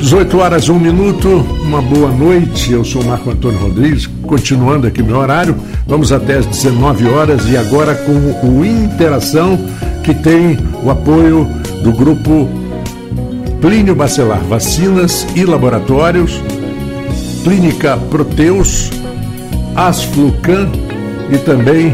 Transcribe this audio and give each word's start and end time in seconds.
18 0.00 0.38
horas, 0.38 0.68
1 0.70 0.78
minuto, 0.78 1.28
uma 1.62 1.82
boa 1.82 2.10
noite. 2.10 2.72
Eu 2.72 2.82
sou 2.82 3.04
Marco 3.04 3.30
Antônio 3.30 3.58
Rodrigues, 3.58 4.06
continuando 4.22 4.86
aqui 4.86 5.02
meu 5.02 5.18
horário. 5.18 5.54
Vamos 5.86 6.10
até 6.10 6.38
as 6.38 6.46
19 6.46 7.06
horas 7.06 7.46
e 7.46 7.54
agora 7.54 7.94
com 7.94 8.48
o 8.48 8.64
Interação, 8.64 9.58
que 10.02 10.14
tem 10.14 10.58
o 10.82 10.90
apoio 10.90 11.46
do 11.84 11.92
grupo 11.92 12.48
Plínio 13.60 13.94
Bacelar 13.94 14.40
Vacinas 14.44 15.26
e 15.36 15.44
Laboratórios, 15.44 16.42
Clínica 17.44 17.98
Proteus, 18.10 18.90
Asflucan 19.76 20.66
e 21.30 21.36
também 21.36 21.92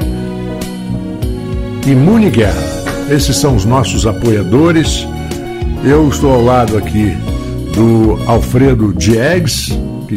Imune 1.84 2.30
Guerra. 2.30 2.62
Esses 3.10 3.36
são 3.36 3.56
os 3.56 3.64
nossos 3.64 4.06
apoiadores. 4.06 5.04
Eu 5.84 6.08
estou 6.08 6.32
ao 6.32 6.42
lado 6.42 6.78
aqui 6.78 7.16
do 7.76 8.18
Alfredo 8.26 8.94
Diegues, 8.94 9.68
que 10.08 10.16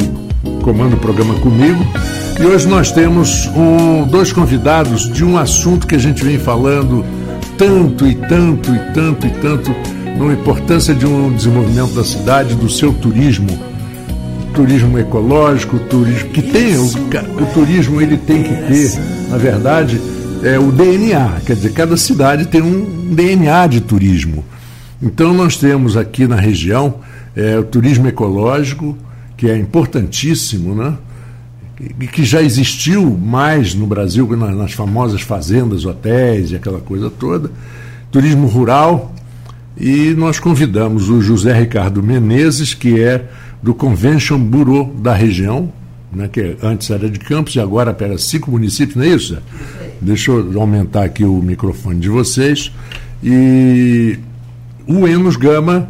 comanda 0.62 0.96
o 0.96 0.98
programa 0.98 1.34
comigo. 1.34 1.84
E 2.40 2.46
hoje 2.46 2.66
nós 2.66 2.90
temos 2.90 3.46
um, 3.48 4.04
dois 4.04 4.32
convidados 4.32 5.12
de 5.12 5.22
um 5.22 5.36
assunto 5.36 5.86
que 5.86 5.94
a 5.94 5.98
gente 5.98 6.24
vem 6.24 6.38
falando 6.38 7.04
tanto 7.58 8.08
e 8.08 8.14
tanto 8.14 8.74
e 8.74 8.78
tanto 8.94 9.26
e 9.26 9.30
tanto 9.30 9.70
na 10.16 10.32
importância 10.32 10.94
de 10.94 11.04
um 11.04 11.30
desenvolvimento 11.34 11.92
da 11.92 12.02
cidade, 12.02 12.54
do 12.54 12.70
seu 12.70 12.94
turismo, 12.94 13.48
turismo 14.54 14.98
ecológico, 14.98 15.78
turismo 15.80 16.30
que 16.30 16.40
tem 16.40 16.78
o, 16.78 16.86
o 16.86 17.46
turismo 17.52 18.00
ele 18.00 18.16
tem 18.16 18.42
que 18.42 18.54
ter, 18.54 18.98
na 19.28 19.36
verdade, 19.36 20.00
é 20.42 20.58
o 20.58 20.72
DNA, 20.72 21.42
quer 21.44 21.56
dizer, 21.56 21.72
cada 21.72 21.96
cidade 21.98 22.46
tem 22.46 22.62
um 22.62 23.14
DNA 23.14 23.66
de 23.66 23.82
turismo. 23.82 24.42
Então 25.02 25.34
nós 25.34 25.58
temos 25.58 25.94
aqui 25.94 26.26
na 26.26 26.36
região 26.36 26.94
é, 27.36 27.58
o 27.58 27.64
turismo 27.64 28.08
ecológico, 28.08 28.96
que 29.36 29.48
é 29.48 29.56
importantíssimo, 29.56 30.74
né? 30.74 30.96
E 31.98 32.06
que 32.06 32.24
já 32.24 32.42
existiu 32.42 33.16
mais 33.16 33.74
no 33.74 33.86
Brasil, 33.86 34.28
nas 34.36 34.72
famosas 34.72 35.22
fazendas, 35.22 35.86
hotéis 35.86 36.50
e 36.50 36.56
aquela 36.56 36.80
coisa 36.80 37.08
toda. 37.08 37.50
Turismo 38.10 38.46
rural. 38.46 39.14
E 39.78 40.10
nós 40.10 40.38
convidamos 40.38 41.08
o 41.08 41.22
José 41.22 41.58
Ricardo 41.58 42.02
Menezes, 42.02 42.74
que 42.74 43.00
é 43.00 43.24
do 43.62 43.72
Convention 43.72 44.38
Bureau 44.38 44.92
da 45.00 45.14
região, 45.14 45.72
né, 46.12 46.28
que 46.28 46.56
antes 46.62 46.90
era 46.90 47.08
de 47.08 47.18
Campos 47.18 47.54
e 47.54 47.60
agora 47.60 47.94
pega 47.94 48.18
cinco 48.18 48.50
municípios, 48.50 48.96
não 48.96 49.04
é 49.04 49.08
isso? 49.08 49.38
Deixa 50.00 50.32
eu 50.32 50.60
aumentar 50.60 51.04
aqui 51.04 51.24
o 51.24 51.40
microfone 51.40 52.00
de 52.00 52.08
vocês. 52.08 52.72
E 53.22 54.18
o 54.86 55.06
Enos 55.06 55.36
Gama, 55.36 55.88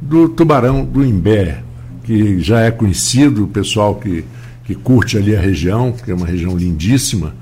do 0.00 0.28
Tubarão 0.28 0.84
do 0.84 1.04
Imbé, 1.04 1.62
que 2.04 2.40
já 2.40 2.60
é 2.60 2.70
conhecido, 2.70 3.44
o 3.44 3.48
pessoal 3.48 3.96
que, 3.96 4.24
que 4.64 4.74
curte 4.74 5.16
ali 5.18 5.34
a 5.34 5.40
região, 5.40 5.92
que 5.92 6.10
é 6.10 6.14
uma 6.14 6.26
região 6.26 6.56
lindíssima. 6.56 7.34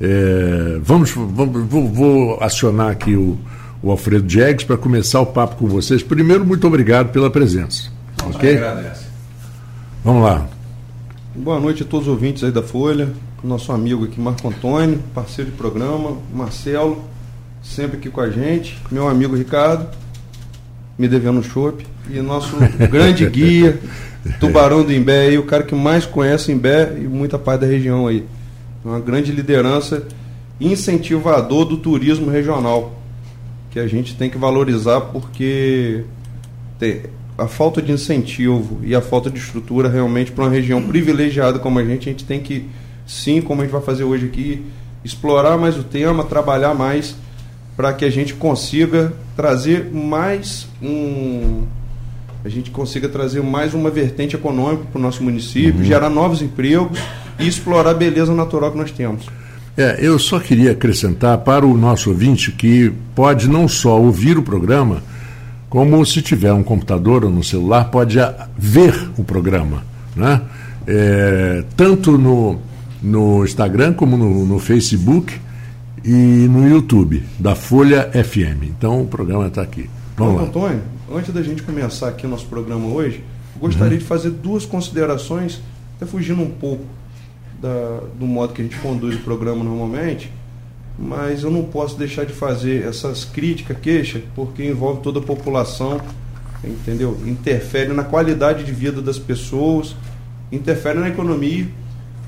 É, 0.00 0.78
vamos, 0.82 1.10
vamos 1.10 1.64
vou, 1.68 1.88
vou, 1.88 2.42
acionar 2.42 2.90
aqui 2.90 3.14
o, 3.14 3.38
o 3.82 3.90
Alfredo 3.90 4.26
Diegues 4.26 4.64
para 4.64 4.76
começar 4.76 5.20
o 5.20 5.26
papo 5.26 5.56
com 5.56 5.66
vocês. 5.66 6.02
Primeiro, 6.02 6.44
muito 6.44 6.66
obrigado 6.66 7.10
pela 7.10 7.30
presença. 7.30 7.90
Nossa, 8.22 8.38
ok? 8.38 8.56
Agradece. 8.56 9.06
Vamos 10.04 10.22
lá. 10.22 10.48
Boa 11.34 11.60
noite 11.60 11.82
a 11.82 11.86
todos 11.86 12.08
os 12.08 12.12
ouvintes 12.12 12.42
aí 12.42 12.50
da 12.50 12.62
Folha, 12.62 13.12
nosso 13.44 13.70
amigo 13.70 14.04
aqui 14.04 14.20
Marco 14.20 14.48
Antônio, 14.48 15.00
parceiro 15.14 15.50
de 15.50 15.56
programa, 15.56 16.16
Marcelo, 16.34 17.04
sempre 17.62 17.96
aqui 17.96 18.10
com 18.10 18.20
a 18.20 18.28
gente, 18.28 18.76
meu 18.90 19.06
amigo 19.08 19.36
Ricardo, 19.36 19.86
me 20.98 21.06
devendo 21.06 21.38
um 21.38 21.42
chopp 21.42 21.86
e 22.10 22.20
nosso 22.20 22.56
grande 22.90 23.28
guia, 23.28 23.78
Tubarão 24.40 24.82
do 24.82 24.92
Imbé, 24.92 25.28
aí, 25.28 25.38
o 25.38 25.44
cara 25.44 25.62
que 25.62 25.74
mais 25.74 26.04
conhece 26.04 26.52
Imbé 26.52 26.94
e 26.96 27.06
muita 27.06 27.38
parte 27.38 27.62
da 27.62 27.66
região 27.66 28.06
aí. 28.06 28.24
Uma 28.84 29.00
grande 29.00 29.32
liderança 29.32 30.06
incentivador 30.60 31.64
do 31.64 31.76
turismo 31.76 32.30
regional, 32.30 33.00
que 33.70 33.78
a 33.78 33.86
gente 33.86 34.16
tem 34.16 34.28
que 34.28 34.38
valorizar 34.38 35.00
porque 35.00 36.04
a 37.36 37.46
falta 37.46 37.80
de 37.80 37.92
incentivo 37.92 38.80
e 38.82 38.94
a 38.94 39.00
falta 39.00 39.30
de 39.30 39.38
estrutura 39.38 39.88
realmente 39.88 40.32
para 40.32 40.44
uma 40.44 40.50
região 40.50 40.82
privilegiada 40.82 41.58
como 41.58 41.78
a 41.78 41.84
gente, 41.84 42.08
a 42.08 42.12
gente 42.12 42.24
tem 42.24 42.40
que, 42.40 42.68
sim, 43.06 43.40
como 43.40 43.60
a 43.60 43.64
gente 43.64 43.72
vai 43.72 43.82
fazer 43.82 44.04
hoje 44.04 44.26
aqui, 44.26 44.64
explorar 45.04 45.56
mais 45.56 45.76
o 45.76 45.84
tema, 45.84 46.24
trabalhar 46.24 46.74
mais 46.74 47.14
para 47.76 47.92
que 47.92 48.04
a 48.04 48.10
gente 48.10 48.34
consiga 48.34 49.12
trazer 49.36 49.88
mais 49.92 50.66
um 50.82 51.64
a 52.48 52.50
gente 52.50 52.70
consiga 52.70 53.10
trazer 53.10 53.42
mais 53.42 53.74
uma 53.74 53.90
vertente 53.90 54.34
econômica 54.34 54.84
para 54.90 54.98
o 54.98 55.02
nosso 55.02 55.22
município, 55.22 55.80
uhum. 55.80 55.84
gerar 55.84 56.08
novos 56.08 56.40
empregos 56.40 56.98
e 57.38 57.46
explorar 57.46 57.90
a 57.90 57.94
beleza 57.94 58.34
natural 58.34 58.72
que 58.72 58.78
nós 58.78 58.90
temos. 58.90 59.26
É, 59.76 59.98
eu 60.00 60.18
só 60.18 60.40
queria 60.40 60.72
acrescentar 60.72 61.36
para 61.38 61.66
o 61.66 61.76
nosso 61.76 62.08
ouvinte 62.08 62.50
que 62.50 62.90
pode 63.14 63.48
não 63.50 63.68
só 63.68 64.00
ouvir 64.00 64.38
o 64.38 64.42
programa, 64.42 65.02
como 65.68 66.04
se 66.06 66.22
tiver 66.22 66.50
um 66.54 66.62
computador 66.62 67.22
ou 67.22 67.30
no 67.30 67.44
celular, 67.44 67.90
pode 67.90 68.16
ver 68.56 69.10
o 69.18 69.22
programa. 69.22 69.84
Né? 70.16 70.40
É, 70.86 71.64
tanto 71.76 72.16
no, 72.16 72.58
no 73.02 73.44
Instagram 73.44 73.92
como 73.92 74.16
no, 74.16 74.46
no 74.46 74.58
Facebook 74.58 75.38
e 76.02 76.48
no 76.48 76.66
YouTube 76.66 77.22
da 77.38 77.54
Folha 77.54 78.10
FM. 78.10 78.64
Então 78.64 79.02
o 79.02 79.06
programa 79.06 79.48
está 79.48 79.60
aqui. 79.60 79.88
Vamos 80.16 80.32
Bom, 80.32 80.40
lá. 80.40 80.48
Antônio, 80.48 80.80
antes 81.12 81.32
da 81.32 81.42
gente 81.42 81.62
começar 81.62 82.08
aqui 82.08 82.26
o 82.26 82.28
nosso 82.28 82.46
programa 82.46 82.86
hoje, 82.88 83.22
gostaria 83.60 83.94
uhum. 83.94 83.98
de 83.98 84.04
fazer 84.04 84.30
duas 84.30 84.64
considerações, 84.64 85.60
até 85.96 86.06
fugindo 86.06 86.42
um 86.42 86.50
pouco 86.50 86.84
da, 87.60 88.00
do 88.18 88.26
modo 88.26 88.52
que 88.52 88.62
a 88.62 88.64
gente 88.64 88.76
conduz 88.78 89.16
o 89.16 89.20
programa 89.20 89.64
normalmente, 89.64 90.32
mas 90.98 91.42
eu 91.42 91.50
não 91.50 91.64
posso 91.64 91.96
deixar 91.96 92.24
de 92.24 92.32
fazer 92.32 92.84
essas 92.84 93.24
críticas, 93.24 93.76
queixas, 93.80 94.22
porque 94.34 94.64
envolve 94.64 95.00
toda 95.00 95.20
a 95.20 95.22
população, 95.22 96.00
entendeu? 96.62 97.18
Interfere 97.26 97.92
na 97.92 98.04
qualidade 98.04 98.64
de 98.64 98.72
vida 98.72 99.00
das 99.00 99.18
pessoas, 99.18 99.94
interfere 100.50 100.98
na 100.98 101.08
economia 101.08 101.68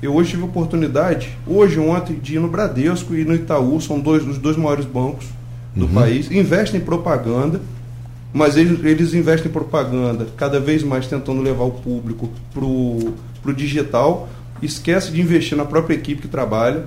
eu 0.01 0.15
hoje 0.15 0.31
tive 0.31 0.41
a 0.41 0.45
oportunidade, 0.45 1.29
hoje 1.45 1.79
ontem, 1.79 2.15
de 2.15 2.35
ir 2.35 2.39
no 2.39 2.47
Bradesco 2.47 3.13
e 3.13 3.23
no 3.23 3.35
Itaú, 3.35 3.79
são 3.79 3.99
dois 3.99 4.25
os 4.25 4.39
dois 4.39 4.57
maiores 4.57 4.83
bancos 4.83 5.27
do 5.75 5.85
uhum. 5.85 5.93
país, 5.93 6.31
investem 6.31 6.81
em 6.81 6.83
propaganda, 6.83 7.61
mas 8.33 8.55
eles, 8.55 8.83
eles 8.85 9.13
investem 9.13 9.49
em 9.49 9.53
propaganda 9.53 10.27
cada 10.37 10.59
vez 10.59 10.83
mais 10.83 11.07
tentando 11.07 11.41
levar 11.41 11.65
o 11.65 11.71
público 11.71 12.29
para 12.53 12.63
o 12.63 13.53
digital, 13.53 14.29
esquece 14.61 15.11
de 15.11 15.19
investir 15.19 15.57
na 15.57 15.65
própria 15.65 15.95
equipe 15.95 16.21
que 16.21 16.27
trabalha 16.27 16.85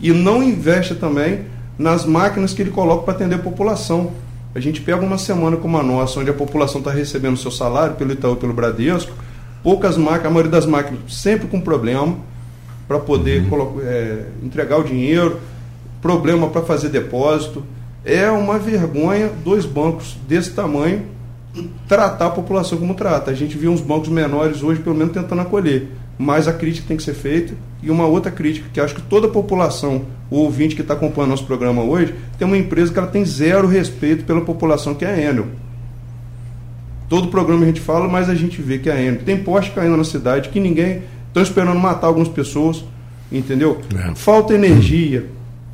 e 0.00 0.12
não 0.12 0.42
investe 0.42 0.94
também 0.94 1.44
nas 1.78 2.04
máquinas 2.04 2.54
que 2.54 2.62
ele 2.62 2.70
coloca 2.70 3.02
para 3.02 3.14
atender 3.14 3.34
a 3.34 3.38
população. 3.38 4.12
A 4.54 4.60
gente 4.60 4.80
pega 4.80 5.04
uma 5.04 5.18
semana 5.18 5.56
como 5.56 5.76
a 5.76 5.82
nossa, 5.82 6.18
onde 6.20 6.30
a 6.30 6.34
população 6.34 6.78
está 6.78 6.90
recebendo 6.90 7.36
seu 7.36 7.50
salário 7.50 7.94
pelo 7.96 8.12
Itaú 8.12 8.32
e 8.32 8.36
pelo 8.36 8.54
Bradesco, 8.54 9.12
poucas 9.62 9.98
máquinas, 9.98 10.26
a 10.26 10.30
maioria 10.30 10.50
das 10.50 10.64
máquinas 10.64 11.00
sempre 11.08 11.46
com 11.46 11.60
problema 11.60 12.16
para 12.88 12.98
poder 12.98 13.42
uhum. 13.52 13.80
é, 13.82 14.24
entregar 14.42 14.78
o 14.78 14.84
dinheiro, 14.84 15.40
problema 16.00 16.48
para 16.48 16.62
fazer 16.62 16.88
depósito. 16.88 17.62
É 18.06 18.30
uma 18.30 18.56
vergonha 18.56 19.32
dois 19.44 19.66
bancos 19.66 20.16
desse 20.28 20.52
tamanho 20.52 21.02
tratar 21.88 22.26
a 22.26 22.30
população 22.30 22.78
como 22.78 22.94
trata. 22.94 23.32
A 23.32 23.34
gente 23.34 23.58
viu 23.58 23.72
uns 23.72 23.80
bancos 23.80 24.08
menores 24.08 24.62
hoje, 24.62 24.80
pelo 24.80 24.94
menos, 24.94 25.12
tentando 25.12 25.42
acolher. 25.42 25.88
Mas 26.16 26.46
a 26.46 26.52
crítica 26.52 26.86
tem 26.86 26.96
que 26.96 27.02
ser 27.02 27.14
feita. 27.14 27.54
E 27.82 27.90
uma 27.90 28.06
outra 28.06 28.30
crítica, 28.30 28.68
que 28.72 28.80
acho 28.80 28.94
que 28.94 29.02
toda 29.02 29.26
a 29.26 29.30
população, 29.30 30.06
o 30.30 30.36
ouvinte 30.36 30.76
que 30.76 30.82
está 30.82 30.94
acompanhando 30.94 31.30
nosso 31.30 31.46
programa 31.46 31.82
hoje, 31.82 32.14
tem 32.38 32.46
uma 32.46 32.56
empresa 32.56 32.92
que 32.92 32.98
ela 32.98 33.08
tem 33.08 33.24
zero 33.24 33.66
respeito 33.66 34.24
pela 34.24 34.40
população, 34.40 34.94
que 34.94 35.04
é 35.04 35.08
a 35.08 35.20
Enel. 35.20 35.46
Todo 37.08 37.26
programa 37.26 37.64
a 37.64 37.66
gente 37.66 37.80
fala, 37.80 38.06
mas 38.06 38.28
a 38.28 38.36
gente 38.36 38.62
vê 38.62 38.78
que 38.78 38.88
é 38.88 38.92
a 38.92 39.02
Enel. 39.02 39.22
Tem 39.24 39.36
poste 39.36 39.72
caindo 39.72 39.96
na 39.96 40.04
cidade 40.04 40.48
que 40.50 40.60
ninguém 40.60 41.02
estão 41.26 41.42
esperando 41.42 41.78
matar 41.80 42.06
algumas 42.06 42.28
pessoas, 42.28 42.84
entendeu? 43.32 43.80
É. 43.96 44.14
Falta 44.14 44.54
energia, 44.54 45.26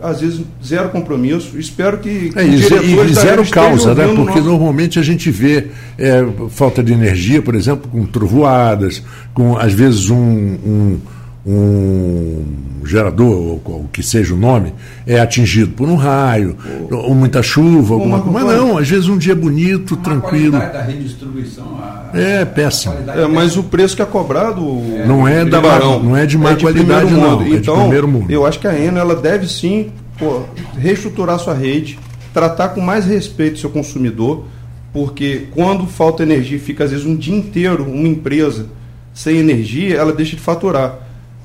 às 0.03 0.21
vezes 0.21 0.43
zero 0.65 0.89
compromisso. 0.91 1.59
Espero 1.59 1.99
que. 1.99 2.33
É, 2.35 2.45
e, 2.45 2.55
e 2.55 3.15
zero 3.15 3.49
causa, 3.49 3.95
né? 3.95 4.09
Porque 4.09 4.39
nosso... 4.39 4.51
normalmente 4.51 4.99
a 4.99 5.03
gente 5.03 5.31
vê 5.31 5.69
é, 5.97 6.25
falta 6.51 6.83
de 6.83 6.93
energia, 6.93 7.41
por 7.41 7.55
exemplo, 7.55 7.91
com 7.91 8.05
trovoadas, 8.05 9.03
com 9.33 9.57
às 9.57 9.73
vezes 9.73 10.11
um, 10.11 10.17
um 10.17 10.99
um 11.45 12.45
gerador, 12.85 13.61
ou 13.65 13.81
o 13.81 13.89
que 13.93 14.03
seja 14.03 14.35
o 14.35 14.37
nome, 14.37 14.73
é 15.07 15.21
atingido 15.21 15.73
por 15.73 15.89
um 15.89 15.97
raio, 15.97 16.57
ou, 16.91 16.99
ou 17.09 17.15
muita 17.15 17.43
chuva, 17.43 17.95
alguma 17.95 18.21
coisa. 18.21 18.47
Mas 18.47 18.57
não, 18.57 18.79
às 18.79 18.89
vezes 18.89 19.09
um 19.09 19.19
dia 19.19 19.35
bonito, 19.35 19.95
Uma 19.95 20.03
tranquilo. 20.03 20.57
A 20.57 20.67
da 20.67 20.83
redistribuição 20.83 21.65
a, 21.83 22.11
é 22.13 22.45
péssimo. 22.45 22.95
É, 23.09 23.27
mas 23.27 23.57
o 23.57 23.65
preço 23.65 23.97
que 23.97 24.03
é 24.03 24.07
cobrado 24.07 24.63
é, 24.97 25.07
não 25.07 25.27
é 25.27 25.45
da 25.45 25.61
barão, 25.61 26.03
não 26.03 26.17
é 26.17 26.27
de 26.27 26.39
má 26.39 26.53
é 26.53 26.55
de 26.55 26.65
qualidade 26.65 27.13
não. 27.13 27.47
Então, 27.47 27.93
é 27.93 27.97
eu 28.29 28.47
acho 28.47 28.59
que 28.59 28.69
a 28.69 28.79
Eno 28.79 28.99
ela 28.99 29.17
deve 29.17 29.49
sim 29.49 29.91
pô, 30.19 30.43
reestruturar 30.79 31.39
sua 31.39 31.55
rede, 31.55 31.99
tratar 32.33 32.69
com 32.69 32.81
mais 32.81 33.05
respeito 33.05 33.59
seu 33.59 33.71
consumidor 33.71 34.45
porque 34.93 35.47
quando 35.53 35.87
falta 35.87 36.23
energia, 36.23 36.59
fica 36.59 36.85
às 36.85 36.91
vezes 36.91 37.07
um 37.07 37.17
dia 37.17 37.35
inteiro 37.35 37.85
uma 37.85 38.07
empresa 38.07 38.67
sem 39.15 39.39
energia, 39.39 39.97
ela 39.97 40.13
deixa 40.13 40.37
de 40.37 40.43
faturar. 40.43 40.99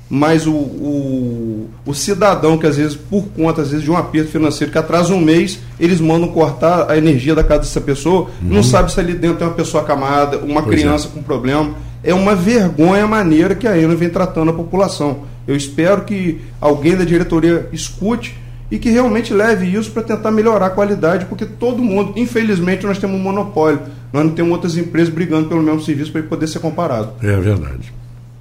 Mas 0.09 0.47
o, 0.47 0.53
o, 0.53 1.69
o 1.85 1.93
cidadão 1.93 2.57
que 2.57 2.65
às 2.65 2.77
vezes, 2.77 2.95
por 2.95 3.25
conta 3.35 3.61
às 3.61 3.71
vezes, 3.71 3.83
de 3.83 3.91
um 3.91 3.97
aperto 3.97 4.31
financeiro 4.31 4.71
que 4.71 4.77
atrasa 4.77 5.13
um 5.13 5.19
mês, 5.19 5.59
eles 5.79 5.99
mandam 5.99 6.29
cortar 6.29 6.89
a 6.89 6.97
energia 6.97 7.35
da 7.35 7.43
casa 7.43 7.61
dessa 7.61 7.81
pessoa, 7.81 8.29
uhum. 8.41 8.49
não 8.49 8.63
sabe 8.63 8.91
se 8.91 8.99
ali 8.99 9.13
dentro 9.13 9.37
tem 9.37 9.47
uma 9.47 9.53
pessoa 9.53 9.83
acamada, 9.83 10.37
uma 10.37 10.61
pois 10.61 10.75
é. 10.75 10.81
criança 10.81 11.07
é. 11.07 11.11
com 11.11 11.21
problema. 11.21 11.75
É 12.03 12.13
uma 12.13 12.35
vergonha 12.35 13.03
a 13.03 13.07
maneira 13.07 13.53
que 13.53 13.67
a 13.67 13.77
Enel 13.77 13.97
vem 13.97 14.09
tratando 14.09 14.51
a 14.51 14.53
população. 14.53 15.23
Eu 15.47 15.55
espero 15.55 16.03
que 16.03 16.41
alguém 16.61 16.95
da 16.95 17.03
diretoria 17.03 17.67
escute 17.73 18.35
e 18.69 18.77
que 18.77 18.89
realmente 18.89 19.33
leve 19.33 19.65
isso 19.65 19.91
para 19.91 20.03
tentar 20.03 20.31
melhorar 20.31 20.67
a 20.67 20.69
qualidade, 20.69 21.25
porque 21.25 21.45
todo 21.45 21.81
mundo, 21.81 22.13
infelizmente, 22.15 22.85
nós 22.85 22.97
temos 22.97 23.19
um 23.19 23.23
monopólio. 23.23 23.79
Nós 24.11 24.25
não 24.25 24.31
temos 24.31 24.51
outras 24.51 24.77
empresas 24.77 25.13
brigando 25.13 25.47
pelo 25.47 25.61
mesmo 25.61 25.81
serviço 25.81 26.11
para 26.11 26.21
poder 26.23 26.47
ser 26.47 26.59
comparado. 26.59 27.11
É 27.21 27.35
verdade. 27.39 27.93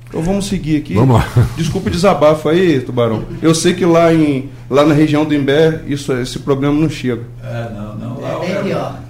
Então 0.09 0.23
vamos 0.23 0.47
seguir 0.47 0.79
aqui. 0.79 0.95
Vamos 0.95 1.17
lá. 1.17 1.27
Desculpe 1.57 1.89
o 1.89 1.91
desabafo 1.91 2.49
aí, 2.49 2.81
Tubarão. 2.81 3.25
Eu 3.43 3.55
sei 3.55 3.75
que 3.75 3.85
lá, 3.85 4.13
em, 4.13 4.49
lá 4.71 4.85
na 4.85 4.95
região 4.95 5.25
do 5.25 5.35
Imbé, 5.35 5.83
isso, 5.87 6.13
esse 6.13 6.39
problema 6.39 6.75
não 6.75 6.89
chega. 6.89 7.23
É, 7.43 7.71
não, 7.75 7.97
não. 7.97 8.21
Lá 8.21 8.45
é 8.45 8.55
bem 8.55 8.65
pior. 8.65 9.01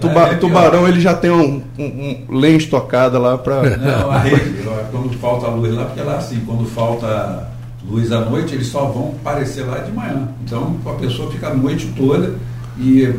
Tuba, 0.00 0.22
é 0.28 0.34
tubarão 0.34 0.88
ele 0.88 1.00
já 1.00 1.14
tem 1.14 1.30
um, 1.30 1.62
um, 1.78 2.26
um 2.28 2.38
lenha 2.38 2.56
estocada 2.56 3.18
lá 3.18 3.38
para. 3.38 3.76
Não, 3.76 4.10
a 4.10 4.18
rede, 4.18 4.62
quando 4.90 5.16
falta 5.18 5.46
luz 5.46 5.72
lá, 5.74 5.84
porque 5.84 6.00
lá 6.00 6.16
assim, 6.16 6.40
quando 6.44 6.66
falta 6.66 7.48
luz 7.88 8.10
à 8.10 8.20
noite, 8.20 8.54
eles 8.54 8.66
só 8.66 8.86
vão 8.86 9.14
aparecer 9.20 9.62
lá 9.64 9.78
de 9.78 9.92
manhã. 9.92 10.28
Então 10.44 10.76
a 10.84 10.92
pessoa 10.94 11.30
fica 11.30 11.48
a 11.48 11.54
noite 11.54 11.92
toda 11.96 12.34
e 12.78 13.14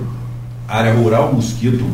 área 0.68 0.94
rural, 0.94 1.34
mosquito, 1.34 1.86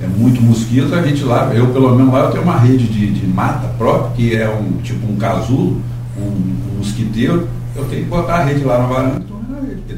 é 0.00 0.06
muito 0.06 0.42
mosquito, 0.42 0.94
a 0.94 1.02
gente 1.02 1.22
lá, 1.22 1.52
eu 1.54 1.68
pelo 1.68 1.94
menos 1.94 2.12
lá 2.12 2.24
eu 2.24 2.30
tenho 2.30 2.42
uma 2.42 2.58
rede 2.58 2.86
de, 2.86 3.12
de 3.12 3.26
mata 3.26 3.68
própria, 3.78 4.10
que 4.16 4.36
é 4.36 4.48
um 4.48 4.80
tipo 4.82 5.10
um 5.10 5.16
casulo, 5.16 5.80
um, 6.18 6.22
um 6.22 6.78
mosquiteiro, 6.78 7.48
eu 7.76 7.84
tenho 7.84 8.04
que 8.04 8.08
botar 8.08 8.36
a 8.36 8.44
rede 8.44 8.64
lá 8.64 8.78
na 8.78 8.86
varanda. 8.86 9.22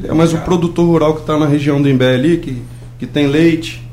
É, 0.03 0.13
mas 0.13 0.33
o 0.33 0.37
produtor 0.39 0.85
rural 0.85 1.15
que 1.15 1.21
está 1.21 1.37
na 1.37 1.47
região 1.47 1.81
do 1.81 1.89
Imbé 1.89 2.13
ali, 2.13 2.37
que, 2.37 2.61
que 2.99 3.05
tem 3.05 3.27
leite, 3.27 3.87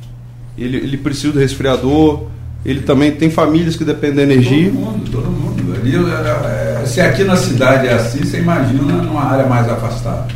ele, 0.56 0.76
ele 0.76 0.96
precisa 0.96 1.32
do 1.32 1.38
resfriador, 1.38 2.24
ele 2.64 2.80
também 2.80 3.12
tem 3.12 3.30
famílias 3.30 3.76
que 3.76 3.84
dependem 3.84 4.16
da 4.16 4.22
energia. 4.22 4.70
Todo 4.70 4.80
mundo, 4.80 5.10
todo 5.10 5.30
mundo. 5.30 5.74
Ali, 5.74 5.96
é, 5.96 6.82
é, 6.82 6.86
se 6.86 7.00
aqui 7.00 7.24
na 7.24 7.36
cidade 7.36 7.86
é 7.86 7.94
assim, 7.94 8.20
você 8.20 8.38
imagina 8.38 9.02
numa 9.02 9.22
área 9.22 9.46
mais 9.46 9.68
afastada. 9.68 10.26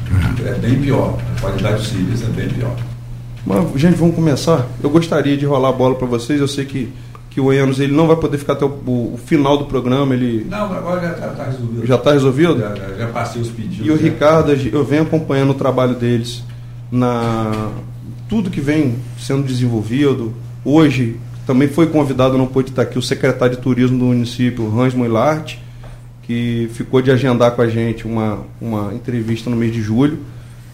É 0.44 0.54
bem 0.54 0.74
pior. 0.76 1.18
A 1.36 1.40
qualidade 1.40 1.82
de 1.82 1.88
serviço 1.88 2.24
é 2.24 2.28
bem 2.28 2.48
pior. 2.48 2.76
Mas, 3.48 3.80
gente, 3.80 3.96
vamos 3.96 4.14
começar. 4.14 4.66
Eu 4.82 4.90
gostaria 4.90 5.34
de 5.34 5.46
rolar 5.46 5.70
a 5.70 5.72
bola 5.72 5.94
para 5.94 6.06
vocês. 6.06 6.38
Eu 6.38 6.46
sei 6.46 6.66
que, 6.66 6.92
que 7.30 7.40
o 7.40 7.50
Enos 7.50 7.80
ele 7.80 7.94
não 7.94 8.06
vai 8.06 8.16
poder 8.16 8.36
ficar 8.36 8.52
até 8.52 8.66
o, 8.66 8.68
o, 8.68 9.18
final 9.24 9.56
do 9.56 9.64
programa. 9.64 10.14
Ele... 10.14 10.46
Não, 10.50 10.70
agora 10.70 11.00
já 11.00 11.12
está 11.12 11.28
tá 11.28 11.44
resolvido. 11.44 11.86
Já 11.86 11.94
está 11.94 12.12
resolvido? 12.12 12.58
Já, 12.58 12.74
já, 12.74 12.94
já, 12.94 13.06
passei 13.06 13.40
os 13.40 13.48
pedidos. 13.48 13.86
E 13.86 13.90
o 13.90 13.96
já. 13.96 14.02
Ricardo, 14.02 14.52
eu 14.52 14.84
venho 14.84 15.04
acompanhando 15.04 15.52
o 15.52 15.54
trabalho 15.54 15.94
deles 15.94 16.44
na 16.92 17.70
tudo 18.28 18.50
que 18.50 18.60
vem 18.60 18.96
sendo 19.18 19.44
desenvolvido. 19.44 20.34
Hoje 20.62 21.16
também 21.46 21.68
foi 21.68 21.86
convidado, 21.86 22.36
não 22.36 22.46
pôde 22.46 22.68
estar 22.68 22.82
aqui, 22.82 22.98
o 22.98 23.02
secretário 23.02 23.56
de 23.56 23.62
turismo 23.62 23.98
do 23.98 24.04
município, 24.04 24.78
Hans 24.78 24.92
Moilart, 24.92 25.56
que 26.24 26.68
ficou 26.74 27.00
de 27.00 27.10
agendar 27.10 27.52
com 27.52 27.62
a 27.62 27.68
gente 27.68 28.06
uma, 28.06 28.40
uma 28.60 28.92
entrevista 28.92 29.48
no 29.48 29.56
mês 29.56 29.72
de 29.72 29.80
julho. 29.80 30.18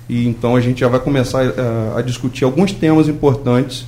E 0.09 0.27
então 0.27 0.55
a 0.55 0.61
gente 0.61 0.81
já 0.81 0.89
vai 0.89 1.01
começar 1.01 1.41
a, 1.41 1.45
eh, 1.45 1.93
a 1.97 2.03
discutir 2.03 2.45
alguns 2.45 2.73
temas 2.73 3.09
importantes. 3.09 3.87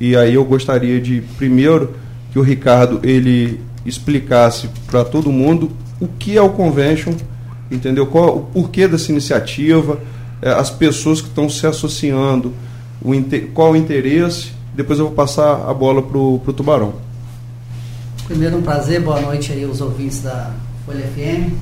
E 0.00 0.16
aí 0.16 0.34
eu 0.34 0.44
gostaria 0.44 1.00
de, 1.00 1.22
primeiro, 1.36 1.94
que 2.32 2.38
o 2.38 2.42
Ricardo 2.42 3.00
ele 3.02 3.60
explicasse 3.84 4.68
para 4.86 5.04
todo 5.04 5.32
mundo 5.32 5.70
o 6.00 6.06
que 6.06 6.36
é 6.36 6.42
o 6.42 6.50
convention, 6.50 7.12
entendeu? 7.70 8.06
Qual 8.06 8.36
o 8.36 8.40
porquê 8.42 8.86
dessa 8.86 9.10
iniciativa, 9.10 9.98
eh, 10.40 10.50
as 10.50 10.70
pessoas 10.70 11.20
que 11.20 11.28
estão 11.28 11.48
se 11.48 11.66
associando, 11.66 12.52
o, 13.02 13.12
qual 13.52 13.72
o 13.72 13.76
interesse. 13.76 14.52
Depois 14.74 14.98
eu 14.98 15.06
vou 15.06 15.14
passar 15.14 15.68
a 15.68 15.74
bola 15.74 16.02
para 16.02 16.18
o 16.18 16.40
Tubarão. 16.54 16.94
Primeiro 18.26 18.58
um 18.58 18.62
prazer, 18.62 19.00
boa 19.00 19.20
noite 19.20 19.52
aí 19.52 19.64
aos 19.64 19.80
ouvintes 19.80 20.22
da 20.22 20.52
Folha 20.86 21.04
FM. 21.14 21.52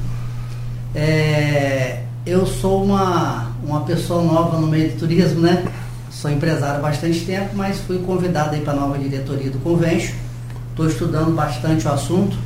É, 0.94 2.02
eu 2.26 2.44
sou 2.44 2.84
uma, 2.84 3.52
uma 3.62 3.80
pessoa 3.80 4.22
nova 4.22 4.58
no 4.58 4.66
meio 4.66 4.90
do 4.90 4.98
turismo, 4.98 5.40
né? 5.40 5.64
Sou 6.10 6.30
empresário 6.30 6.78
há 6.78 6.82
bastante 6.82 7.20
tempo, 7.20 7.50
mas 7.54 7.78
fui 7.80 7.98
convidado 7.98 8.54
aí 8.54 8.60
para 8.60 8.72
a 8.72 8.76
nova 8.76 8.98
diretoria 8.98 9.50
do 9.50 9.58
Convention. 9.58 10.14
Estou 10.70 10.86
estudando 10.86 11.34
bastante 11.34 11.86
o 11.86 11.92
assunto. 11.92 12.36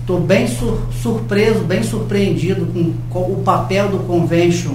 Estou 0.00 0.18
é, 0.18 0.22
bem 0.22 0.48
sur 0.48 0.80
surpreso, 1.02 1.60
bem 1.60 1.82
surpreendido 1.82 2.66
com, 2.66 2.94
com, 3.10 3.32
o 3.32 3.42
papel 3.44 3.88
do 3.88 3.98
Convention 4.00 4.74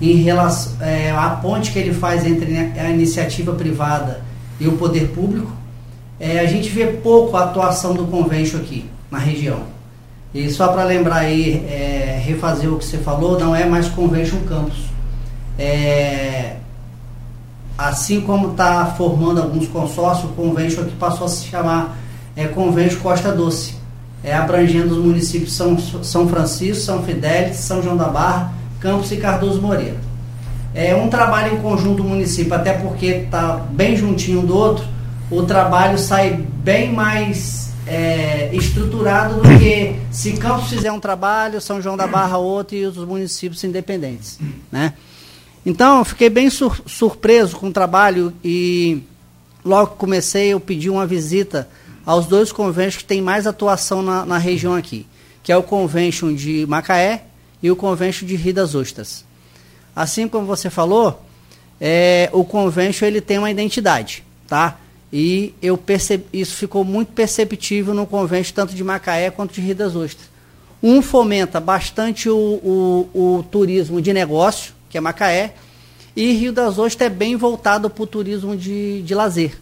em 0.00 0.16
relação 0.22 0.72
é, 0.80 1.10
à 1.10 1.30
ponte 1.30 1.72
que 1.72 1.78
ele 1.78 1.92
faz 1.92 2.24
entre 2.24 2.56
a 2.56 2.90
iniciativa 2.90 3.52
privada 3.52 4.22
e 4.60 4.68
o 4.68 4.72
poder 4.72 5.08
público. 5.08 5.50
É, 6.20 6.40
a 6.40 6.46
gente 6.46 6.68
vê 6.68 6.86
pouco 6.86 7.36
a 7.36 7.44
atuação 7.44 7.94
do 7.94 8.06
Convention 8.06 8.58
aqui 8.58 8.88
na 9.10 9.18
região. 9.18 9.77
E 10.34 10.50
só 10.50 10.68
para 10.68 10.84
lembrar 10.84 11.16
aí, 11.16 11.64
é, 11.68 12.20
refazer 12.22 12.72
o 12.72 12.78
que 12.78 12.84
você 12.84 12.98
falou, 12.98 13.38
não 13.38 13.54
é 13.56 13.64
mais 13.64 13.88
Convention 13.88 14.40
Campus. 14.40 14.76
É, 15.58 16.56
assim 17.76 18.20
como 18.20 18.50
está 18.50 18.86
formando 18.86 19.40
alguns 19.40 19.66
consórcios, 19.68 20.30
o 20.30 20.34
Convention 20.34 20.82
aqui 20.82 20.94
passou 20.96 21.26
a 21.26 21.30
se 21.30 21.46
chamar 21.46 21.96
é, 22.36 22.46
Convention 22.46 23.00
Costa 23.00 23.32
Doce, 23.32 23.74
é, 24.22 24.34
abrangendo 24.34 24.94
os 24.94 25.04
municípios 25.04 25.54
São, 25.54 25.78
São 25.78 26.28
Francisco, 26.28 26.82
São 26.82 27.02
Fidélis, 27.02 27.56
São 27.56 27.82
João 27.82 27.96
da 27.96 28.08
Barra, 28.08 28.52
Campos 28.80 29.10
e 29.10 29.16
Cardoso 29.16 29.62
Moreira. 29.62 29.96
É 30.74 30.94
um 30.94 31.08
trabalho 31.08 31.54
em 31.54 31.62
conjunto 31.62 32.02
do 32.02 32.08
município, 32.08 32.52
até 32.52 32.74
porque 32.74 33.06
está 33.06 33.64
bem 33.70 33.96
juntinho 33.96 34.42
do 34.42 34.54
outro, 34.54 34.84
o 35.30 35.42
trabalho 35.42 35.98
sai 35.98 36.44
bem 36.62 36.92
mais 36.92 37.67
é, 37.88 38.50
estruturado 38.52 39.36
do 39.36 39.58
que 39.58 39.96
se 40.10 40.34
Campos 40.34 40.68
fizer 40.68 40.92
um 40.92 41.00
trabalho, 41.00 41.60
São 41.60 41.80
João 41.80 41.96
da 41.96 42.06
Barra 42.06 42.36
outro 42.36 42.76
e 42.76 42.84
os 42.84 42.96
municípios 42.96 43.64
independentes. 43.64 44.38
Né? 44.70 44.92
Então, 45.64 45.98
eu 45.98 46.04
fiquei 46.04 46.28
bem 46.28 46.50
sur 46.50 46.80
surpreso 46.86 47.56
com 47.56 47.68
o 47.68 47.72
trabalho 47.72 48.32
e 48.44 49.02
logo 49.64 49.92
que 49.92 49.96
comecei 49.96 50.48
eu 50.48 50.60
pedi 50.60 50.90
uma 50.90 51.06
visita 51.06 51.68
aos 52.04 52.26
dois 52.26 52.52
convênios 52.52 52.96
que 52.96 53.04
têm 53.04 53.22
mais 53.22 53.46
atuação 53.46 54.02
na, 54.02 54.24
na 54.24 54.38
região 54.38 54.74
aqui, 54.74 55.06
que 55.42 55.50
é 55.50 55.56
o 55.56 55.62
convention 55.62 56.34
de 56.34 56.66
Macaé 56.66 57.24
e 57.62 57.70
o 57.70 57.76
convention 57.76 58.26
de 58.26 58.36
Rio 58.36 58.54
das 58.54 58.74
Ostras. 58.74 59.24
Assim 59.96 60.28
como 60.28 60.46
você 60.46 60.70
falou, 60.70 61.22
é, 61.80 62.28
o 62.32 62.44
convention 62.44 63.06
ele 63.06 63.20
tem 63.20 63.38
uma 63.38 63.50
identidade, 63.50 64.22
tá? 64.46 64.78
E 65.12 65.54
eu 65.62 65.76
percebi, 65.76 66.24
isso 66.32 66.54
ficou 66.54 66.84
muito 66.84 67.12
perceptível 67.12 67.94
no 67.94 68.06
convento 68.06 68.52
tanto 68.52 68.74
de 68.74 68.84
Macaé 68.84 69.30
quanto 69.30 69.54
de 69.54 69.60
Rio 69.60 69.74
das 69.74 69.96
Ostras. 69.96 70.28
Um 70.82 71.00
fomenta 71.02 71.58
bastante 71.58 72.28
o, 72.28 72.36
o, 72.36 73.38
o 73.38 73.42
turismo 73.44 74.00
de 74.00 74.12
negócio, 74.12 74.74
que 74.88 74.98
é 74.98 75.00
Macaé, 75.00 75.54
e 76.14 76.32
Rio 76.32 76.52
das 76.52 76.78
Ostras 76.78 77.10
é 77.10 77.14
bem 77.14 77.36
voltado 77.36 77.88
para 77.88 78.02
o 78.02 78.06
turismo 78.06 78.56
de, 78.56 79.02
de 79.02 79.14
lazer. 79.14 79.58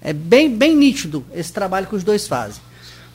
É 0.00 0.12
bem, 0.12 0.48
bem 0.48 0.74
nítido 0.74 1.24
esse 1.34 1.52
trabalho 1.52 1.86
que 1.86 1.96
os 1.96 2.04
dois 2.04 2.26
fazem. 2.26 2.62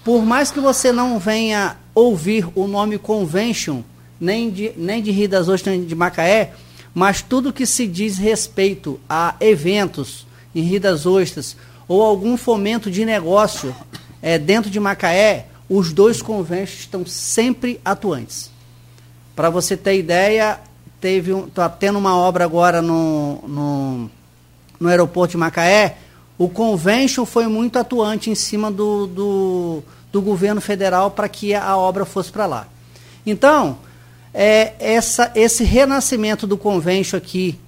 Por 0.04 0.24
mais 0.24 0.52
que 0.52 0.60
você 0.60 0.92
não 0.92 1.18
venha 1.18 1.78
ouvir 1.96 2.48
o 2.56 2.68
nome 2.68 2.98
convention, 2.98 3.82
nem 4.20 4.50
de, 4.50 4.74
nem 4.78 5.02
de 5.02 5.12
Rio 5.12 5.30
das 5.30 5.48
Ostras, 5.48 5.78
nem 5.78 5.86
de 5.86 5.96
Macaé, 5.96 6.54
mas 6.94 7.22
tudo 7.22 7.54
que 7.54 7.66
se 7.66 7.88
diz 7.88 8.18
respeito 8.18 9.00
a 9.10 9.36
eventos, 9.40 10.28
em 10.54 10.62
Rio 10.62 10.80
das 10.80 11.06
Ostras, 11.06 11.56
ou 11.88 12.02
algum 12.02 12.38
fomento 12.38 12.90
de 12.90 13.06
negócio 13.06 13.76
é, 14.22 14.38
dentro 14.38 14.70
de 14.70 14.80
Macaé, 14.80 15.48
os 15.70 15.92
dois 15.92 16.22
conventos 16.22 16.76
estão 16.76 17.06
sempre 17.06 17.80
atuantes. 17.84 18.52
Para 19.36 19.50
você 19.50 19.76
ter 19.76 19.98
ideia, 19.98 20.60
teve 21.02 21.34
um, 21.34 21.50
tá 21.50 21.68
tendo 21.68 21.98
uma 21.98 22.16
obra 22.16 22.46
agora 22.46 22.82
no, 22.82 23.42
no, 23.48 24.12
no 24.80 24.90
aeroporto 24.90 25.32
de 25.32 25.38
Macaé. 25.38 25.98
O 26.38 26.48
convention 26.48 27.26
foi 27.26 27.48
muito 27.48 27.78
atuante 27.80 28.30
em 28.30 28.36
cima 28.36 28.72
do, 28.72 29.08
do, 29.08 29.84
do 30.12 30.22
governo 30.22 30.62
federal 30.62 31.12
para 31.12 31.28
que 31.28 31.54
a 31.54 31.76
obra 31.76 32.06
fosse 32.06 32.32
para 32.32 32.46
lá. 32.46 32.68
Então, 33.26 33.78
é, 34.34 34.74
essa, 34.80 35.32
esse 35.36 35.64
renascimento 35.64 36.48
do 36.48 36.58
convention 36.58 37.18
aqui 37.18 37.60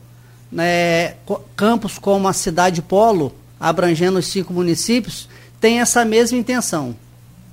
né, 0.55 1.15
campos 1.53 2.00
como 2.00 2.29
a 2.29 2.33
cidade 2.33 2.81
polo, 2.81 3.35
abrangendo 3.59 4.19
os 4.19 4.27
cinco 4.27 4.53
municípios, 4.53 5.27
tem 5.59 5.81
essa 5.81 6.05
mesma 6.05 6.38
intenção 6.38 6.95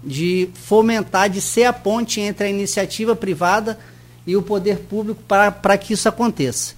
de 0.05 0.49
fomentar, 0.55 1.29
de 1.29 1.41
ser 1.41 1.65
a 1.65 1.73
ponte 1.73 2.21
entre 2.21 2.47
a 2.47 2.51
iniciativa 2.51 3.17
privada 3.17 3.77
e 4.25 4.37
o 4.37 4.43
poder 4.43 4.79
público 4.79 5.21
para 5.27 5.77
que 5.77 5.95
isso 5.95 6.09
aconteça. 6.09 6.75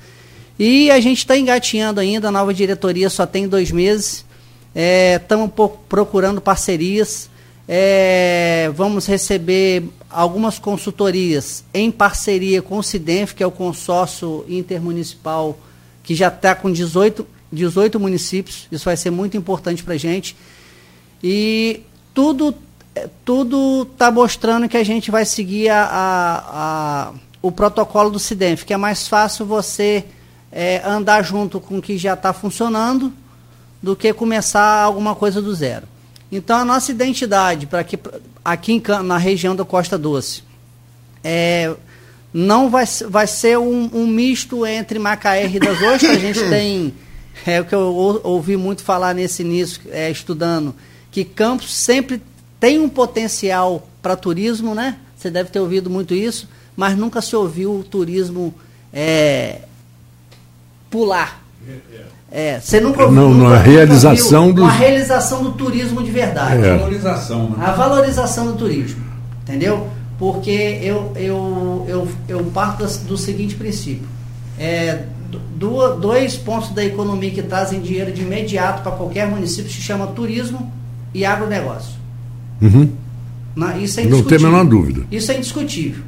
E 0.58 0.90
a 0.90 0.98
gente 0.98 1.18
está 1.18 1.36
engatinhando 1.36 2.00
ainda, 2.00 2.28
a 2.28 2.32
nova 2.32 2.54
diretoria 2.54 3.10
só 3.10 3.26
tem 3.26 3.46
dois 3.46 3.70
meses. 3.70 4.24
Estamos 5.20 5.50
é, 5.50 5.68
procurando 5.88 6.40
parcerias. 6.40 7.28
É, 7.68 8.70
vamos 8.74 9.06
receber 9.06 9.84
algumas 10.08 10.58
consultorias 10.58 11.64
em 11.72 11.90
parceria 11.90 12.62
com 12.62 12.78
o 12.78 12.82
CIDENF, 12.82 13.34
que 13.34 13.42
é 13.42 13.46
o 13.46 13.50
consórcio 13.50 14.44
intermunicipal 14.48 15.58
que 16.04 16.14
já 16.14 16.28
está 16.28 16.54
com 16.54 16.70
18, 16.70 17.26
18 17.50 17.98
municípios. 17.98 18.68
Isso 18.70 18.84
vai 18.84 18.96
ser 18.96 19.10
muito 19.10 19.36
importante 19.36 19.82
para 19.82 19.94
a 19.94 19.98
gente. 19.98 20.36
E 21.22 21.80
tudo 22.14 22.54
tudo 23.24 23.88
está 23.90 24.10
mostrando 24.10 24.68
que 24.68 24.76
a 24.76 24.84
gente 24.84 25.10
vai 25.10 25.24
seguir 25.24 25.68
a, 25.68 25.82
a, 25.82 26.44
a, 27.08 27.12
o 27.42 27.50
protocolo 27.50 28.10
do 28.10 28.20
CIDENF, 28.20 28.64
que 28.64 28.72
é 28.72 28.76
mais 28.76 29.08
fácil 29.08 29.44
você 29.44 30.04
é, 30.52 30.80
andar 30.86 31.22
junto 31.22 31.58
com 31.58 31.78
o 31.78 31.82
que 31.82 31.98
já 31.98 32.14
está 32.14 32.32
funcionando 32.32 33.12
do 33.82 33.96
que 33.96 34.12
começar 34.12 34.82
alguma 34.82 35.14
coisa 35.14 35.42
do 35.42 35.52
zero. 35.52 35.88
Então, 36.30 36.58
a 36.58 36.64
nossa 36.64 36.90
identidade 36.90 37.66
para 37.66 37.84
aqui 38.44 38.72
em, 38.72 38.82
na 39.02 39.18
região 39.18 39.56
da 39.56 39.64
Costa 39.64 39.98
Doce 39.98 40.42
é, 41.22 41.74
não 42.36 42.68
vai, 42.68 42.84
vai 43.08 43.28
ser 43.28 43.56
um, 43.56 43.88
um 43.94 44.08
misto 44.08 44.66
entre 44.66 44.98
Macaé 44.98 45.44
e 45.44 45.46
Rio 45.46 45.60
das 45.60 45.80
Ostras. 45.80 46.16
A 46.16 46.18
gente 46.18 46.40
tem, 46.50 46.92
é 47.46 47.60
o 47.60 47.64
que 47.64 47.72
eu 47.72 48.20
ouvi 48.24 48.56
muito 48.56 48.82
falar 48.82 49.14
nesse 49.14 49.42
início, 49.42 49.80
é, 49.92 50.10
estudando, 50.10 50.74
que 51.12 51.24
Campos 51.24 51.72
sempre 51.72 52.20
tem 52.58 52.80
um 52.80 52.88
potencial 52.88 53.88
para 54.02 54.16
turismo, 54.16 54.74
né? 54.74 54.96
Você 55.16 55.30
deve 55.30 55.50
ter 55.50 55.60
ouvido 55.60 55.88
muito 55.88 56.12
isso, 56.12 56.48
mas 56.76 56.98
nunca 56.98 57.22
se 57.22 57.36
ouviu 57.36 57.78
o 57.78 57.84
turismo 57.84 58.52
é, 58.92 59.60
pular. 60.90 61.40
É, 62.32 62.58
você 62.58 62.80
nunca 62.80 63.04
ouviu. 63.04 63.22
Não, 63.22 63.32
nunca, 63.32 63.58
realização 63.58 64.50
do. 64.50 64.62
Uma 64.62 64.72
realização 64.72 65.44
do 65.44 65.52
turismo 65.52 66.02
de 66.02 66.10
verdade. 66.10 66.66
É. 66.66 66.72
A 66.72 66.76
valorização, 66.78 67.50
né? 67.50 67.64
A 67.64 67.70
valorização 67.70 68.46
do 68.46 68.54
turismo. 68.54 69.04
Entendeu? 69.44 69.88
Porque 70.18 70.50
eu, 70.82 71.12
eu, 71.16 71.84
eu, 71.88 72.08
eu 72.28 72.44
parto 72.46 72.86
do 73.04 73.16
seguinte 73.16 73.54
princípio. 73.54 74.06
É, 74.58 75.04
do, 75.56 75.96
dois 75.96 76.36
pontos 76.36 76.70
da 76.70 76.84
economia 76.84 77.30
que 77.30 77.42
trazem 77.42 77.80
dinheiro 77.80 78.12
de 78.12 78.22
imediato 78.22 78.82
para 78.82 78.92
qualquer 78.92 79.26
município 79.26 79.70
se 79.70 79.80
chama 79.80 80.06
turismo 80.08 80.72
e 81.12 81.24
agronegócio. 81.24 81.94
Uhum. 82.62 82.90
Na, 83.56 83.76
isso 83.76 84.00
é 84.00 84.04
Não 84.04 84.22
tem 84.22 84.38
a 84.38 84.40
menor 84.40 84.64
dúvida. 84.64 85.04
Isso 85.10 85.30
é 85.32 85.36
indiscutível. 85.36 86.02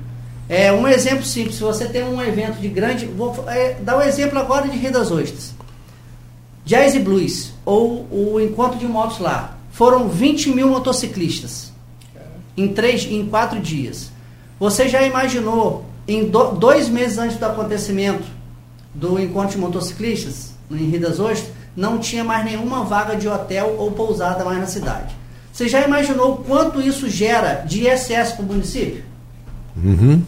É, 0.49 0.73
um 0.73 0.87
exemplo 0.87 1.25
simples, 1.25 1.57
se 1.57 1.63
você 1.63 1.87
tem 1.87 2.05
um 2.05 2.23
evento 2.23 2.61
de 2.61 2.69
grande. 2.69 3.07
Vou 3.07 3.45
é, 3.49 3.77
dar 3.83 3.99
um 3.99 4.03
exemplo 4.03 4.39
agora 4.39 4.69
de 4.69 4.77
Rio 4.77 4.93
das 4.93 5.11
Ostras. 5.11 5.55
Jazz 6.65 6.95
e 6.95 6.99
Blues, 6.99 7.53
ou 7.65 8.09
o 8.11 8.41
encontro 8.41 8.79
de 8.79 8.87
motos 8.87 9.19
lá. 9.19 9.57
Foram 9.71 10.09
20 10.09 10.51
mil 10.51 10.69
motociclistas 10.69 11.66
em, 12.57 12.69
três, 12.69 13.05
em 13.05 13.27
quatro 13.27 13.61
dias. 13.61 14.11
Você 14.59 14.89
já 14.89 15.03
imaginou, 15.03 15.85
em 16.09 16.29
do, 16.29 16.53
dois 16.53 16.89
meses 16.89 17.19
antes 17.19 17.37
do 17.37 17.45
acontecimento 17.45 18.25
do 18.95 19.19
encontro 19.19 19.51
de 19.51 19.59
motociclistas, 19.59 20.55
em 20.71 20.91
Rio 20.91 21.01
das 21.01 21.21
Ostras, 21.21 21.53
não 21.77 21.99
tinha 21.99 22.25
mais 22.25 22.45
nenhuma 22.45 22.83
vaga 22.85 23.17
de 23.17 23.29
hotel 23.29 23.77
ou 23.79 23.91
pousada 23.93 24.45
mais 24.45 24.59
na 24.59 24.67
cidade. 24.67 25.15
Você 25.53 25.69
já 25.69 25.83
imaginou 25.83 26.39
quanto 26.39 26.81
isso 26.81 27.09
gera 27.09 27.65
de 27.67 27.87
ISS 27.87 28.33
para 28.33 28.43
o 28.43 28.47
município? 28.47 29.05
Uhum. 29.77 30.23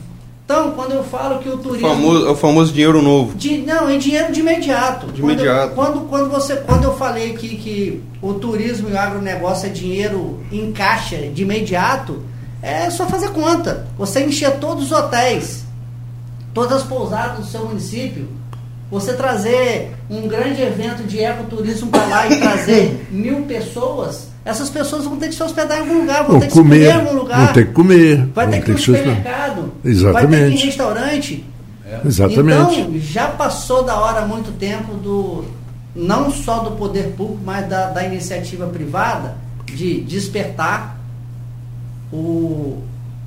Então, 0.48 0.70
quando 0.70 0.92
eu 0.92 1.04
falo 1.04 1.40
que 1.40 1.48
o 1.50 1.58
turismo. 1.58 1.86
O 1.86 1.90
famoso, 1.90 2.26
é 2.26 2.30
o 2.30 2.34
famoso 2.34 2.72
dinheiro 2.72 3.02
novo. 3.02 3.34
De, 3.34 3.58
não, 3.58 3.86
é 3.86 3.98
dinheiro 3.98 4.32
de 4.32 4.40
imediato. 4.40 5.08
De 5.08 5.20
quando 5.20 5.32
imediato. 5.32 5.68
Eu, 5.68 5.74
quando, 5.74 6.08
quando, 6.08 6.30
você, 6.30 6.56
quando 6.56 6.84
eu 6.84 6.96
falei 6.96 7.34
que, 7.34 7.54
que 7.56 8.02
o 8.22 8.32
turismo 8.32 8.88
e 8.88 8.94
o 8.94 8.98
agronegócio 8.98 9.66
é 9.66 9.68
dinheiro 9.68 10.42
em 10.50 10.72
caixa 10.72 11.18
de 11.18 11.42
imediato, 11.42 12.22
é 12.62 12.88
só 12.88 13.06
fazer 13.06 13.28
conta. 13.32 13.86
Você 13.98 14.24
encher 14.24 14.58
todos 14.58 14.84
os 14.84 14.92
hotéis, 14.92 15.64
todas 16.54 16.78
as 16.78 16.82
pousadas 16.84 17.40
do 17.40 17.44
seu 17.44 17.66
município, 17.66 18.26
você 18.90 19.12
trazer 19.12 19.94
um 20.08 20.26
grande 20.26 20.62
evento 20.62 21.02
de 21.02 21.22
ecoturismo 21.22 21.90
para 21.90 22.06
lá 22.06 22.26
e 22.26 22.40
trazer 22.40 23.06
mil 23.12 23.42
pessoas, 23.42 24.28
essas 24.48 24.70
pessoas 24.70 25.04
vão 25.04 25.16
ter 25.16 25.28
que 25.28 25.34
se 25.34 25.42
hospedar 25.42 25.76
em 25.78 25.80
algum 25.80 26.00
lugar, 26.00 26.22
vão, 26.22 26.30
Vão 26.32 26.40
ter 26.40 26.46
que 26.46 26.52
comer, 26.54 26.86
se 26.86 26.92
comer 26.92 27.04
em 27.04 27.06
algum 27.06 27.18
lugar. 27.20 27.44
vão 27.44 27.52
ter 27.54 27.66
que 27.66 27.72
comer, 27.72 28.26
Vai 28.34 28.46
ter 28.48 28.52
que 28.52 28.58
ir 28.58 28.64
ter 28.64 28.72
no 28.72 28.78
supermercado. 28.78 29.54
Vai 29.54 29.64
ter 29.64 29.70
que 29.82 29.88
ir 29.88 29.90
Exatamente. 29.90 30.62
em 30.62 30.66
restaurante. 30.66 31.44
Exatamente. 32.04 32.80
Então, 32.80 32.98
já 33.00 33.28
passou 33.28 33.82
da 33.84 33.98
hora 34.00 34.20
há 34.20 34.26
muito 34.26 34.52
tempo 34.58 34.94
do 34.94 35.44
não 35.94 36.30
só 36.30 36.60
do 36.60 36.72
poder 36.72 37.14
público, 37.16 37.40
mas 37.44 37.68
da, 37.68 37.90
da 37.90 38.04
iniciativa 38.04 38.66
privada 38.66 39.36
de 39.66 40.00
despertar 40.02 40.98
o, 42.12 42.78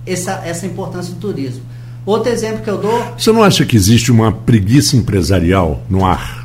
essa, 0.05 0.41
essa 0.45 0.65
importância 0.65 1.13
do 1.13 1.19
turismo. 1.19 1.61
Outro 2.05 2.31
exemplo 2.31 2.63
que 2.63 2.69
eu 2.69 2.77
dou, 2.79 3.03
Você 3.17 3.31
não 3.31 3.43
acha 3.43 3.63
que 3.65 3.75
existe 3.75 4.11
uma 4.11 4.31
preguiça 4.31 4.95
empresarial 4.97 5.81
no 5.89 6.03
ar? 6.05 6.40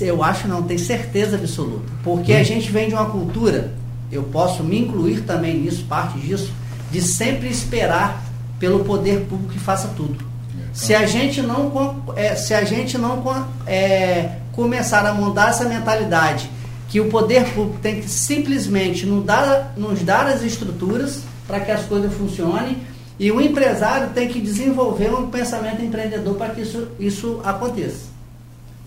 Eu 0.00 0.22
acho 0.22 0.46
não, 0.46 0.62
tenho 0.62 0.78
certeza 0.78 1.36
absoluta. 1.36 1.90
Porque 2.02 2.32
a 2.32 2.42
gente 2.42 2.70
vem 2.70 2.88
de 2.88 2.94
uma 2.94 3.06
cultura, 3.06 3.72
eu 4.10 4.22
posso 4.24 4.62
me 4.62 4.78
incluir 4.78 5.22
também 5.22 5.58
nisso, 5.58 5.84
parte 5.88 6.18
disso, 6.18 6.52
de 6.90 7.00
sempre 7.02 7.48
esperar 7.48 8.24
pelo 8.58 8.84
poder 8.84 9.26
público 9.26 9.52
que 9.52 9.58
faça 9.58 9.88
tudo. 9.96 10.16
Se 10.72 10.94
a 10.94 11.06
gente 11.06 11.42
não, 11.42 12.02
é, 12.14 12.34
se 12.34 12.54
a 12.54 12.64
gente 12.64 12.96
não 12.96 13.22
é, 13.66 14.36
começar 14.52 15.04
a 15.06 15.12
mudar 15.12 15.50
essa 15.50 15.64
mentalidade, 15.64 16.50
que 16.88 17.00
o 17.00 17.08
poder 17.08 17.44
público 17.52 17.78
tem 17.80 18.00
que 18.00 18.08
simplesmente 18.08 19.04
nos 19.04 19.24
dar, 19.24 19.74
nos 19.76 20.02
dar 20.02 20.26
as 20.26 20.42
estruturas 20.42 21.22
para 21.46 21.60
que 21.60 21.70
as 21.70 21.84
coisas 21.84 22.12
funcionem, 22.14 22.78
e 23.18 23.32
o 23.32 23.40
empresário 23.40 24.10
tem 24.14 24.28
que 24.28 24.40
desenvolver 24.40 25.12
um 25.12 25.28
pensamento 25.28 25.82
empreendedor 25.82 26.36
para 26.36 26.50
que 26.50 26.60
isso, 26.60 26.88
isso 27.00 27.40
aconteça. 27.44 28.07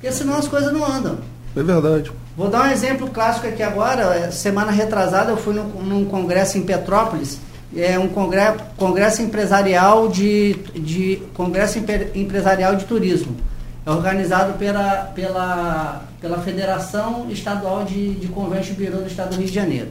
Porque 0.01 0.11
senão 0.11 0.35
as 0.35 0.47
coisas 0.47 0.73
não 0.73 0.83
andam. 0.83 1.19
É 1.55 1.61
verdade. 1.61 2.11
Vou 2.35 2.49
dar 2.49 2.67
um 2.67 2.71
exemplo 2.71 3.07
clássico 3.09 3.47
aqui 3.47 3.61
agora. 3.61 4.15
É, 4.15 4.31
Semana 4.31 4.71
retrasada 4.71 5.29
eu 5.29 5.37
fui 5.37 5.53
num, 5.53 5.67
num 5.83 6.05
congresso 6.05 6.57
em 6.57 6.63
Petrópolis, 6.63 7.39
é 7.75 7.99
um 7.99 8.07
congresso, 8.07 8.57
congresso 8.77 9.21
empresarial 9.21 10.07
de, 10.07 10.53
de 10.73 11.21
congresso 11.35 11.77
empresarial 12.15 12.75
de 12.75 12.85
turismo. 12.85 13.37
É 13.85 13.91
organizado 13.91 14.53
pela, 14.53 15.11
pela, 15.13 16.01
pela 16.19 16.39
Federação 16.39 17.27
Estadual 17.29 17.83
de, 17.83 18.15
de 18.15 18.27
Convention 18.27 18.73
Bureau 18.73 19.01
do 19.01 19.07
Estado 19.07 19.29
do 19.29 19.37
Rio 19.37 19.47
de 19.47 19.53
Janeiro. 19.53 19.89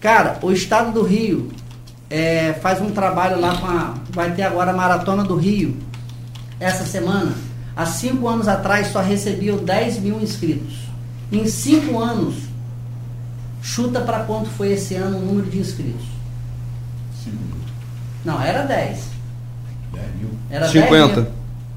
Cara, 0.00 0.38
o 0.42 0.50
Estado 0.50 0.92
do 0.92 1.02
Rio 1.02 1.50
é, 2.10 2.52
faz 2.54 2.80
um 2.80 2.90
trabalho 2.90 3.40
lá 3.40 3.56
com 3.58 3.66
a. 3.66 3.94
Vai 4.10 4.32
ter 4.32 4.42
agora 4.42 4.72
a 4.72 4.74
Maratona 4.74 5.22
do 5.22 5.36
Rio 5.36 5.76
essa 6.58 6.84
semana. 6.84 7.32
Há 7.76 7.86
cinco 7.86 8.28
anos 8.28 8.46
atrás 8.48 8.88
só 8.88 9.00
recebiam 9.00 9.56
10 9.58 9.98
mil 9.98 10.20
inscritos. 10.20 10.74
Em 11.32 11.46
cinco 11.48 11.98
anos, 11.98 12.34
chuta 13.62 14.00
para 14.00 14.20
quanto 14.24 14.48
foi 14.50 14.72
esse 14.72 14.94
ano 14.94 15.18
o 15.18 15.20
número 15.20 15.50
de 15.50 15.58
inscritos? 15.58 16.06
Não, 18.24 18.40
era 18.40 18.62
10. 18.62 18.98
10 19.92 20.06
mil. 20.16 20.30
Era 20.50 20.68
50. 20.68 21.14
10 21.14 21.16
mil, 21.26 21.32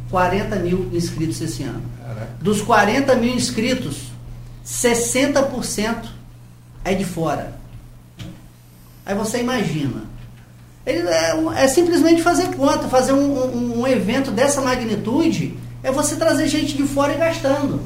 40 0.10 0.56
mil 0.58 0.90
inscritos 0.94 1.42
esse 1.42 1.64
ano. 1.64 1.82
Caraca. 2.02 2.28
Dos 2.42 2.62
40 2.62 3.16
mil 3.16 3.34
inscritos, 3.34 4.12
60% 4.66 6.06
é 6.86 6.94
de 6.94 7.04
fora. 7.04 7.58
Aí 9.06 9.16
você 9.16 9.40
imagina. 9.40 10.04
Ele 10.86 11.00
é, 11.08 11.34
é 11.58 11.68
simplesmente 11.68 12.22
fazer 12.22 12.56
conta, 12.56 12.88
fazer 12.88 13.12
um, 13.14 13.56
um- 13.56 13.82
um 13.82 13.88
evento 13.88 14.32
dessa 14.32 14.62
magnitude 14.62 15.58
é 15.84 15.92
você 15.92 16.16
trazer 16.16 16.48
gente 16.48 16.76
de 16.76 16.84
fora 16.84 17.14
e 17.14 17.18
gastando. 17.18 17.82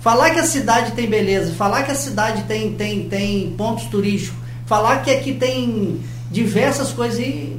Falar 0.00 0.30
que 0.30 0.40
a 0.40 0.44
cidade 0.44 0.92
tem 0.92 1.08
beleza, 1.08 1.54
falar 1.54 1.82
que 1.82 1.90
a 1.90 1.94
cidade 1.94 2.42
tem, 2.42 2.74
tem, 2.74 3.08
tem 3.08 3.50
pontos 3.56 3.86
turísticos, 3.86 4.38
falar 4.66 5.02
que 5.02 5.10
aqui 5.10 5.32
tem 5.32 6.00
diversas 6.30 6.92
coisas 6.92 7.18
e 7.18 7.56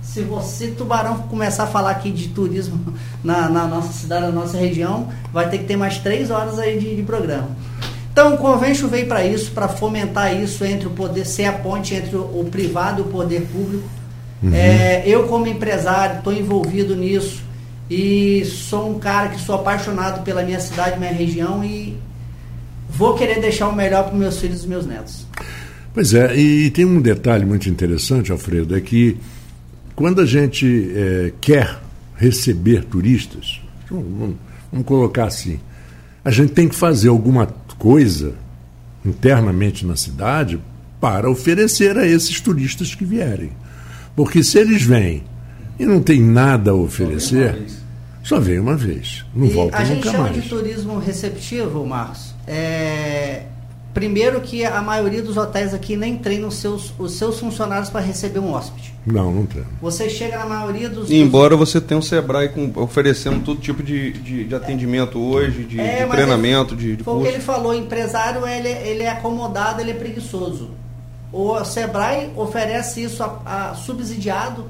se 0.00 0.22
você, 0.22 0.68
Tubarão, 0.68 1.18
começar 1.28 1.64
a 1.64 1.66
falar 1.66 1.90
aqui 1.90 2.10
de 2.10 2.28
turismo 2.28 2.94
na, 3.22 3.48
na 3.48 3.66
nossa 3.66 3.92
cidade, 3.92 4.22
na 4.22 4.32
nossa 4.32 4.56
região, 4.56 5.08
vai 5.30 5.50
ter 5.50 5.58
que 5.58 5.64
ter 5.64 5.76
mais 5.76 5.98
três 5.98 6.30
horas 6.30 6.58
aí 6.58 6.78
de, 6.78 6.96
de 6.96 7.02
programa. 7.02 7.48
Então, 8.10 8.34
o 8.34 8.38
Convention 8.38 8.88
veio 8.88 9.06
para 9.06 9.24
isso, 9.24 9.50
para 9.52 9.68
fomentar 9.68 10.34
isso 10.34 10.64
entre 10.64 10.88
o 10.88 10.90
poder, 10.90 11.26
ser 11.26 11.44
a 11.44 11.52
ponte 11.52 11.94
entre 11.94 12.16
o, 12.16 12.20
o 12.20 12.48
privado 12.50 13.02
e 13.02 13.04
o 13.04 13.08
poder 13.08 13.42
público. 13.42 13.86
É, 14.52 15.02
eu, 15.04 15.28
como 15.28 15.46
empresário, 15.46 16.18
estou 16.18 16.32
envolvido 16.32 16.96
nisso 16.96 17.42
e 17.90 18.44
sou 18.44 18.90
um 18.94 18.98
cara 18.98 19.28
que 19.30 19.40
sou 19.40 19.54
apaixonado 19.54 20.22
pela 20.22 20.42
minha 20.42 20.60
cidade, 20.60 20.98
minha 20.98 21.12
região 21.12 21.64
e 21.64 21.96
vou 22.88 23.14
querer 23.14 23.40
deixar 23.40 23.68
o 23.68 23.74
melhor 23.74 24.04
para 24.04 24.16
meus 24.16 24.38
filhos 24.38 24.64
e 24.64 24.68
meus 24.68 24.86
netos. 24.86 25.26
Pois 25.94 26.14
é, 26.14 26.36
e 26.36 26.70
tem 26.70 26.84
um 26.84 27.00
detalhe 27.00 27.44
muito 27.44 27.68
interessante, 27.68 28.30
Alfredo, 28.30 28.76
é 28.76 28.80
que 28.80 29.16
quando 29.96 30.20
a 30.20 30.26
gente 30.26 30.92
eh, 30.94 31.32
quer 31.40 31.80
receber 32.16 32.84
turistas, 32.84 33.60
Vamos, 33.90 34.36
vamos 34.70 34.86
colocar 34.86 35.24
assim. 35.24 35.58
A 36.24 36.30
gente 36.30 36.52
tem 36.52 36.68
que 36.68 36.74
fazer 36.74 37.08
alguma 37.08 37.46
coisa 37.78 38.34
internamente 39.04 39.86
na 39.86 39.96
cidade 39.96 40.60
para 41.00 41.30
oferecer 41.30 41.96
a 41.96 42.06
esses 42.06 42.40
turistas 42.40 42.94
que 42.94 43.04
vierem. 43.04 43.50
Porque 44.14 44.42
se 44.42 44.58
eles 44.58 44.82
vêm 44.82 45.22
e 45.78 45.86
não 45.86 46.02
tem 46.02 46.20
nada 46.20 46.70
a 46.72 46.74
oferecer, 46.74 47.66
só 48.22 48.38
vem 48.38 48.58
uma 48.58 48.76
vez, 48.76 49.24
não 49.34 49.46
e 49.46 49.50
volta 49.50 49.76
a 49.78 49.84
gente 49.84 49.98
nunca 49.98 50.10
chama 50.10 50.24
mais. 50.24 50.42
de 50.42 50.48
turismo 50.48 50.98
receptivo, 50.98 51.86
Marcos. 51.86 52.34
É, 52.46 53.44
Primeiro 53.98 54.40
que 54.40 54.64
a 54.64 54.80
maioria 54.80 55.20
dos 55.20 55.36
hotéis 55.36 55.74
aqui 55.74 55.96
nem 55.96 56.16
treinam 56.16 56.52
seus, 56.52 56.92
os 56.98 57.14
seus 57.14 57.40
funcionários 57.40 57.90
para 57.90 58.00
receber 58.00 58.38
um 58.38 58.52
hóspede. 58.52 58.94
Não, 59.04 59.32
não 59.32 59.44
tem. 59.44 59.64
Você 59.82 60.08
chega 60.08 60.38
na 60.38 60.46
maioria 60.46 60.88
dos. 60.88 61.10
Embora 61.10 61.56
você 61.56 61.80
tenha 61.80 61.98
um 61.98 62.02
Sebrae 62.02 62.50
com, 62.50 62.70
oferecendo 62.80 63.44
todo 63.44 63.60
tipo 63.60 63.82
de, 63.82 64.12
de, 64.12 64.44
de 64.44 64.54
atendimento 64.54 65.18
hoje, 65.18 65.64
de, 65.64 65.80
É, 65.80 66.04
de 66.04 66.10
treinamento, 66.12 66.76
de, 66.76 66.94
de 66.94 67.02
Foi 67.02 67.12
o 67.12 67.16
que 67.16 67.22
curso. 67.24 67.36
ele 67.38 67.42
falou, 67.42 67.74
empresário 67.74 68.46
ele, 68.46 68.68
ele 68.68 69.02
é 69.02 69.10
acomodado, 69.10 69.80
ele 69.80 69.90
é 69.90 69.94
preguiçoso. 69.94 70.70
O 71.32 71.64
Sebrae 71.64 72.30
oferece 72.36 73.02
isso 73.02 73.22
a, 73.24 73.70
a 73.70 73.74
subsidiado. 73.74 74.66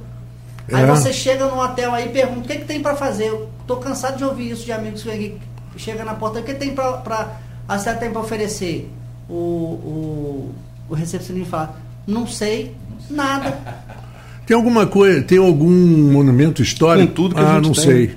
Aí 0.72 0.84
É. 0.84 0.86
você 0.86 1.12
chega 1.12 1.46
no 1.46 1.60
hotel 1.60 1.94
aí 1.94 2.06
e 2.06 2.08
pergunta 2.10 2.40
o 2.40 2.42
que, 2.42 2.58
que 2.58 2.64
tem 2.64 2.80
para 2.82 2.94
fazer. 2.94 3.28
Eu 3.28 3.48
tô 3.66 3.76
cansado 3.76 4.16
de 4.16 4.24
ouvir 4.24 4.50
isso 4.50 4.64
de 4.64 4.72
amigos 4.72 5.02
que 5.02 5.38
chega 5.76 6.04
na 6.04 6.14
porta, 6.14 6.40
o 6.40 6.42
que 6.42 6.54
tem 6.54 6.74
para 6.74 7.38
a 7.68 7.78
cidade 7.78 8.00
tem 8.00 8.10
para 8.10 8.20
oferecer? 8.20 8.90
O, 9.28 9.34
o, 9.34 10.54
o 10.88 10.94
recepcionista 10.94 11.50
fala, 11.50 11.76
não 12.06 12.26
sei, 12.26 12.74
nada. 13.10 13.58
Tem 14.46 14.56
alguma 14.56 14.86
coisa, 14.86 15.20
tem 15.20 15.36
algum 15.36 16.10
monumento 16.10 16.62
histórico? 16.62 17.08
Com 17.08 17.12
tudo 17.12 17.34
que 17.34 17.40
a 17.42 17.44
ah, 17.44 17.54
gente 17.56 17.64
não 17.66 17.72
tem. 17.72 17.84
sei. 17.84 18.16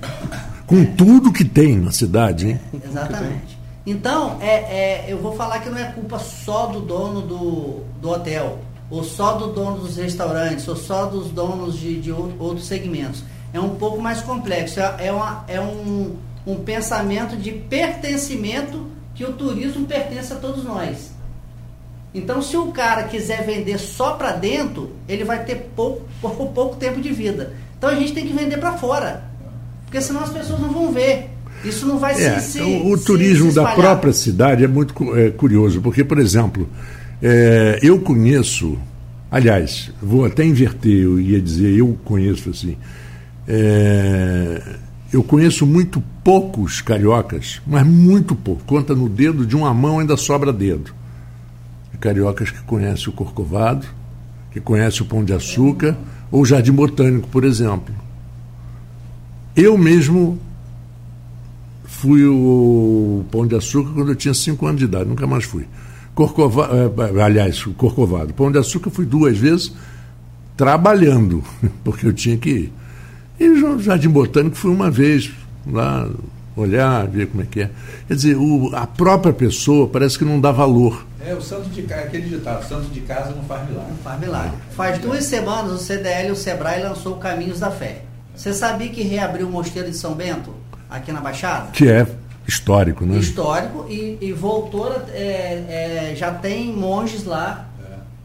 Com 0.65 0.85
tudo 0.85 1.33
que 1.33 1.43
tem 1.43 1.75
na 1.77 1.91
cidade, 1.91 2.47
hein? 2.47 2.59
Exatamente. 2.87 3.59
Então, 3.85 4.37
é, 4.39 4.53
é, 4.53 5.05
eu 5.09 5.17
vou 5.17 5.35
falar 5.35 5.59
que 5.59 5.69
não 5.69 5.77
é 5.77 5.91
culpa 5.91 6.19
só 6.19 6.67
do 6.67 6.79
dono 6.79 7.19
do, 7.19 7.81
do 8.01 8.09
hotel, 8.11 8.59
ou 8.91 9.03
só 9.03 9.33
do 9.37 9.47
dono 9.47 9.77
dos 9.79 9.95
restaurantes, 9.97 10.67
ou 10.67 10.75
só 10.75 11.05
dos 11.05 11.29
donos 11.31 11.79
de, 11.79 11.99
de 11.99 12.11
ou- 12.11 12.31
outros 12.37 12.67
segmentos. 12.67 13.23
É 13.53 13.59
um 13.59 13.69
pouco 13.75 13.99
mais 14.01 14.21
complexo. 14.21 14.79
É, 14.79 15.07
é 15.07 15.11
uma- 15.11 15.43
é 15.47 15.59
um, 15.59 16.15
um 16.45 16.55
pensamento 16.57 17.35
de 17.35 17.51
pertencimento 17.51 18.85
que 19.15 19.23
o 19.25 19.33
turismo 19.33 19.85
pertence 19.85 20.31
a 20.33 20.35
todos 20.35 20.63
nós. 20.63 21.11
Então, 22.13 22.41
se 22.41 22.57
o 22.57 22.67
cara 22.67 23.03
quiser 23.03 23.45
vender 23.45 23.77
só 23.79 24.11
para 24.13 24.33
dentro, 24.33 24.91
ele 25.07 25.23
vai 25.23 25.43
ter 25.45 25.71
pouco, 25.75 26.01
pouco, 26.21 26.47
pouco 26.53 26.75
tempo 26.75 26.99
de 27.01 27.11
vida. 27.11 27.53
Então, 27.77 27.89
a 27.89 27.95
gente 27.95 28.13
tem 28.13 28.27
que 28.27 28.33
vender 28.33 28.57
para 28.57 28.73
fora. 28.73 29.23
Porque 29.85 30.01
senão 30.01 30.21
as 30.21 30.29
pessoas 30.29 30.59
não 30.59 30.69
vão 30.71 30.91
ver. 30.91 31.29
Isso 31.63 31.85
não 31.85 31.97
vai 31.99 32.13
É, 32.13 32.39
se, 32.39 32.53
se 32.53 32.61
o, 32.61 32.91
o 32.91 32.97
se- 32.97 33.05
turismo 33.05 33.49
se 33.49 33.55
da 33.55 33.71
própria 33.73 34.11
cidade 34.13 34.63
é 34.63 34.67
muito 34.67 34.93
é, 35.15 35.29
curioso, 35.29 35.79
porque, 35.81 36.03
por 36.03 36.17
exemplo, 36.19 36.67
é, 37.21 37.79
eu 37.83 37.99
conheço, 37.99 38.77
aliás, 39.29 39.91
vou 40.01 40.25
até 40.25 40.43
inverter, 40.43 41.03
eu 41.03 41.19
ia 41.19 41.39
dizer, 41.39 41.77
eu 41.77 41.97
conheço 42.03 42.49
assim, 42.49 42.75
é, 43.47 44.61
eu 45.13 45.21
conheço 45.21 45.65
muito 45.65 46.01
poucos 46.23 46.81
cariocas, 46.81 47.61
mas 47.67 47.85
muito 47.85 48.33
pouco, 48.33 48.63
conta 48.63 48.95
no 48.95 49.07
dedo, 49.07 49.45
de 49.45 49.55
uma 49.55 49.73
mão 49.73 49.99
ainda 49.99 50.17
sobra 50.17 50.51
dedo. 50.51 50.93
Cariocas 51.99 52.49
que 52.49 52.63
conhecem 52.63 53.09
o 53.09 53.11
Corcovado, 53.11 53.85
que 54.51 54.59
conhecem 54.59 55.03
o 55.03 55.05
Pão 55.05 55.23
de 55.23 55.33
Açúcar, 55.33 55.95
ou 56.31 56.41
o 56.41 56.45
Jardim 56.45 56.71
Botânico, 56.71 57.27
por 57.27 57.43
exemplo. 57.43 57.93
Eu 59.55 59.77
mesmo 59.77 60.39
fui 61.83 62.25
o 62.25 63.23
Pão 63.29 63.45
de 63.45 63.55
Açúcar 63.55 63.91
quando 63.93 64.09
eu 64.09 64.15
tinha 64.15 64.33
5 64.33 64.65
anos 64.65 64.79
de 64.79 64.85
idade, 64.85 65.07
nunca 65.07 65.27
mais 65.27 65.43
fui. 65.43 65.67
Corcova, 66.15 66.69
eh, 67.17 67.21
aliás, 67.23 67.65
o 67.65 67.71
Corcovado. 67.73 68.33
Pão 68.33 68.51
de 68.51 68.57
Açúcar 68.57 68.89
eu 68.89 68.93
fui 68.93 69.05
duas 69.05 69.37
vezes 69.37 69.73
trabalhando, 70.57 71.43
porque 71.83 72.05
eu 72.07 72.13
tinha 72.13 72.37
que 72.37 72.49
ir. 72.49 72.73
E 73.39 73.49
o 73.49 73.79
Jardim 73.79 74.09
Botânico 74.09 74.55
fui 74.55 74.71
uma 74.71 74.91
vez 74.91 75.31
lá 75.65 76.07
olhar, 76.55 77.07
ver 77.07 77.27
como 77.27 77.41
é 77.43 77.45
que 77.49 77.61
é. 77.61 77.69
Quer 78.07 78.13
dizer, 78.15 78.35
o- 78.37 78.69
a 78.75 78.85
própria 78.85 79.33
pessoa 79.33 79.87
parece 79.87 80.17
que 80.19 80.25
não 80.25 80.39
dá 80.39 80.51
valor. 80.51 81.05
É, 81.25 81.33
o 81.33 81.41
santo 81.41 81.69
de 81.69 81.83
casa, 81.83 82.01
aquele 82.03 82.27
ditado, 82.29 82.67
santo 82.67 82.87
de 82.89 82.99
casa 83.01 83.31
não 83.35 83.43
faz 83.43 83.67
milagre. 83.69 83.93
Faz 84.03 84.19
milagre. 84.19 84.51
Faz 84.75 84.97
duas 84.99 85.23
semanas 85.25 85.71
o 85.71 85.77
CDL 85.77 86.29
e 86.29 86.31
o 86.31 86.35
Sebrae 86.35 86.83
lançou 86.83 87.13
o 87.13 87.17
Caminhos 87.17 87.59
da 87.59 87.71
Fé. 87.71 88.03
Você 88.35 88.53
sabia 88.53 88.89
que 88.89 89.01
reabriu 89.03 89.47
o 89.47 89.51
Mosteiro 89.51 89.89
de 89.89 89.95
São 89.97 90.13
Bento, 90.13 90.51
aqui 90.89 91.11
na 91.11 91.21
Baixada? 91.21 91.67
Que 91.71 91.87
é 91.87 92.07
histórico, 92.47 93.05
né? 93.05 93.17
Histórico 93.17 93.85
e, 93.89 94.17
e 94.21 94.31
voltou, 94.33 94.91
é, 95.13 96.09
é, 96.11 96.13
já 96.15 96.31
tem 96.31 96.73
monges 96.73 97.25
lá, 97.25 97.67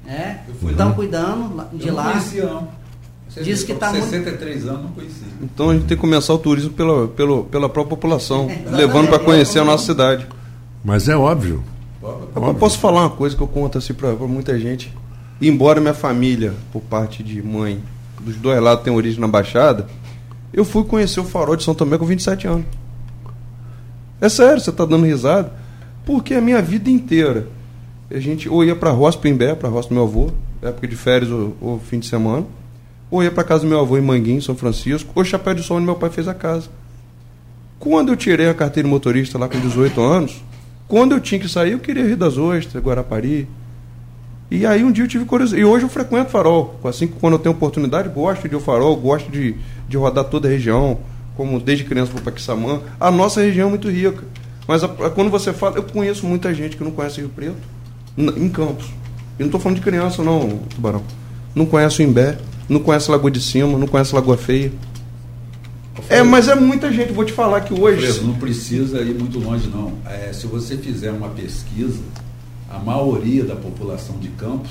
né? 0.04 0.40
Eu 0.48 0.54
fui 0.54 0.72
Estão 0.72 0.92
cuidando 0.92 1.64
de 1.72 1.88
eu 1.88 1.94
não 1.94 2.02
lá. 2.02 2.10
conhecia, 2.12 2.44
não. 2.46 2.68
Você 3.28 3.42
Diz 3.42 3.60
vê, 3.60 3.66
que 3.66 3.72
com 3.74 3.78
tá 3.80 3.90
muito- 3.90 4.04
63 4.04 4.66
anos 4.66 4.82
não 4.82 4.90
conhecia. 4.92 5.26
Então 5.42 5.70
a 5.70 5.74
gente 5.74 5.86
tem 5.86 5.96
que 5.96 6.00
começar 6.00 6.32
o 6.32 6.38
turismo 6.38 6.70
pela, 6.70 7.08
pela, 7.08 7.42
pela 7.44 7.68
própria 7.68 7.90
população, 7.96 8.44
Exatamente. 8.50 8.74
levando 8.76 9.08
para 9.08 9.18
conhecer 9.18 9.58
a 9.58 9.64
nossa 9.64 9.84
cidade. 9.84 10.26
Mas 10.84 11.08
é 11.08 11.16
óbvio. 11.16 11.62
Pô, 12.00 12.14
Eu 12.36 12.54
posso 12.54 12.78
falar 12.78 13.00
uma 13.02 13.10
coisa 13.10 13.36
que 13.36 13.42
eu 13.42 13.48
conto 13.48 13.76
assim 13.78 13.92
para 13.92 14.12
muita 14.14 14.58
gente. 14.58 14.92
Embora 15.42 15.80
minha 15.80 15.92
família, 15.92 16.54
por 16.72 16.80
parte 16.80 17.22
de 17.22 17.42
mãe, 17.42 17.82
dos 18.20 18.36
dois 18.36 18.62
lados 18.62 18.82
tenha 18.84 18.96
origem 18.96 19.20
na 19.20 19.28
Baixada, 19.28 19.86
eu 20.52 20.64
fui 20.64 20.84
conhecer 20.84 21.20
o 21.20 21.24
farol 21.24 21.56
de 21.56 21.64
São 21.64 21.74
Tomé 21.74 21.98
com 21.98 22.06
27 22.06 22.46
anos. 22.46 22.64
É 24.20 24.28
sério, 24.28 24.60
você 24.60 24.70
está 24.70 24.84
dando 24.84 25.04
risada. 25.04 25.52
Porque 26.04 26.34
a 26.34 26.40
minha 26.40 26.62
vida 26.62 26.88
inteira, 26.88 27.48
a 28.10 28.18
gente 28.18 28.48
ou 28.48 28.64
ia 28.64 28.76
para 28.76 28.90
roça, 28.90 29.18
Pimbé, 29.18 29.54
para 29.54 29.68
roça 29.68 29.88
do 29.88 29.94
meu 29.94 30.04
avô, 30.04 30.30
época 30.62 30.86
de 30.86 30.96
férias 30.96 31.30
ou, 31.30 31.56
ou 31.60 31.80
fim 31.80 31.98
de 31.98 32.06
semana, 32.06 32.46
ou 33.10 33.22
ia 33.22 33.30
para 33.30 33.44
casa 33.44 33.62
do 33.64 33.68
meu 33.68 33.80
avô 33.80 33.98
em 33.98 34.00
Manguinhos, 34.00 34.44
São 34.44 34.54
Francisco, 34.54 35.10
ou 35.14 35.24
Chapéu 35.24 35.54
de 35.54 35.62
Sol, 35.62 35.76
onde 35.78 35.86
meu 35.86 35.96
pai 35.96 36.10
fez 36.10 36.28
a 36.28 36.34
casa. 36.34 36.68
Quando 37.78 38.12
eu 38.12 38.16
tirei 38.16 38.48
a 38.48 38.54
carteira 38.54 38.88
de 38.88 38.92
motorista 38.92 39.38
lá 39.38 39.48
com 39.48 39.58
18 39.58 40.00
anos, 40.00 40.42
quando 40.88 41.12
eu 41.12 41.20
tinha 41.20 41.40
que 41.40 41.48
sair, 41.48 41.72
eu 41.72 41.80
queria 41.80 42.04
Rio 42.04 42.16
das 42.16 42.38
Ostras, 42.38 42.82
Guarapari. 42.82 43.48
E 44.48 44.64
aí 44.64 44.84
um 44.84 44.92
dia 44.92 45.04
eu 45.04 45.08
tive 45.08 45.24
curiosidade. 45.24 45.60
E 45.60 45.64
hoje 45.64 45.84
eu 45.84 45.88
frequento 45.88 46.30
farol. 46.30 46.78
Assim 46.84 47.08
que 47.08 47.14
quando 47.14 47.34
eu 47.34 47.38
tenho 47.38 47.54
oportunidade, 47.54 48.08
gosto 48.08 48.42
de 48.42 48.54
ir 48.54 48.54
ao 48.54 48.60
farol, 48.60 48.96
gosto 48.96 49.30
de, 49.30 49.56
de 49.88 49.96
rodar 49.96 50.24
toda 50.24 50.46
a 50.46 50.50
região. 50.50 50.98
Como 51.36 51.60
desde 51.60 51.84
criança 51.84 52.12
vou 52.12 52.20
para 52.22 52.32
Quissamã. 52.32 52.80
A 52.98 53.10
nossa 53.10 53.40
região 53.42 53.66
é 53.66 53.70
muito 53.70 53.90
rica. 53.90 54.24
Mas 54.66 54.82
a- 54.82 54.86
a- 54.86 55.10
quando 55.10 55.30
você 55.30 55.52
fala, 55.52 55.76
eu 55.76 55.82
conheço 55.82 56.26
muita 56.26 56.52
gente 56.54 56.76
que 56.76 56.82
não 56.84 56.90
conhece 56.90 57.20
Rio 57.20 57.28
Preto 57.28 57.56
em 58.16 58.48
Campos. 58.48 58.86
E 59.38 59.40
não 59.42 59.46
estou 59.46 59.60
falando 59.60 59.76
de 59.76 59.82
criança, 59.84 60.22
não, 60.22 60.58
Tubarão. 60.74 61.02
Não 61.54 61.66
conhece 61.66 62.02
o 62.02 62.02
Imbé, 62.02 62.38
não 62.68 62.80
conhece 62.80 63.10
Lagoa 63.10 63.30
de 63.30 63.40
Cima, 63.40 63.78
não 63.78 63.86
conhece 63.86 64.14
Lagoa 64.14 64.36
Feia. 64.36 64.72
É, 66.08 66.22
mas 66.22 66.48
é 66.48 66.54
muita 66.54 66.92
gente. 66.92 67.12
Vou 67.12 67.24
te 67.24 67.32
falar 67.32 67.60
que 67.62 67.72
hoje. 67.78 68.20
Não 68.22 68.34
precisa 68.34 69.00
ir 69.02 69.14
muito 69.14 69.38
longe, 69.38 69.68
não. 69.68 69.92
É, 70.04 70.32
se 70.32 70.46
você 70.46 70.76
fizer 70.76 71.10
uma 71.10 71.28
pesquisa, 71.30 72.00
a 72.70 72.78
maioria 72.78 73.44
da 73.44 73.56
população 73.56 74.16
de 74.18 74.28
Campos 74.28 74.70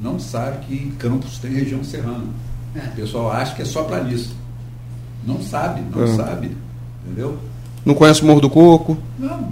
não 0.00 0.18
sabe 0.18 0.64
que 0.66 0.92
Campos 0.98 1.38
tem 1.38 1.52
região 1.52 1.84
serrana. 1.84 2.24
É. 2.74 2.80
O 2.88 2.92
pessoal 2.92 3.30
acha 3.30 3.54
que 3.54 3.62
é 3.62 3.64
só 3.66 3.82
planície. 3.84 4.30
Não 5.26 5.40
sabe, 5.40 5.82
não 5.94 6.04
É. 6.04 6.06
sabe. 6.16 6.50
Entendeu? 7.06 7.36
Não 7.84 7.94
conhece 7.94 8.22
o 8.22 8.26
Morro 8.26 8.40
do 8.40 8.50
Coco, 8.50 8.96
Não, 9.18 9.48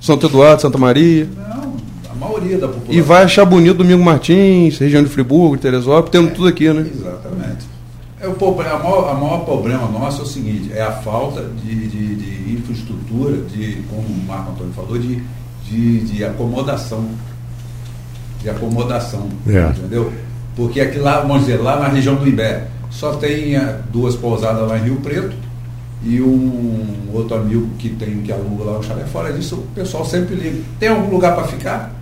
Santo 0.00 0.26
Eduardo, 0.26 0.62
Santa 0.62 0.76
Maria. 0.78 1.28
não. 1.36 1.74
A 2.10 2.14
maioria 2.14 2.58
da 2.58 2.68
população. 2.68 2.94
E 2.94 3.00
vai 3.00 3.24
achar 3.24 3.44
bonito 3.44 3.78
Domingo 3.78 4.02
Martins, 4.04 4.78
região 4.78 5.02
de 5.02 5.08
Friburgo, 5.08 5.56
Teresópolis, 5.58 6.10
temos 6.10 6.32
tudo 6.32 6.48
aqui, 6.48 6.72
né? 6.72 6.88
Exatamente. 6.94 7.66
É 8.20 8.28
o 8.28 8.32
problema, 8.34 8.78
maior, 8.78 9.10
a 9.10 9.14
maior 9.14 9.44
problema 9.44 9.86
nosso 9.88 10.20
é 10.20 10.24
o 10.24 10.26
seguinte, 10.26 10.72
é 10.72 10.80
a 10.82 10.92
falta 10.92 11.42
de, 11.62 11.88
de, 11.88 12.16
de 12.16 12.54
infraestrutura, 12.54 13.36
de, 13.52 13.82
como 13.90 14.00
o 14.02 14.24
Marco 14.26 14.52
Antônio 14.52 14.72
falou, 14.72 14.96
de, 14.98 15.22
de, 15.68 16.00
de 16.00 16.24
acomodação. 16.24 17.04
De 18.40 18.48
acomodação. 18.50 19.28
É. 19.46 19.68
Entendeu? 19.78 20.12
Porque 20.56 20.80
aqui 20.80 20.98
lá, 20.98 21.20
vamos 21.20 21.40
dizer, 21.40 21.56
lá 21.58 21.78
na 21.80 21.88
região 21.88 22.14
do 22.14 22.26
Imbé, 22.28 22.66
só 22.94 23.12
tem 23.16 23.56
eh, 23.56 23.76
duas 23.92 24.14
pousadas 24.14 24.68
lá 24.68 24.78
em 24.78 24.84
Rio 24.84 24.96
Preto 24.96 25.34
e 26.02 26.20
um 26.20 26.86
outro 27.12 27.36
amigo 27.36 27.68
que 27.78 27.88
tem 27.88 28.22
que 28.22 28.32
aluga 28.32 28.64
lá 28.64 28.78
o 28.78 28.82
chalé. 28.82 29.04
Fora 29.04 29.32
disso, 29.32 29.56
o 29.56 29.62
pessoal 29.74 30.04
sempre 30.04 30.34
liga. 30.36 30.60
Tem 30.78 30.88
algum 30.88 31.10
lugar 31.10 31.34
para 31.34 31.44
ficar? 31.44 31.92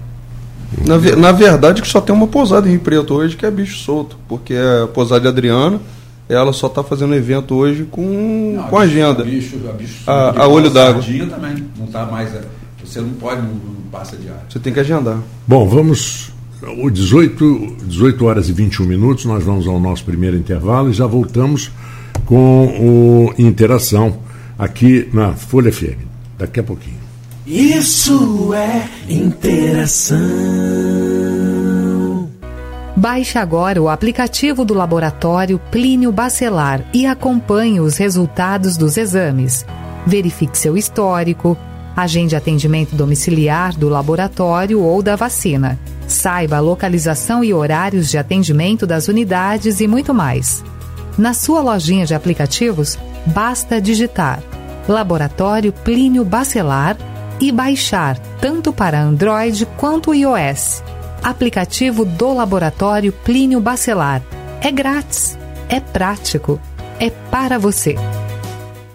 Na, 0.87 0.99
na 1.17 1.33
verdade, 1.33 1.81
que 1.83 1.89
só 1.89 2.01
tem 2.01 2.15
uma 2.15 2.27
pousada 2.27 2.67
em 2.69 2.73
Rio 2.73 2.81
Preto 2.81 3.15
hoje, 3.15 3.37
que 3.37 3.45
é 3.47 3.51
bicho 3.51 3.79
solto, 3.79 4.17
porque 4.29 4.55
é 4.55 4.83
a 4.85 4.87
pousada 4.87 5.21
de 5.23 5.29
Adriana, 5.29 5.81
ela 6.29 6.53
só 6.53 6.67
está 6.67 6.83
fazendo 6.83 7.15
evento 7.15 7.55
hoje 7.55 7.85
com, 7.91 8.55
Não, 8.57 8.65
com 8.65 8.79
agenda. 8.79 9.23
Bicho, 9.25 9.59
a, 9.69 9.73
bicho, 9.73 10.03
A- 10.07 10.43
a 10.43 10.49
olho 10.49 10.71
d'água. 10.71 11.03
também. 11.03 11.65
Não 11.79 11.87
tá 11.87 12.07
mais. 12.07 12.35
eh, 12.35 12.41
Você 12.85 13.01
não 13.01 13.11
pode, 13.11 13.41
não, 13.43 13.49
não 13.51 13.83
passa 13.91 14.17
de 14.17 14.29
área. 14.29 14.43
Você 14.49 14.59
tem 14.59 14.73
que 14.73 14.81
agendar. 14.81 15.19
Bom, 15.47 15.69
vamos. 15.69 16.32
O 16.63 16.89
18, 16.89 17.77
18 17.85 18.25
horas 18.25 18.49
e 18.49 18.53
21 18.53 18.87
minutos, 18.87 19.25
nós 19.25 19.43
vamos 19.43 19.67
ao 19.67 19.81
nosso 19.81 20.05
primeiro 20.05 20.37
intervalo 20.37 20.91
e 20.91 20.93
já 20.93 21.07
voltamos 21.07 21.73
com 22.25 22.67
o 22.81 23.35
Interação, 23.37 24.19
aqui 24.57 25.09
na 25.13 25.33
Folha 25.33 25.73
FM. 25.73 25.99
Daqui 26.39 26.61
a 26.61 26.63
pouquinho. 26.63 27.03
Isso 27.45 28.55
é 28.55 28.89
interação. 29.09 30.21
Baixe 32.97 33.39
agora 33.39 33.83
o 33.83 33.89
aplicativo 33.89 34.65
do 34.65 34.75
laboratório 34.75 35.61
Plínio 35.73 36.13
Bacelar 36.13 36.89
e 36.95 37.07
acompanhe 37.07 37.81
os 37.81 37.97
resultados 37.97 38.77
dos 38.77 38.97
exames. 38.97 39.67
Verifique 40.07 40.57
seu 40.57 40.77
histórico, 40.77 41.59
agende 42.03 42.37
atendimento 42.37 42.95
domiciliar 42.95 43.77
do 43.77 43.89
laboratório 43.89 44.81
ou 44.81 45.03
da 45.03 45.17
vacina. 45.17 45.79
Saiba 46.07 46.57
a 46.57 46.61
localização 46.61 47.43
e 47.43 47.55
horários 47.55 48.11
de 48.11 48.19
atendimento 48.19 48.87
das 48.87 49.09
unidades 49.09 49.81
e 49.81 49.89
muito 49.89 50.13
mais. 50.13 50.63
Na 51.17 51.35
sua 51.35 51.61
lojinha 51.61 52.07
de 52.07 52.15
aplicativos, 52.15 52.99
basta 53.27 53.81
digitar 53.81 54.43
Laboratório 54.89 55.73
Plínio 55.73 56.25
Bacelar 56.25 56.97
e 57.41 57.53
baixar 57.53 58.19
tanto 58.41 58.73
para 58.73 59.01
Android 59.01 59.67
quanto 59.77 60.15
iOS. 60.15 60.83
Aplicativo 61.23 62.05
do 62.05 62.35
Laboratório 62.35 63.13
Plínio 63.13 63.61
Bacelar. 63.61 64.23
É 64.61 64.71
grátis, 64.73 65.39
é 65.69 65.79
prático, 65.79 66.61
é 66.99 67.11
para 67.11 67.59
você. 67.59 67.95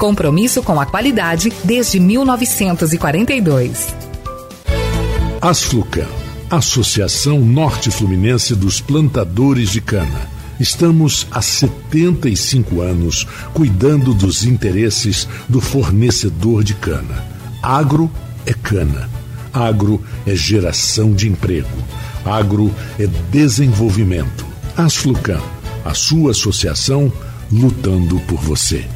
Compromisso 0.00 0.62
com 0.62 0.80
a 0.80 0.86
qualidade 0.86 1.52
desde 1.62 2.00
1942. 2.00 3.94
Asflucan, 5.42 6.06
Associação 6.48 7.38
Norte 7.40 7.90
Fluminense 7.90 8.54
dos 8.54 8.80
Plantadores 8.80 9.68
de 9.68 9.82
Cana. 9.82 10.26
Estamos 10.58 11.26
há 11.30 11.42
75 11.42 12.80
anos 12.80 13.26
cuidando 13.52 14.14
dos 14.14 14.42
interesses 14.42 15.28
do 15.46 15.60
fornecedor 15.60 16.64
de 16.64 16.72
cana. 16.72 17.22
Agro 17.62 18.10
é 18.46 18.54
cana. 18.54 19.06
Agro 19.52 20.02
é 20.26 20.34
geração 20.34 21.12
de 21.12 21.28
emprego. 21.28 21.68
Agro 22.24 22.74
é 22.98 23.06
desenvolvimento. 23.30 24.46
Asflucan, 24.74 25.42
a 25.84 25.92
sua 25.92 26.30
associação 26.30 27.12
lutando 27.52 28.18
por 28.20 28.40
você. 28.40 28.86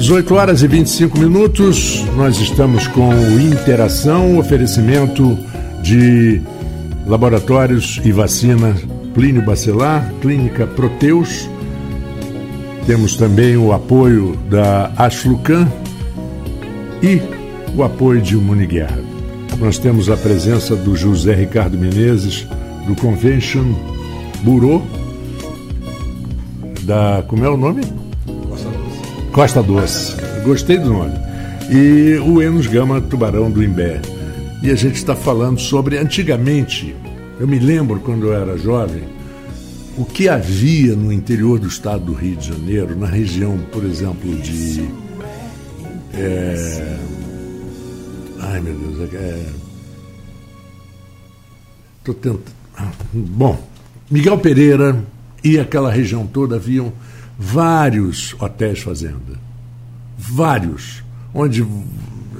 18 0.00 0.34
horas 0.34 0.62
e 0.62 0.66
25 0.66 1.18
minutos, 1.18 2.02
nós 2.16 2.38
estamos 2.38 2.86
com 2.88 3.12
Interação, 3.38 4.38
oferecimento 4.38 5.38
de 5.82 6.40
laboratórios 7.06 8.00
e 8.02 8.10
vacina 8.10 8.74
Plínio 9.12 9.44
Bacelar, 9.44 10.10
Clínica 10.22 10.66
Proteus. 10.66 11.50
Temos 12.86 13.14
também 13.14 13.58
o 13.58 13.74
apoio 13.74 14.38
da 14.48 14.90
Ashlucan 14.96 15.70
e 17.02 17.20
o 17.76 17.82
apoio 17.82 18.22
de 18.22 18.36
Guerra. 18.66 18.98
Nós 19.58 19.78
temos 19.78 20.08
a 20.08 20.16
presença 20.16 20.74
do 20.74 20.96
José 20.96 21.34
Ricardo 21.34 21.76
Menezes, 21.76 22.46
do 22.86 22.96
Convention 22.96 23.74
Bureau, 24.42 24.82
da. 26.84 27.22
Como 27.28 27.44
é 27.44 27.50
o 27.50 27.56
nome? 27.58 28.09
Costa 29.32 29.62
Doce. 29.62 30.16
Gostei 30.44 30.76
do 30.76 30.90
nome. 30.90 31.14
E 31.70 32.18
o 32.18 32.42
Enos 32.42 32.66
Gama 32.66 33.00
Tubarão 33.00 33.48
do 33.48 33.62
Imbé. 33.62 34.02
E 34.62 34.70
a 34.70 34.74
gente 34.74 34.96
está 34.96 35.14
falando 35.14 35.60
sobre 35.60 35.96
antigamente, 35.96 36.94
eu 37.38 37.46
me 37.46 37.58
lembro 37.58 38.00
quando 38.00 38.26
eu 38.26 38.34
era 38.34 38.58
jovem, 38.58 39.04
o 39.96 40.04
que 40.04 40.28
havia 40.28 40.94
no 40.94 41.12
interior 41.12 41.58
do 41.58 41.68
estado 41.68 42.06
do 42.06 42.12
Rio 42.12 42.36
de 42.36 42.48
Janeiro, 42.48 42.98
na 42.98 43.06
região, 43.06 43.56
por 43.72 43.84
exemplo, 43.84 44.34
de. 44.36 44.90
É, 46.12 46.98
ai 48.40 48.60
meu 48.60 48.74
Deus, 48.74 49.14
é, 49.14 49.46
tô 52.04 52.12
tentando. 52.12 52.42
Bom, 53.12 53.58
Miguel 54.10 54.38
Pereira 54.38 55.02
e 55.42 55.58
aquela 55.58 55.90
região 55.90 56.26
toda 56.26 56.56
haviam 56.56 56.92
vários 57.40 58.36
hotéis 58.38 58.80
fazenda. 58.80 59.40
Vários. 60.18 61.02
Onde 61.32 61.66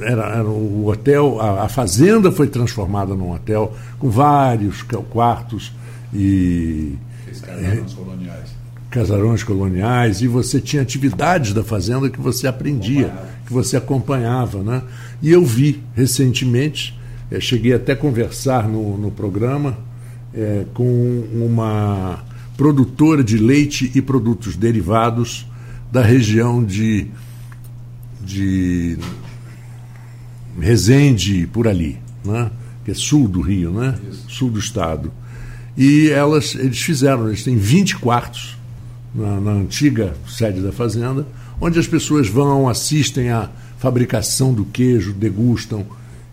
era, 0.03 0.27
era 0.27 0.45
o 0.45 0.87
hotel, 0.89 1.41
a, 1.41 1.65
a, 1.65 1.69
fazenda 1.69 2.31
foi 2.31 2.49
transformada 2.49 3.15
num 3.15 3.33
hotel 3.33 3.75
com 3.99 4.11
vários 4.11 4.83
quartos 4.83 5.73
e. 6.13 6.97
Casarões 7.41 7.95
coloniais. 7.95 8.51
Casarões 8.91 9.43
coloniais, 9.43 10.21
e 10.21 10.27
você 10.27 10.61
tinha 10.61 10.83
atividades 10.83 11.55
da 11.55 11.63
fazenda 11.63 12.11
que 12.11 12.21
você 12.21 12.47
aprendia, 12.47 13.13
que 13.47 13.53
você 13.53 13.77
acompanhava. 13.77 14.63
Né? 14.63 14.83
E 15.23 15.31
eu 15.31 15.45
vi 15.45 15.83
recentemente, 15.95 16.99
é, 17.31 17.41
cheguei 17.41 17.73
até 17.73 17.93
a 17.93 17.97
conversar 17.97 18.69
no, 18.69 18.99
no 18.99 19.11
programa 19.11 19.79
é, 20.35 20.65
com 20.75 21.25
uma 21.33 22.25
produtora 22.61 23.25
de 23.25 23.39
leite 23.39 23.91
e 23.95 24.03
produtos 24.03 24.55
derivados 24.55 25.47
da 25.91 26.03
região 26.03 26.63
de, 26.63 27.07
de 28.21 28.99
Resende, 30.61 31.49
por 31.51 31.67
ali, 31.67 31.99
né? 32.23 32.51
que 32.85 32.91
é 32.91 32.95
sul 32.95 33.27
do 33.27 33.41
Rio, 33.41 33.71
né? 33.71 33.99
sul 34.29 34.51
do 34.51 34.59
estado. 34.59 35.11
E 35.75 36.11
elas, 36.11 36.55
eles 36.55 36.83
fizeram, 36.83 37.29
eles 37.29 37.43
têm 37.43 37.57
20 37.57 37.97
quartos 37.97 38.59
na, 39.15 39.41
na 39.41 39.53
antiga 39.53 40.15
sede 40.29 40.61
da 40.61 40.71
fazenda, 40.71 41.27
onde 41.59 41.79
as 41.79 41.87
pessoas 41.87 42.29
vão, 42.29 42.69
assistem 42.69 43.31
à 43.31 43.49
fabricação 43.79 44.53
do 44.53 44.67
queijo, 44.67 45.15
degustam 45.15 45.87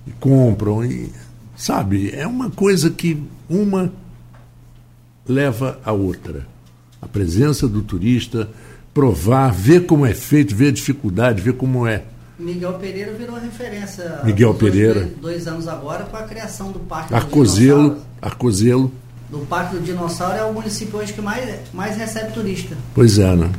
e 0.06 0.12
compram. 0.20 0.84
E, 0.84 1.10
sabe, 1.56 2.12
é 2.12 2.28
uma 2.28 2.50
coisa 2.50 2.90
que 2.90 3.18
uma 3.50 3.94
leva 5.28 5.80
a 5.84 5.92
outra. 5.92 6.46
A 7.02 7.08
presença 7.08 7.68
do 7.68 7.82
turista, 7.82 8.50
provar, 8.94 9.52
ver 9.52 9.86
como 9.86 10.06
é 10.06 10.14
feito, 10.14 10.56
ver 10.56 10.70
a 10.70 10.72
dificuldade, 10.72 11.42
ver 11.42 11.54
como 11.54 11.86
é. 11.86 12.04
Miguel 12.40 12.74
Pereira 12.74 13.14
virou 13.14 13.36
referência. 13.36 14.22
Miguel 14.24 14.54
Pereira. 14.54 15.02
Dois, 15.02 15.18
dois, 15.22 15.48
anos 15.48 15.68
agora 15.68 16.06
com 16.06 16.18
a 16.18 16.24
criação 16.24 16.72
do 16.72 16.80
Parque 16.80 17.14
Arcozelo, 17.14 17.90
do 17.92 18.02
Arcozelo. 18.22 18.92
Do 19.30 19.40
Parque 19.40 19.76
do 19.76 19.82
Dinossauro 19.82 20.38
é 20.38 20.44
o 20.44 20.54
município 20.54 21.00
hoje 21.00 21.14
que 21.14 21.22
mais, 21.22 21.60
mais 21.74 21.98
recebe 21.98 22.32
turista. 22.32 22.78
Pois 22.94 23.18
é, 23.18 23.36
né? 23.36 23.52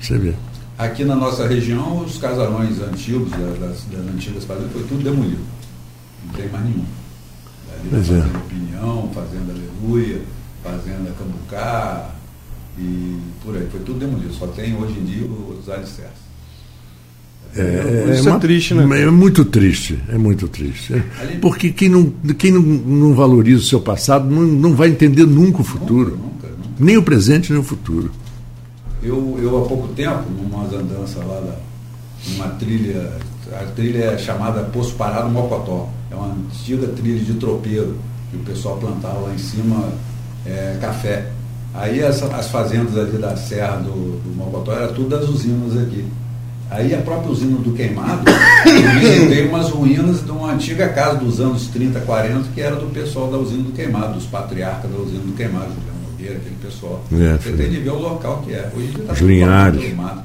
Você 0.00 0.18
vê. 0.18 0.34
Aqui 0.76 1.04
na 1.04 1.14
nossa 1.14 1.46
região, 1.46 2.04
os 2.04 2.18
casarões 2.18 2.80
antigos, 2.82 3.30
das, 3.30 3.84
das 3.84 4.14
antigas 4.14 4.44
fazendas, 4.44 4.72
foi 4.72 4.82
tudo 4.82 5.02
demolido. 5.02 5.40
Não 6.26 6.34
tem 6.34 6.48
mais 6.50 6.64
nenhum. 6.64 6.84
Ali 7.72 7.88
pois 7.90 8.06
Fazenda 8.08 8.26
é. 8.26 8.36
Opinião, 8.36 9.10
Fazenda 9.14 9.52
Aleluia, 9.52 10.20
Fazenda 10.66 11.12
Cambucá 11.16 12.10
e 12.76 13.16
por 13.42 13.56
aí. 13.56 13.68
Foi 13.70 13.80
tudo 13.80 14.00
demolido. 14.00 14.34
Só 14.34 14.48
tem 14.48 14.76
hoje 14.76 14.98
em 14.98 15.04
dia 15.04 15.24
os 15.24 15.68
alicerces. 15.68 16.26
É, 17.54 17.60
é, 17.60 18.12
Isso 18.12 18.28
é, 18.28 18.32
uma, 18.32 18.36
é 18.36 18.40
triste, 18.40 18.74
né? 18.74 19.02
É 19.02 19.10
muito 19.10 19.44
triste, 19.44 19.98
é 20.08 20.18
muito 20.18 20.48
triste. 20.48 20.92
Ali, 21.20 21.38
Porque 21.38 21.70
quem, 21.70 21.88
não, 21.88 22.12
quem 22.36 22.50
não, 22.50 22.60
não, 22.60 23.14
valoriza 23.14 23.60
o 23.60 23.64
seu 23.64 23.80
passado 23.80 24.28
não, 24.28 24.42
não 24.42 24.74
vai 24.74 24.88
entender 24.88 25.24
nunca 25.24 25.60
o 25.60 25.64
futuro. 25.64 26.10
Nunca, 26.10 26.48
nunca, 26.48 26.48
nunca. 26.48 26.70
Nem 26.78 26.98
o 26.98 27.02
presente, 27.02 27.52
nem 27.52 27.60
o 27.60 27.64
futuro. 27.64 28.10
Eu, 29.02 29.38
eu 29.40 29.62
há 29.62 29.68
pouco 29.68 29.88
tempo, 29.94 30.24
numa 30.30 30.64
andanças 30.64 31.24
lá, 31.24 31.40
da, 31.40 31.56
numa 32.30 32.48
trilha, 32.56 33.12
a 33.52 33.64
trilha 33.74 34.04
é 34.04 34.18
chamada 34.18 34.64
Poço 34.64 34.94
Parado 34.94 35.30
Mocotó. 35.30 35.88
É 36.10 36.14
uma 36.14 36.34
antiga 36.34 36.88
trilha 36.88 37.24
de 37.24 37.34
tropeiro 37.34 37.96
que 38.30 38.36
o 38.36 38.40
pessoal 38.40 38.76
plantava 38.76 39.20
lá 39.20 39.32
em 39.32 39.38
cima 39.38 39.92
é, 40.46 40.78
café. 40.80 41.26
Aí 41.74 42.02
as, 42.02 42.22
as, 42.22 42.48
fazendas 42.48 42.96
ali 42.96 43.18
da 43.18 43.36
Serra 43.36 43.76
do, 43.76 44.20
do 44.20 44.34
Mocotó 44.34 44.72
era 44.72 44.88
tudo 44.88 45.10
das 45.10 45.28
usinas 45.28 45.76
aqui. 45.76 46.04
Aí 46.70 46.94
a 46.94 46.98
própria 46.98 47.30
usina 47.30 47.58
do 47.58 47.72
Queimado, 47.72 48.24
tem 49.28 49.48
umas 49.48 49.68
ruínas 49.70 50.24
de 50.24 50.30
uma 50.32 50.52
antiga 50.52 50.88
casa 50.88 51.16
dos 51.18 51.40
anos 51.40 51.68
30, 51.68 52.00
40, 52.00 52.48
que 52.54 52.60
era 52.60 52.74
do 52.74 52.86
pessoal 52.92 53.30
da 53.30 53.38
usina 53.38 53.62
do 53.62 53.72
Queimado, 53.72 54.14
dos 54.14 54.24
patriarcas 54.24 54.90
da 54.90 54.98
usina 54.98 55.22
do 55.22 55.32
Queimado, 55.36 55.68
Julião 55.68 55.96
Siqueira, 56.10 56.36
aquele 56.36 56.56
pessoal. 56.60 57.04
É, 57.12 57.36
Você 57.36 57.52
tem 57.52 57.70
de 57.70 57.76
ver 57.78 57.90
o 57.90 57.98
local 58.00 58.42
que 58.44 58.52
é. 58.52 58.68
Hoje 58.74 58.92
tá 59.06 59.14
pelo 59.14 59.96
mato. 59.96 60.22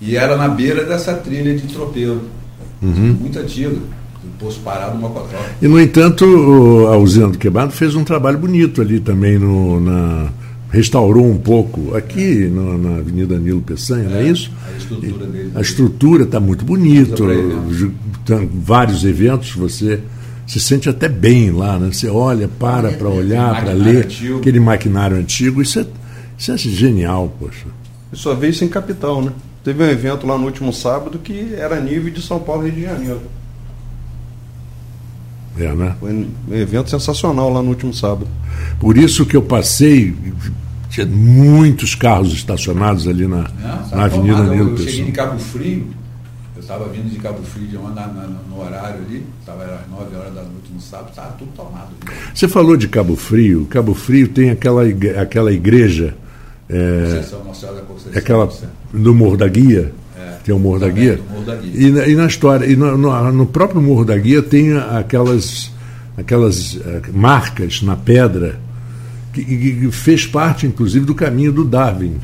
E 0.00 0.16
era 0.16 0.36
na 0.36 0.48
beira 0.48 0.84
dessa 0.84 1.14
trilha 1.14 1.56
de 1.56 1.66
tropeiro. 1.66 2.22
Uhum. 2.80 3.16
Muito 3.20 3.38
antiga. 3.38 3.76
Do 4.22 4.30
Poço 4.38 4.60
Parado, 4.60 4.98
Mocotó. 4.98 5.36
E, 5.62 5.66
no 5.68 5.80
entanto, 5.80 6.24
a 6.92 6.96
usina 6.98 7.28
do 7.28 7.38
Quebrado 7.38 7.72
fez 7.72 7.94
um 7.94 8.04
trabalho 8.04 8.36
bonito 8.38 8.80
ali 8.82 9.00
também, 9.00 9.38
no, 9.38 9.80
na, 9.80 10.28
restaurou 10.70 11.26
um 11.26 11.38
pouco 11.38 11.96
aqui 11.96 12.46
no- 12.46 12.76
na 12.78 12.98
Avenida 12.98 13.38
Nilo 13.38 13.62
Peçanha, 13.62 14.08
não 14.08 14.16
é 14.18 14.24
isso? 14.28 14.50
A 14.72 14.76
estrutura 14.76 15.26
dele. 15.26 15.52
A 15.54 15.60
estrutura 15.60 16.22
está 16.24 16.38
muito 16.38 16.64
bonita, 16.64 17.14
vários 18.64 19.04
eventos, 19.04 19.52
você 19.52 20.00
se 20.46 20.60
sente 20.60 20.88
até 20.88 21.08
bem 21.08 21.50
lá, 21.50 21.78
né? 21.78 21.90
Você 21.92 22.08
olha, 22.08 22.48
para 22.48 22.90
para 22.92 23.08
olhar, 23.08 23.60
para 23.62 23.72
ler 23.72 24.04
antigo. 24.06 24.38
aquele 24.38 24.60
maquinário 24.60 25.16
antigo, 25.16 25.62
isso 25.62 25.80
é, 25.80 25.86
isso 26.36 26.52
é 26.52 26.56
genial, 26.58 27.32
poxa. 27.38 27.66
E 28.12 28.16
só 28.16 28.34
veio 28.34 28.50
isso 28.50 28.64
em 28.64 28.68
capital, 28.68 29.22
né? 29.22 29.32
Teve 29.62 29.82
um 29.84 29.88
evento 29.88 30.26
lá 30.26 30.36
no 30.38 30.46
último 30.46 30.72
sábado 30.72 31.18
que 31.22 31.54
era 31.54 31.78
nível 31.80 32.12
de 32.12 32.20
São 32.22 32.38
Paulo 32.40 32.66
e 32.66 32.70
Rio 32.70 32.80
de 32.80 32.92
Janeiro. 32.92 33.20
É, 35.58 35.72
né? 35.74 35.94
Foi 36.00 36.12
um 36.12 36.28
evento 36.54 36.90
sensacional 36.90 37.52
lá 37.52 37.62
no 37.62 37.68
último 37.70 37.92
sábado. 37.92 38.26
Por 38.78 38.96
isso 38.96 39.26
que 39.26 39.36
eu 39.36 39.42
passei, 39.42 40.14
tinha 40.88 41.04
muitos 41.06 41.94
carros 41.94 42.32
estacionados 42.32 43.06
ali 43.08 43.26
na, 43.26 43.38
Não, 43.42 43.48
tá 43.88 43.96
na 43.96 44.04
Avenida. 44.04 44.42
Nilo 44.44 44.70
Eu 44.70 44.78
cheguei 44.78 45.04
de 45.06 45.12
Cabo 45.12 45.38
Frio, 45.38 45.86
eu 46.56 46.60
estava 46.60 46.88
vindo 46.88 47.10
de 47.10 47.18
Cabo 47.18 47.42
Frio 47.42 47.66
de 47.66 47.76
uma, 47.76 47.90
na- 47.90 48.06
na- 48.06 48.28
no 48.48 48.60
horário 48.60 49.00
ali, 49.06 49.24
estava 49.40 49.64
às 49.64 49.90
9 49.90 50.16
horas 50.16 50.34
da 50.34 50.42
noite 50.42 50.70
no 50.72 50.80
sábado, 50.80 51.10
estava 51.10 51.32
tudo 51.32 51.50
tomado. 51.56 51.88
ali. 52.06 52.16
Você 52.34 52.46
falou 52.48 52.76
de 52.76 52.86
Cabo 52.88 53.16
Frio. 53.16 53.66
Cabo 53.66 53.92
Frio 53.94 54.28
tem 54.28 54.50
aquela, 54.50 54.86
igre- 54.88 55.16
aquela 55.18 55.52
igreja, 55.52 56.14
é, 56.68 57.02
Conceição, 57.06 57.44
Nossa 57.44 57.60
Senhora 57.60 57.78
da 57.80 57.84
Conceição. 57.86 58.18
aquela 58.18 58.44
Nossa 58.44 58.58
Senhora. 58.60 58.76
do 58.92 59.14
Morro 59.14 59.36
da 59.36 59.48
Guia. 59.48 59.92
É. 60.20 60.32
Tem 60.44 60.54
o 60.54 60.58
Morro 60.58 60.78
da 60.80 60.86
Também, 60.88 61.02
Guia. 61.04 61.20
Morro 61.30 61.44
da 61.44 61.56
Guia. 61.56 61.72
E, 61.88 61.90
na- 61.90 62.06
e 62.06 62.14
na 62.14 62.26
história, 62.26 62.66
e 62.66 62.76
no, 62.76 62.96
no- 62.98 63.32
no 63.32 63.46
próprio 63.46 63.80
Morro 63.80 64.04
da 64.04 64.16
Guia 64.16 64.42
tem 64.42 64.76
aquelas, 64.76 65.70
aquelas 66.16 66.78
eh, 66.84 67.00
marcas 67.12 67.80
na 67.82 67.96
pedra 67.96 68.58
que, 69.32 69.44
que- 69.44 69.90
fez 69.92 70.26
parte, 70.26 70.66
inclusive, 70.66 71.04
do 71.06 71.14
caminho 71.14 71.52
do 71.52 71.64
Darwin. 71.64 72.16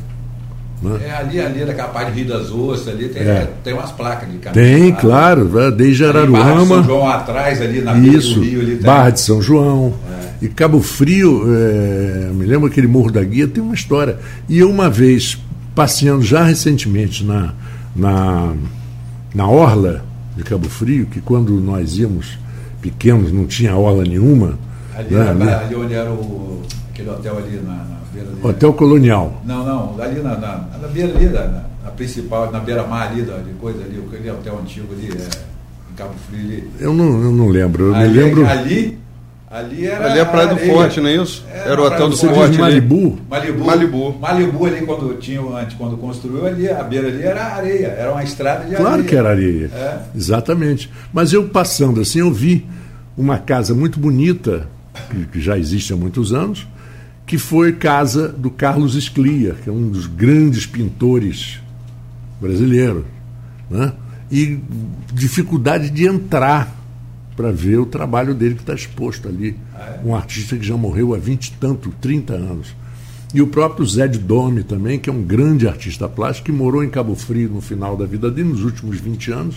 É, 1.02 1.10
ali, 1.10 1.40
ali 1.40 1.64
naquela 1.64 1.88
parte 1.88 2.12
de 2.12 2.20
Rio 2.20 2.28
das 2.28 2.50
Ostras, 2.50 2.94
ali 2.94 3.08
tem, 3.08 3.22
É. 3.22 3.48
tem 3.64 3.72
umas 3.72 3.90
placas 3.92 4.30
de 4.30 4.36
caminho. 4.38 4.62
Tem, 4.66 4.92
tá? 4.92 5.00
claro, 5.00 5.48
vai 5.48 5.72
desde 5.72 6.04
em 6.04 6.06
Barra 6.06 6.20
de 6.26 6.30
São 6.32 6.36
Araruama. 6.44 6.82
João 6.82 7.08
atrás, 7.08 7.62
ali 7.62 7.80
na 7.80 7.96
Isso, 7.98 8.40
Rio. 8.40 8.60
Ali, 8.60 8.72
tem. 8.76 8.82
Barra 8.82 9.10
de 9.10 9.20
São 9.20 9.40
João. 9.40 9.94
E 10.42 10.48
Cabo 10.48 10.82
Frio, 10.82 11.44
é, 11.48 12.30
me 12.34 12.44
lembro 12.44 12.66
aquele 12.68 12.86
Morro 12.86 13.10
da 13.10 13.24
Guia, 13.24 13.48
tem 13.48 13.62
uma 13.62 13.74
história. 13.74 14.18
E 14.50 14.58
eu, 14.58 14.68
uma 14.70 14.90
vez, 14.90 15.38
passeando 15.74 16.22
já 16.22 16.44
recentemente 16.44 17.24
na, 17.24 17.54
na, 17.96 18.54
na 19.34 19.48
Orla 19.48 20.04
de 20.36 20.42
Cabo 20.44 20.68
Frio, 20.68 21.06
que 21.06 21.20
quando 21.20 21.52
nós 21.60 21.96
íamos 21.98 22.38
pequenos 22.80 23.32
não 23.32 23.46
tinha 23.46 23.74
orla 23.76 24.04
nenhuma. 24.04 24.58
Ali, 24.94 25.14
né, 25.14 25.34
né? 25.34 25.54
ali 25.54 25.74
onde 25.74 25.94
era 25.94 26.10
o, 26.10 26.62
aquele 26.90 27.10
hotel 27.10 27.38
ali 27.38 27.56
na, 27.56 27.72
na 27.72 27.98
beira 28.12 28.28
ali. 28.28 28.40
Hotel 28.42 28.72
Colonial. 28.74 29.42
Não, 29.44 29.64
não, 29.64 30.02
ali 30.02 30.20
na, 30.20 30.36
na, 30.36 30.64
na 30.80 30.88
beira 30.88 31.16
ali, 31.16 31.26
na, 31.26 31.64
na 31.84 31.90
principal, 31.90 32.50
na 32.52 32.60
beira-mar 32.60 33.10
ali, 33.10 33.22
da, 33.22 33.38
de 33.38 33.52
coisa 33.54 33.82
ali, 33.82 34.02
aquele 34.06 34.30
hotel 34.30 34.58
antigo 34.60 34.92
ali, 34.92 35.10
é, 35.10 35.28
em 35.90 35.94
Cabo 35.96 36.14
Frio 36.28 36.40
ali. 36.40 36.70
Eu 36.78 36.94
não, 36.94 37.22
eu 37.22 37.32
não 37.32 37.48
lembro. 37.48 37.86
Eu 37.86 37.94
ali, 37.94 38.08
me 38.08 38.14
lembro. 38.14 38.46
Ali, 38.46 38.98
ali 39.58 39.86
era. 39.86 40.10
Ali 40.10 40.18
é 40.18 40.22
a 40.22 40.26
Praia 40.26 40.48
do 40.48 40.54
areia. 40.54 40.72
Forte, 40.72 41.00
não 41.00 41.08
é 41.08 41.16
isso? 41.16 41.44
É, 41.50 41.70
Era 41.70 41.80
o 41.80 41.84
hotel 41.84 42.10
do 42.10 42.16
Forte. 42.16 42.58
Malibu? 42.58 43.18
Malibu. 43.28 43.64
Malibu. 43.64 44.18
Malibu 44.18 44.66
ali 44.66 44.86
quando 44.86 45.14
tinha 45.18 45.40
antes, 45.40 45.76
quando 45.76 45.96
construiu 45.96 46.46
ali, 46.46 46.68
a 46.68 46.82
beira 46.82 47.08
ali 47.08 47.22
era 47.22 47.44
areia, 47.44 47.86
era 47.88 48.12
uma 48.12 48.22
estrada 48.22 48.60
de 48.60 48.74
areia. 48.74 48.78
Claro 48.78 49.04
que 49.04 49.16
era 49.16 49.30
areia. 49.30 49.70
É. 49.74 49.98
Exatamente. 50.14 50.90
Mas 51.12 51.32
eu 51.32 51.48
passando 51.48 52.00
assim, 52.00 52.20
eu 52.20 52.32
vi 52.32 52.66
uma 53.16 53.38
casa 53.38 53.74
muito 53.74 53.98
bonita, 53.98 54.68
que, 55.10 55.26
que 55.26 55.40
já 55.40 55.58
existe 55.58 55.92
há 55.92 55.96
muitos 55.96 56.32
anos, 56.32 56.66
que 57.26 57.38
foi 57.38 57.72
casa 57.72 58.28
do 58.28 58.50
Carlos 58.50 58.94
Esclia, 58.94 59.56
que 59.62 59.68
é 59.68 59.72
um 59.72 59.88
dos 59.88 60.06
grandes 60.06 60.66
pintores 60.66 61.60
brasileiros. 62.40 63.04
Né? 63.70 63.92
E 64.30 64.58
dificuldade 65.12 65.90
de 65.90 66.06
entrar 66.06 66.72
para 67.36 67.52
ver 67.52 67.78
o 67.78 67.86
trabalho 67.86 68.34
dele 68.34 68.54
que 68.54 68.62
está 68.62 68.74
exposto 68.74 69.28
ali. 69.28 69.56
Um 70.04 70.14
artista 70.14 70.56
que 70.56 70.66
já 70.66 70.76
morreu 70.76 71.14
há 71.14 71.18
20 71.18 71.46
e 71.46 71.52
tanto, 71.52 71.92
30 72.00 72.32
anos. 72.32 72.74
E 73.34 73.42
o 73.42 73.46
próprio 73.46 73.84
Zé 73.84 74.08
de 74.08 74.18
Dome 74.18 74.62
também, 74.62 74.98
que 74.98 75.10
é 75.10 75.12
um 75.12 75.22
grande 75.22 75.68
artista 75.68 76.08
plástico, 76.08 76.46
que 76.46 76.52
morou 76.52 76.82
em 76.82 76.88
Cabo 76.88 77.14
Frio 77.14 77.50
no 77.50 77.60
final 77.60 77.96
da 77.96 78.06
vida 78.06 78.30
dele, 78.30 78.48
nos 78.48 78.64
últimos 78.64 78.98
20 78.98 79.30
anos, 79.30 79.56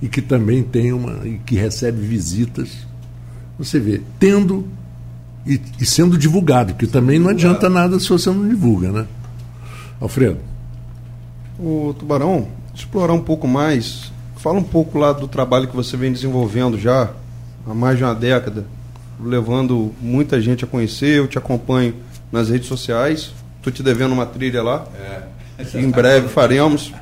e 0.00 0.08
que 0.08 0.22
também 0.22 0.62
tem 0.62 0.92
uma. 0.92 1.26
e 1.26 1.38
que 1.44 1.56
recebe 1.56 2.00
visitas. 2.00 2.86
Você 3.58 3.80
vê, 3.80 4.00
tendo 4.20 4.64
e, 5.44 5.60
e 5.80 5.86
sendo 5.86 6.16
divulgado, 6.16 6.74
porque 6.74 6.86
também 6.86 7.18
não 7.18 7.30
adianta 7.30 7.68
nada 7.68 7.98
se 7.98 8.08
você 8.08 8.30
não 8.30 8.46
divulga, 8.46 8.92
né? 8.92 9.06
Alfredo. 10.00 10.38
O 11.58 11.94
Tubarão, 11.98 12.46
explorar 12.74 13.14
um 13.14 13.22
pouco 13.22 13.48
mais. 13.48 14.07
Fala 14.38 14.58
um 14.58 14.62
pouco 14.62 14.98
lá 14.98 15.12
do 15.12 15.26
trabalho 15.26 15.66
que 15.68 15.74
você 15.76 15.96
vem 15.96 16.12
desenvolvendo 16.12 16.78
já 16.78 17.10
há 17.68 17.74
mais 17.74 17.98
de 17.98 18.04
uma 18.04 18.14
década, 18.14 18.64
levando 19.22 19.92
muita 20.00 20.40
gente 20.40 20.64
a 20.64 20.66
conhecer. 20.66 21.18
Eu 21.18 21.26
te 21.26 21.36
acompanho 21.38 21.94
nas 22.30 22.48
redes 22.48 22.68
sociais. 22.68 23.32
Estou 23.56 23.72
te 23.72 23.82
devendo 23.82 24.12
uma 24.12 24.26
trilha 24.26 24.62
lá. 24.62 24.84
É. 25.00 25.78
em 25.78 25.90
breve 25.90 26.28
faremos. 26.28 26.92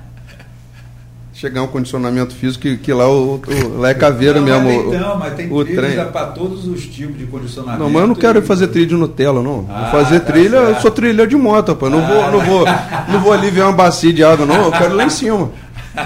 Chegar 1.35 1.63
um 1.63 1.67
condicionamento 1.67 2.35
físico 2.35 2.63
que, 2.63 2.79
que 2.79 2.91
lá, 2.95 3.07
o, 3.07 3.35
o- 3.35 3.79
lá 3.79 3.91
é 3.91 3.95
caveira 3.95 4.41
não, 4.41 4.47
mesmo. 4.47 4.65
Mas 4.65 4.87
o- 4.87 4.91
tem, 4.91 5.01
não, 5.01 5.19
mas 5.19 5.35
tem 5.35 5.53
o 5.53 5.65
trilha 5.67 6.07
para 6.07 6.29
todos 6.29 6.67
os 6.67 6.87
tipos 6.87 7.19
de 7.19 7.27
condicionamento. 7.27 7.83
Não, 7.85 7.91
mas 7.91 8.01
eu 8.01 8.09
não 8.09 8.15
quero 8.15 8.39
e- 8.39 8.43
fazer 8.43 8.69
trilha 8.69 8.87
de 8.87 8.95
Nutella, 8.95 9.43
não. 9.43 9.67
Ah, 9.69 9.91
vou 9.93 10.03
fazer 10.03 10.21
tá 10.21 10.33
trilha, 10.33 10.57
eu 10.57 10.67
certo. 10.69 10.81
sou 10.81 10.91
trilha 10.91 11.27
de 11.27 11.37
moto, 11.37 11.69
rapaz. 11.73 11.93
Não 11.93 12.07
vou, 12.07 12.33
não 12.33 12.41
vou, 12.41 12.65
não 13.13 13.21
vou 13.21 13.33
ali 13.35 13.51
ver 13.51 13.61
uma 13.65 13.73
bacia 13.73 14.11
de 14.15 14.25
água, 14.25 14.47
não. 14.47 14.65
Eu 14.65 14.73
quero 14.73 14.97
lá 14.97 15.05
em 15.05 15.11
cima. 15.11 15.51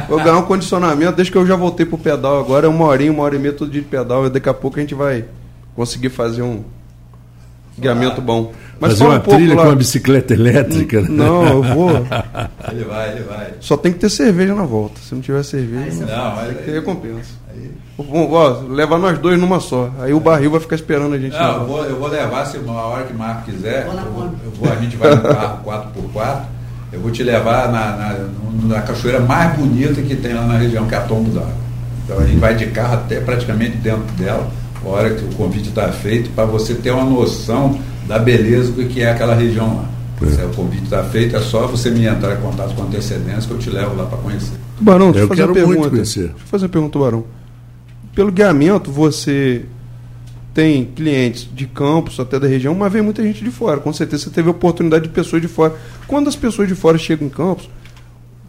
Vou 0.08 0.18
ganhar 0.18 0.38
um 0.38 0.42
condicionamento, 0.42 1.12
desde 1.16 1.32
que 1.32 1.38
eu 1.38 1.46
já 1.46 1.56
voltei 1.56 1.84
pro 1.86 1.98
pedal 1.98 2.38
agora, 2.38 2.66
é 2.66 2.68
uma 2.68 2.84
horinha, 2.84 3.10
uma 3.12 3.22
hora 3.24 3.36
e 3.36 3.38
meia 3.38 3.52
todo 3.52 3.70
dia 3.70 3.80
de 3.80 3.86
pedal, 3.88 4.26
e 4.26 4.30
daqui 4.30 4.48
a 4.48 4.54
pouco 4.54 4.76
a 4.78 4.80
gente 4.80 4.94
vai 4.94 5.24
conseguir 5.74 6.10
fazer 6.10 6.42
um 6.42 6.62
guiamento 7.78 8.20
bom. 8.20 8.52
Mas 8.78 8.92
Fazer 8.92 9.04
uma 9.04 9.16
um 9.16 9.20
pouco 9.20 9.36
trilha 9.38 9.54
lá. 9.54 9.62
com 9.62 9.68
uma 9.68 9.76
bicicleta 9.76 10.32
elétrica. 10.34 11.00
né? 11.02 11.08
Não, 11.10 11.44
eu 11.46 11.62
vou. 11.62 11.90
Ele 12.72 12.84
vai, 12.84 13.10
ele 13.12 13.24
vai. 13.24 13.48
Só 13.60 13.76
tem 13.76 13.92
que 13.92 13.98
ter 13.98 14.08
cerveja 14.08 14.54
na 14.54 14.62
volta. 14.64 14.98
Se 15.00 15.14
não 15.14 15.20
tiver 15.20 15.42
cerveja, 15.42 16.06
Não, 16.06 16.34
mas 16.36 16.46
tem 16.48 16.56
que 16.56 16.62
ter 16.64 16.72
recompensa. 16.72 17.30
aí- 17.50 17.70
Bom, 17.98 18.30
ó, 18.32 18.60
levar 18.68 18.98
nós 18.98 19.18
dois 19.18 19.38
numa 19.38 19.60
só. 19.60 19.90
Aí 20.00 20.14
o 20.14 20.20
barril 20.20 20.50
vai 20.52 20.60
ficar 20.60 20.76
esperando 20.76 21.14
a 21.14 21.18
gente. 21.18 21.34
Não, 21.36 21.60
eu 21.60 21.66
vou, 21.66 21.84
eu 21.84 21.96
vou 21.98 22.08
levar, 22.08 22.46
se 22.46 22.56
uma 22.56 22.72
hora 22.86 23.04
que 23.04 23.12
o 23.12 23.18
Marco 23.18 23.42
quiser, 23.50 23.86
eu 23.86 23.92
eu 23.92 24.50
vou- 24.58 24.72
a 24.72 24.76
gente 24.76 24.96
vai 24.96 25.14
no 25.14 25.20
carro 25.22 25.58
4x4, 25.62 26.40
eu 26.92 27.00
vou 27.00 27.10
te 27.10 27.22
levar 27.22 27.70
na, 27.70 27.96
na, 27.96 28.74
na 28.76 28.82
cachoeira 28.82 29.20
mais 29.20 29.56
bonita 29.56 30.00
que 30.02 30.16
tem 30.16 30.34
lá 30.34 30.46
na 30.46 30.58
região, 30.58 30.86
que 30.86 30.94
é 30.94 30.98
a 30.98 31.02
Tombo 31.02 31.30
d'Água. 31.30 31.52
Então 32.04 32.18
a 32.18 32.26
gente 32.26 32.38
vai 32.38 32.54
de 32.56 32.66
carro 32.66 32.94
até 32.94 33.20
praticamente 33.20 33.76
dentro 33.76 34.02
dela, 34.18 34.50
a 34.84 34.88
hora 34.88 35.10
que 35.10 35.24
o 35.24 35.28
convite 35.34 35.68
está 35.68 35.88
feito, 35.92 36.30
para 36.30 36.44
você 36.44 36.74
ter 36.74 36.90
uma 36.90 37.04
noção 37.04 37.78
da 38.08 38.18
beleza 38.18 38.72
do 38.72 38.84
que 38.86 39.00
é 39.02 39.10
aquela 39.10 39.34
região 39.34 39.76
lá. 39.76 39.84
Se 40.28 40.42
o 40.44 40.48
convite 40.50 40.84
está 40.84 41.02
feito, 41.04 41.34
é 41.34 41.40
só 41.40 41.66
você 41.66 41.90
me 41.90 42.04
entrar 42.06 42.34
em 42.34 42.40
contato 42.42 42.74
com 42.74 42.82
antecedência 42.82 43.42
que 43.48 43.50
eu 43.52 43.58
te 43.58 43.70
levo 43.70 43.96
lá 43.96 44.04
para 44.04 44.18
conhecer. 44.18 44.52
Tubarão, 44.76 45.12
deixa 45.12 45.20
Eu 45.20 45.22
eu 45.22 45.28
fazer 45.28 45.40
quero 45.40 45.48
uma 45.48 45.54
pergunta. 45.54 45.78
muito 45.78 45.90
conhecer. 45.92 46.20
Deixa 46.20 46.34
eu 46.34 46.46
fazer 46.46 46.64
uma 46.66 46.68
pergunta, 46.70 46.92
Tubarão. 46.92 47.24
Pelo 48.14 48.30
guiamento, 48.30 48.90
você 48.92 49.64
tem 50.52 50.84
clientes 50.84 51.48
de 51.54 51.66
campos, 51.66 52.18
até 52.18 52.38
da 52.38 52.46
região, 52.48 52.74
mas 52.74 52.92
vem 52.92 53.02
muita 53.02 53.22
gente 53.22 53.42
de 53.44 53.50
fora. 53.50 53.78
Com 53.80 53.92
certeza 53.92 54.24
você 54.24 54.30
teve 54.30 54.48
oportunidade 54.48 55.04
de 55.04 55.10
pessoas 55.10 55.40
de 55.40 55.48
fora. 55.48 55.74
Quando 56.06 56.28
as 56.28 56.36
pessoas 56.36 56.66
de 56.68 56.74
fora 56.74 56.98
chegam 56.98 57.26
em 57.26 57.30
campos, 57.30 57.68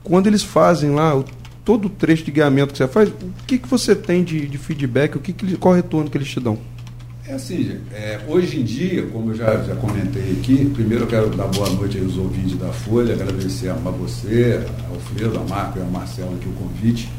quando 0.03 0.27
eles 0.27 0.41
fazem 0.43 0.91
lá 0.91 1.15
o- 1.15 1.23
todo 1.63 1.85
o 1.85 1.89
trecho 1.89 2.23
de 2.23 2.31
guiamento 2.31 2.71
que 2.71 2.77
você 2.79 2.87
faz, 2.87 3.09
o 3.09 3.13
que, 3.45 3.59
que 3.59 3.67
você 3.67 3.95
tem 3.95 4.23
de, 4.23 4.47
de 4.47 4.57
feedback? 4.57 5.15
O 5.15 5.19
que 5.19 5.31
que, 5.31 5.55
qual 5.57 5.75
retorno 5.75 6.09
que 6.09 6.17
eles 6.17 6.27
te 6.27 6.39
dão? 6.39 6.57
É 7.27 7.33
assim, 7.33 7.77
é, 7.93 8.19
hoje 8.27 8.59
em 8.59 8.63
dia, 8.63 9.03
como 9.07 9.31
eu 9.31 9.35
já, 9.35 9.57
já 9.63 9.75
comentei 9.75 10.31
aqui, 10.39 10.65
primeiro 10.73 11.03
eu 11.03 11.07
quero 11.07 11.29
dar 11.29 11.47
boa 11.47 11.69
noite 11.69 11.97
aos 11.99 12.17
ouvintes 12.17 12.57
da 12.57 12.69
Folha, 12.69 13.13
agradecer 13.13 13.69
a 13.69 13.73
você, 13.75 14.59
ao 14.89 14.95
Alfredo, 14.95 15.39
a 15.39 15.43
Marco 15.43 15.77
e 15.77 15.81
ao 15.81 15.87
Marcelo 15.87 16.33
aqui 16.35 16.49
o 16.49 16.51
convite. 16.53 17.09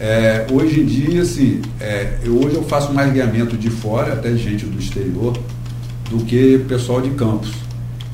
É, 0.00 0.46
hoje 0.52 0.80
em 0.80 0.86
dia, 0.86 1.22
assim, 1.22 1.60
é, 1.80 2.18
eu, 2.22 2.36
hoje 2.36 2.54
eu 2.54 2.62
faço 2.62 2.92
mais 2.92 3.12
guiamento 3.12 3.56
de 3.56 3.68
fora, 3.68 4.12
até 4.12 4.34
gente 4.36 4.64
do 4.64 4.78
exterior, 4.78 5.36
do 6.08 6.24
que 6.24 6.64
pessoal 6.68 7.00
de 7.00 7.10
campos. 7.10 7.50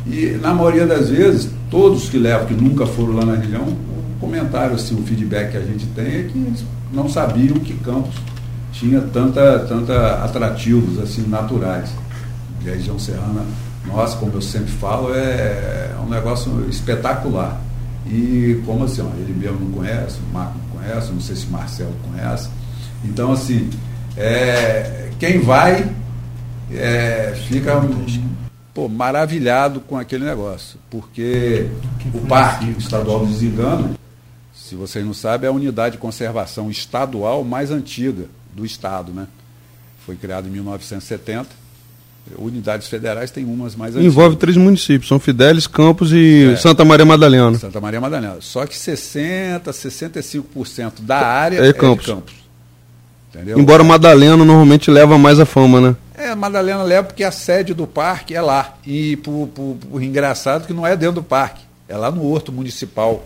E 0.07 0.39
na 0.41 0.55
maioria 0.55 0.87
das 0.87 1.11
vezes, 1.11 1.51
todos 1.71 2.09
que 2.09 2.17
levam, 2.19 2.47
que 2.47 2.55
nunca 2.55 2.87
foram 2.87 3.15
lá 3.15 3.25
na 3.27 3.35
região, 3.37 3.63
o 3.63 4.19
comentário, 4.19 4.75
assim, 4.75 4.95
o 4.95 5.03
feedback 5.03 5.53
que 5.53 5.57
a 5.59 5.63
gente 5.63 5.87
tem 5.89 6.07
é 6.07 6.23
que 6.31 6.39
eles 6.39 6.65
não 6.93 7.09
sabiam 7.09 7.57
que 7.57 7.75
Campos 7.75 8.15
tinha 8.73 9.01
tanta, 9.01 9.61
tanta 9.61 10.25
atrativos 10.25 10.99
assim 10.99 11.23
naturais. 11.29 11.91
E 12.65 12.71
a 12.71 12.75
região 12.75 12.99
serrana 12.99 13.45
nossa, 13.87 14.17
como 14.17 14.33
eu 14.33 14.41
sempre 14.41 14.73
falo, 14.73 15.15
é, 15.15 15.91
é 15.93 15.97
um 16.05 16.09
negócio 16.09 16.67
espetacular. 16.69 17.61
E 18.07 18.63
como 18.65 18.85
assim, 18.85 19.03
ó, 19.03 19.09
ele 19.19 19.35
mesmo 19.35 19.61
não 19.61 19.71
conhece, 19.73 20.19
o 20.19 20.33
Marco 20.33 20.59
conhece, 20.85 21.13
não 21.13 21.21
sei 21.21 21.37
se 21.37 21.47
o 21.47 21.51
Marcelo 21.51 21.95
conhece. 22.11 22.49
Então, 23.05 23.33
assim, 23.33 23.71
é, 24.17 25.11
quem 25.19 25.41
vai 25.41 25.91
é, 26.71 27.35
fica 27.49 27.73
pô, 28.73 28.89
maravilhado 28.89 29.81
com 29.81 29.97
aquele 29.97 30.25
negócio. 30.25 30.79
Porque 30.91 31.69
o 32.13 32.27
Parque 32.27 32.71
Estadual 32.79 33.25
do 33.25 33.33
Zingano, 33.33 33.95
se 34.55 34.75
vocês 34.75 35.05
não 35.05 35.15
sabem, 35.15 35.47
é 35.47 35.51
a 35.51 35.55
unidade 35.55 35.93
de 35.93 36.01
conservação 36.01 36.71
estadual 36.71 37.45
mais 37.45 37.71
antiga 37.71 38.27
do 38.55 38.65
Estado. 38.65 39.13
Né? 39.13 39.27
Foi 40.05 40.17
criado 40.17 40.49
em 40.49 40.51
1970 40.51 41.64
unidades 42.39 42.89
federais 42.89 43.31
tem 43.31 43.45
umas 43.45 43.77
mais 43.77 43.95
antigas. 43.95 44.13
Envolve 44.13 44.37
três 44.37 44.57
municípios, 44.57 45.09
São 45.09 45.19
Fidélis, 45.19 45.67
Campos 45.67 46.13
e 46.13 46.53
é, 46.53 46.57
Santa 46.57 46.85
Maria 46.85 47.05
Madalena. 47.05 47.59
Santa 47.59 47.81
Maria 47.81 48.01
Madalena. 48.01 48.37
Só 48.41 48.67
que 48.67 48.77
60, 48.77 49.71
65% 49.71 51.01
da 51.01 51.19
área 51.19 51.59
é, 51.59 51.69
é 51.69 51.73
Campos. 51.73 52.07
Campos. 52.07 52.35
Entendeu? 53.35 53.59
Embora 53.59 53.83
Madalena 53.83 54.37
normalmente 54.37 54.91
leva 54.91 55.19
mais 55.19 55.41
a 55.41 55.45
fama, 55.45 55.81
né? 55.81 55.97
É, 56.17 56.35
Madalena 56.35 56.83
leva 56.83 57.09
porque 57.09 57.25
a 57.25 57.33
sede 57.33 57.75
do 57.75 57.87
parque 57.87 58.35
é 58.35 58.41
lá. 58.41 58.77
E 58.87 59.17
por, 59.17 59.49
por, 59.49 59.77
por 59.91 60.03
engraçado 60.03 60.67
que 60.67 60.73
não 60.73 60.87
é 60.87 60.97
dentro 60.97 61.17
do 61.17 61.23
parque, 61.23 61.63
é 61.89 61.97
lá 61.97 62.11
no 62.11 62.25
Horto 62.25 62.53
Municipal, 62.53 63.25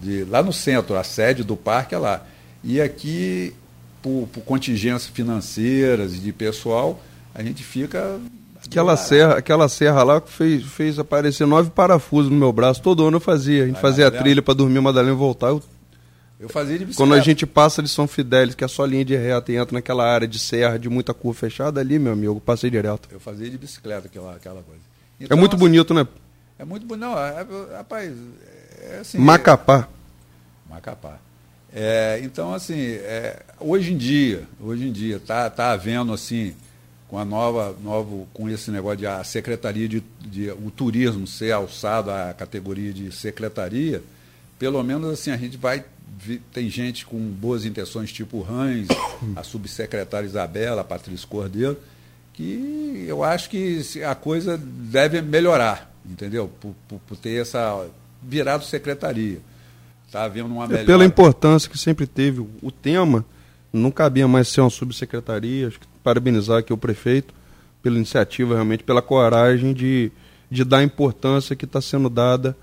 de, 0.00 0.24
lá 0.24 0.42
no 0.42 0.52
centro, 0.52 0.96
a 0.96 1.02
sede 1.02 1.42
do 1.42 1.56
parque 1.56 1.94
é 1.94 1.98
lá. 1.98 2.24
E 2.62 2.80
aqui, 2.80 3.52
por, 4.00 4.28
por 4.32 4.42
contingências 4.42 5.08
financeiras 5.08 6.14
e 6.14 6.18
de 6.18 6.32
pessoal, 6.32 7.02
a 7.34 7.42
gente 7.42 7.62
fica. 7.62 8.20
Aquela 8.64 8.96
serra, 8.96 9.38
aquela 9.38 9.68
serra 9.68 10.02
lá 10.04 10.20
fez, 10.20 10.62
fez 10.62 10.98
aparecer 10.98 11.46
nove 11.46 11.70
parafusos 11.70 12.30
no 12.30 12.36
meu 12.36 12.52
braço. 12.52 12.80
Todo 12.80 13.04
ano 13.04 13.16
eu 13.16 13.20
fazia. 13.20 13.64
A 13.64 13.66
gente 13.66 13.74
Vai 13.74 13.82
fazia 13.82 14.06
a 14.06 14.10
trilha 14.10 14.40
para 14.40 14.54
dormir 14.54 14.80
Madalena 14.80 15.12
e 15.12 15.18
voltar. 15.18 15.48
Eu, 15.48 15.62
eu 16.38 16.48
fazia 16.48 16.78
de 16.78 16.84
bicicleta. 16.84 16.96
Quando 16.96 17.18
a 17.18 17.22
gente 17.22 17.44
passa 17.44 17.82
de 17.82 17.88
São 17.88 18.06
Fidélis, 18.06 18.54
que 18.54 18.62
é 18.62 18.68
só 18.68 18.84
linha 18.84 19.04
de 19.04 19.16
reta 19.16 19.50
e 19.50 19.56
entra 19.56 19.74
naquela 19.74 20.08
área 20.08 20.28
de 20.28 20.38
serra 20.38 20.78
de 20.78 20.88
muita 20.88 21.12
curva 21.12 21.40
fechada, 21.40 21.80
ali, 21.80 21.98
meu 21.98 22.12
amigo, 22.12 22.40
passei 22.40 22.70
direto. 22.70 23.08
Eu 23.10 23.18
fazia 23.18 23.50
de 23.50 23.58
bicicleta 23.58 24.06
aquela, 24.06 24.36
aquela 24.36 24.62
coisa. 24.62 24.80
É 25.18 25.24
então, 25.24 25.36
é 25.36 25.40
muito 25.40 25.56
assim, 25.56 25.64
bonito, 25.64 25.92
né? 25.92 26.06
É 26.56 26.64
muito 26.64 26.86
bonito. 26.86 27.04
Não, 27.04 27.18
é, 27.18 27.40
é, 27.40 27.76
rapaz. 27.76 28.12
É 28.80 28.98
assim, 29.00 29.18
Macapá. 29.18 29.88
É, 30.68 30.72
Macapá. 30.72 31.18
Então, 32.22 32.54
assim, 32.54 32.78
é, 32.78 33.42
hoje 33.58 33.92
em 33.92 33.96
dia, 33.96 34.44
hoje 34.60 34.86
em 34.86 34.92
dia, 34.92 35.18
tá, 35.18 35.50
tá 35.50 35.72
havendo 35.72 36.12
assim 36.12 36.54
com 37.12 37.18
a 37.18 37.26
nova, 37.26 37.76
novo, 37.84 38.26
com 38.32 38.48
esse 38.48 38.70
negócio 38.70 38.96
de 38.96 39.06
a 39.06 39.22
secretaria 39.22 39.86
de, 39.86 40.02
de, 40.18 40.50
o 40.50 40.72
turismo 40.74 41.26
ser 41.26 41.52
alçado 41.52 42.10
à 42.10 42.32
categoria 42.32 42.90
de 42.90 43.12
secretaria, 43.12 44.02
pelo 44.58 44.82
menos 44.82 45.12
assim 45.12 45.30
a 45.30 45.36
gente 45.36 45.58
vai 45.58 45.84
tem 46.50 46.70
gente 46.70 47.04
com 47.04 47.18
boas 47.18 47.66
intenções 47.66 48.10
tipo 48.10 48.40
Rães, 48.40 48.88
a 49.36 49.42
subsecretária 49.42 50.26
Isabela, 50.26 50.80
a 50.80 50.84
Patrícia 50.84 51.28
Cordeiro, 51.28 51.76
que 52.32 53.04
eu 53.06 53.22
acho 53.22 53.50
que 53.50 53.82
a 54.08 54.14
coisa 54.14 54.56
deve 54.56 55.20
melhorar, 55.20 55.94
entendeu? 56.10 56.50
Por, 56.62 56.74
por, 56.88 56.98
por 57.00 57.16
ter 57.18 57.42
essa 57.42 57.86
virado 58.22 58.64
secretaria. 58.64 59.38
Está 60.06 60.24
havendo 60.24 60.46
uma 60.46 60.66
melhor... 60.66 60.82
É 60.82 60.86
pela 60.86 61.04
importância 61.04 61.68
que 61.68 61.76
sempre 61.76 62.06
teve 62.06 62.40
o 62.40 62.70
tema, 62.70 63.22
não 63.70 63.90
cabia 63.90 64.26
mais 64.26 64.48
ser 64.48 64.62
uma 64.62 64.70
subsecretaria, 64.70 65.68
acho 65.68 65.78
que 65.78 65.91
parabenizar 66.02 66.58
aqui 66.58 66.72
o 66.72 66.76
prefeito 66.76 67.34
pela 67.82 67.96
iniciativa, 67.96 68.54
realmente, 68.54 68.84
pela 68.84 69.02
coragem 69.02 69.72
de, 69.72 70.12
de 70.50 70.64
dar 70.64 70.78
a 70.78 70.82
importância 70.82 71.56
que 71.56 71.64
está 71.64 71.80
sendo 71.80 72.08
dada 72.08 72.56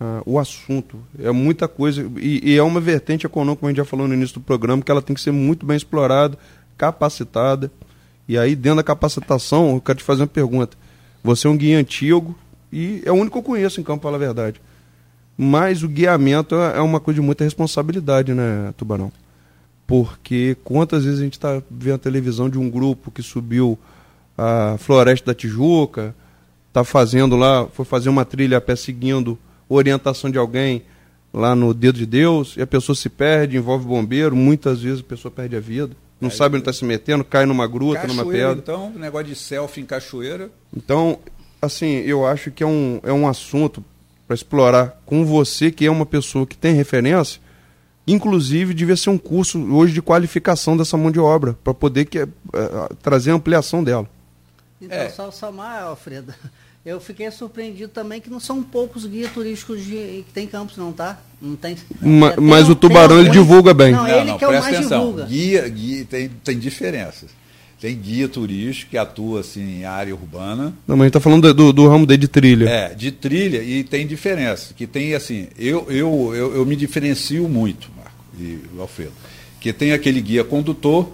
uh, 0.00 0.22
o 0.26 0.38
assunto. 0.38 0.98
É 1.18 1.30
muita 1.30 1.66
coisa, 1.66 2.08
e, 2.18 2.52
e, 2.52 2.58
é 2.58 2.62
uma 2.62 2.80
vertente 2.80 3.24
econômica, 3.24 3.60
como 3.60 3.68
a 3.68 3.70
gente 3.70 3.78
já 3.78 3.84
falou 3.84 4.06
no 4.06 4.14
início 4.14 4.34
do 4.34 4.40
programa, 4.40 4.82
que 4.82 4.90
ela 4.90 5.00
tem 5.00 5.14
que 5.14 5.22
ser 5.22 5.32
muito 5.32 5.64
bem 5.64 5.76
explorada, 5.76 6.36
capacitada. 6.76 7.70
E 8.28 8.36
aí, 8.36 8.54
dentro 8.54 8.76
da 8.76 8.82
capacitação, 8.82 9.74
eu 9.74 9.80
quero 9.80 9.98
te 9.98 10.04
fazer 10.04 10.22
uma 10.22 10.28
pergunta. 10.28 10.76
Você 11.24 11.46
é 11.46 11.50
um 11.50 11.56
guia 11.56 11.78
antigo 11.78 12.36
e 12.72 13.02
é 13.04 13.12
o 13.12 13.14
único 13.14 13.32
que 13.32 13.38
eu 13.38 13.42
conheço 13.42 13.80
em 13.80 13.84
campo, 13.84 14.02
para 14.02 14.16
a 14.16 14.18
verdade. 14.18 14.60
Mas 15.36 15.82
o 15.82 15.88
guiamento 15.88 16.54
é, 16.54 16.78
é 16.78 16.80
uma 16.80 17.00
coisa 17.00 17.20
de 17.20 17.26
muita 17.26 17.44
responsabilidade, 17.44 18.34
né, 18.34 18.72
Tubarão? 18.76 19.10
Porque 19.92 20.56
quantas 20.64 21.04
vezes 21.04 21.20
a 21.20 21.22
gente 21.22 21.34
está 21.34 21.62
vendo 21.70 21.96
a 21.96 21.98
televisão 21.98 22.48
de 22.48 22.58
um 22.58 22.70
grupo 22.70 23.10
que 23.10 23.22
subiu 23.22 23.78
a 24.38 24.76
Floresta 24.78 25.26
da 25.26 25.34
Tijuca, 25.34 26.14
está 26.68 26.82
fazendo 26.82 27.36
lá, 27.36 27.66
foi 27.66 27.84
fazer 27.84 28.08
uma 28.08 28.24
trilha 28.24 28.56
a 28.56 28.60
pé 28.62 28.74
seguindo 28.74 29.38
orientação 29.68 30.30
de 30.30 30.38
alguém 30.38 30.82
lá 31.30 31.54
no 31.54 31.74
Dedo 31.74 31.98
de 31.98 32.06
Deus, 32.06 32.56
e 32.56 32.62
a 32.62 32.66
pessoa 32.66 32.96
se 32.96 33.10
perde, 33.10 33.58
envolve 33.58 33.84
bombeiro, 33.84 34.34
muitas 34.34 34.80
vezes 34.80 35.00
a 35.00 35.04
pessoa 35.04 35.30
perde 35.30 35.56
a 35.56 35.60
vida, 35.60 35.94
não 36.18 36.28
é, 36.28 36.32
sabe 36.32 36.54
onde 36.56 36.62
está 36.62 36.72
se 36.72 36.86
metendo, 36.86 37.22
cai 37.22 37.44
numa 37.44 37.66
gruta, 37.66 38.06
numa 38.06 38.24
pedra. 38.24 38.52
Então, 38.52 38.90
negócio 38.96 39.26
de 39.26 39.34
selfie 39.34 39.82
em 39.82 39.84
cachoeira. 39.84 40.50
Então, 40.74 41.18
assim, 41.60 41.96
eu 41.96 42.26
acho 42.26 42.50
que 42.50 42.62
é 42.62 42.66
um, 42.66 42.98
é 43.02 43.12
um 43.12 43.28
assunto 43.28 43.84
para 44.26 44.34
explorar 44.34 45.02
com 45.04 45.26
você, 45.26 45.70
que 45.70 45.84
é 45.84 45.90
uma 45.90 46.06
pessoa 46.06 46.46
que 46.46 46.56
tem 46.56 46.72
referência, 46.72 47.42
Inclusive, 48.06 48.74
devia 48.74 48.96
ser 48.96 49.10
um 49.10 49.18
curso 49.18 49.60
hoje 49.72 49.92
de 49.92 50.02
qualificação 50.02 50.76
dessa 50.76 50.96
mão 50.96 51.10
de 51.10 51.20
obra, 51.20 51.56
para 51.62 51.72
poder 51.72 52.04
que, 52.06 52.22
uh, 52.22 52.28
trazer 53.00 53.30
ampliação 53.30 53.82
dela. 53.82 54.08
Então, 54.80 54.98
é. 54.98 55.08
só 55.08 55.30
somar, 55.30 55.84
Alfredo, 55.84 56.34
eu 56.84 57.00
fiquei 57.00 57.30
surpreendido 57.30 57.92
também 57.92 58.20
que 58.20 58.28
não 58.28 58.40
são 58.40 58.60
poucos 58.60 59.06
guias 59.06 59.30
turísticos 59.32 59.84
de, 59.84 60.24
que 60.26 60.32
tem 60.34 60.48
campos, 60.48 60.76
não, 60.76 60.92
tá? 60.92 61.20
Não 61.40 61.54
tem. 61.54 61.76
Ma, 62.00 62.32
tem 62.32 62.44
mas 62.44 62.68
o 62.68 62.74
Tubarão 62.74 63.20
ele 63.20 63.30
divulga 63.30 63.72
bem. 63.72 63.92
Não, 63.92 64.02
não 64.02 64.08
ele 64.08 64.30
não, 64.32 64.38
que 64.38 64.44
é 64.44 64.48
o 64.48 64.52
mais 64.52 64.64
atenção. 64.66 65.00
divulga. 65.00 65.24
Guia, 65.26 65.68
guia 65.68 66.04
tem, 66.04 66.28
tem 66.28 66.58
diferenças. 66.58 67.30
Tem 67.82 67.96
guia 67.96 68.28
turístico 68.28 68.92
que 68.92 68.96
atua 68.96 69.40
assim, 69.40 69.80
em 69.80 69.84
área 69.84 70.14
urbana. 70.14 70.72
Não, 70.86 70.96
mas 70.96 71.00
a 71.00 71.04
gente 71.06 71.08
está 71.08 71.18
falando 71.18 71.52
do, 71.52 71.72
do, 71.72 71.88
ramo 71.88 72.06
de 72.06 72.28
trilha. 72.28 72.68
É, 72.68 72.94
de 72.94 73.10
trilha 73.10 73.60
e 73.60 73.82
tem 73.82 74.06
diferença. 74.06 74.72
Que 74.72 74.86
tem 74.86 75.16
assim, 75.16 75.48
eu, 75.58 75.90
eu, 75.90 76.32
eu, 76.32 76.54
eu 76.54 76.64
me 76.64 76.76
diferencio 76.76 77.48
muito, 77.48 77.90
Marco 77.96 78.12
e 78.38 78.60
Alfredo. 78.78 79.10
Que 79.60 79.72
tem 79.72 79.92
aquele 79.92 80.20
guia 80.20 80.44
condutor, 80.44 81.10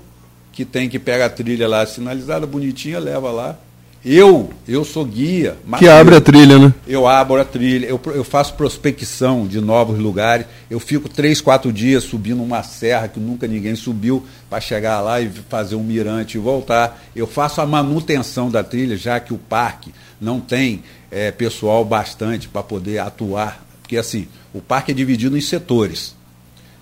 que 0.52 0.62
tem 0.62 0.90
que 0.90 0.98
pegar 0.98 1.24
a 1.24 1.30
trilha 1.30 1.66
lá 1.66 1.86
sinalizada, 1.86 2.46
bonitinha, 2.46 2.98
leva 2.98 3.30
lá 3.30 3.58
eu, 4.04 4.50
eu 4.66 4.84
sou 4.84 5.04
guia. 5.04 5.56
Que 5.76 5.88
abre 5.88 6.14
a 6.14 6.20
trilha, 6.20 6.58
né? 6.58 6.72
Eu 6.86 7.06
abro 7.06 7.40
a 7.40 7.44
trilha, 7.44 7.86
eu, 7.86 8.00
eu 8.06 8.22
faço 8.22 8.54
prospecção 8.54 9.46
de 9.46 9.60
novos 9.60 9.98
lugares. 9.98 10.46
Eu 10.70 10.78
fico 10.78 11.08
três, 11.08 11.40
quatro 11.40 11.72
dias 11.72 12.04
subindo 12.04 12.42
uma 12.42 12.62
serra 12.62 13.08
que 13.08 13.18
nunca 13.18 13.46
ninguém 13.48 13.74
subiu 13.74 14.24
para 14.48 14.60
chegar 14.60 15.00
lá 15.00 15.20
e 15.20 15.28
fazer 15.48 15.74
um 15.74 15.82
mirante 15.82 16.36
e 16.36 16.40
voltar. 16.40 17.02
Eu 17.14 17.26
faço 17.26 17.60
a 17.60 17.66
manutenção 17.66 18.50
da 18.50 18.62
trilha, 18.62 18.96
já 18.96 19.18
que 19.18 19.34
o 19.34 19.38
parque 19.38 19.92
não 20.20 20.40
tem 20.40 20.82
é, 21.10 21.32
pessoal 21.32 21.84
bastante 21.84 22.48
para 22.48 22.62
poder 22.62 22.98
atuar. 22.98 23.64
Porque 23.82 23.96
assim, 23.96 24.28
o 24.54 24.60
parque 24.60 24.92
é 24.92 24.94
dividido 24.94 25.36
em 25.36 25.40
setores. 25.40 26.14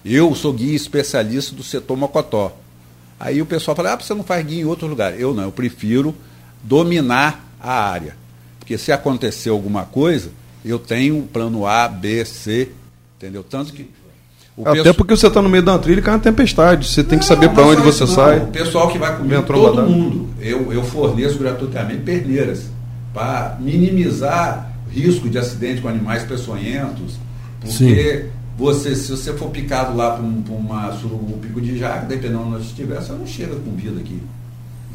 Eu 0.04 0.34
sou 0.34 0.52
guia 0.52 0.76
especialista 0.76 1.54
do 1.54 1.62
setor 1.62 1.96
Mocotó. 1.96 2.56
Aí 3.18 3.40
o 3.40 3.46
pessoal 3.46 3.74
fala, 3.74 3.94
ah, 3.94 3.96
você 3.96 4.12
não 4.12 4.22
faz 4.22 4.44
guia 4.44 4.60
em 4.60 4.66
outro 4.66 4.86
lugar. 4.86 5.18
Eu 5.18 5.32
não, 5.32 5.44
eu 5.44 5.52
prefiro 5.52 6.14
dominar 6.62 7.44
a 7.60 7.72
área. 7.72 8.16
Porque 8.58 8.76
se 8.76 8.90
acontecer 8.90 9.50
alguma 9.50 9.84
coisa, 9.84 10.30
eu 10.64 10.78
tenho 10.78 11.16
um 11.16 11.22
plano 11.26 11.66
A, 11.66 11.86
B, 11.86 12.24
C, 12.24 12.70
entendeu? 13.16 13.44
Tanto 13.44 13.72
que. 13.72 13.88
Até 14.58 14.72
pessoal... 14.72 14.94
porque 14.94 15.16
você 15.16 15.26
está 15.26 15.42
no 15.42 15.48
meio 15.48 15.62
da 15.62 15.78
trilha 15.78 16.00
e 16.00 16.02
cai 16.02 16.14
uma 16.14 16.20
tempestade. 16.20 16.88
Você 16.88 17.04
tem 17.04 17.18
que 17.18 17.24
saber 17.24 17.50
para 17.50 17.64
onde 17.66 17.82
você 17.82 18.04
não. 18.04 18.14
sai. 18.14 18.38
O 18.38 18.46
pessoal 18.46 18.88
que 18.88 18.98
vai 18.98 19.16
comigo, 19.16 19.42
todo 19.42 19.82
mundo, 19.82 20.30
eu, 20.40 20.72
eu 20.72 20.82
forneço 20.82 21.38
gratuitamente 21.38 22.02
perneiras 22.02 22.64
para 23.12 23.56
minimizar 23.60 24.72
risco 24.90 25.28
de 25.28 25.38
acidente 25.38 25.80
com 25.80 25.88
animais 25.88 26.24
peçonhentos. 26.24 27.14
Porque 27.60 27.72
Sim. 27.72 28.30
você, 28.56 28.96
se 28.96 29.10
você 29.10 29.32
for 29.34 29.50
picado 29.50 29.96
lá 29.96 30.16
por, 30.16 30.24
um, 30.24 30.42
uma 30.48 30.92
surubu 30.92 31.38
pico 31.38 31.60
de 31.60 31.78
jaca, 31.78 32.06
dependendo 32.06 32.44
de 32.44 32.54
onde 32.56 32.66
estiver, 32.66 33.00
você 33.00 33.12
não 33.12 33.26
chega 33.26 33.54
com 33.56 33.72
vida 33.72 34.00
aqui. 34.00 34.20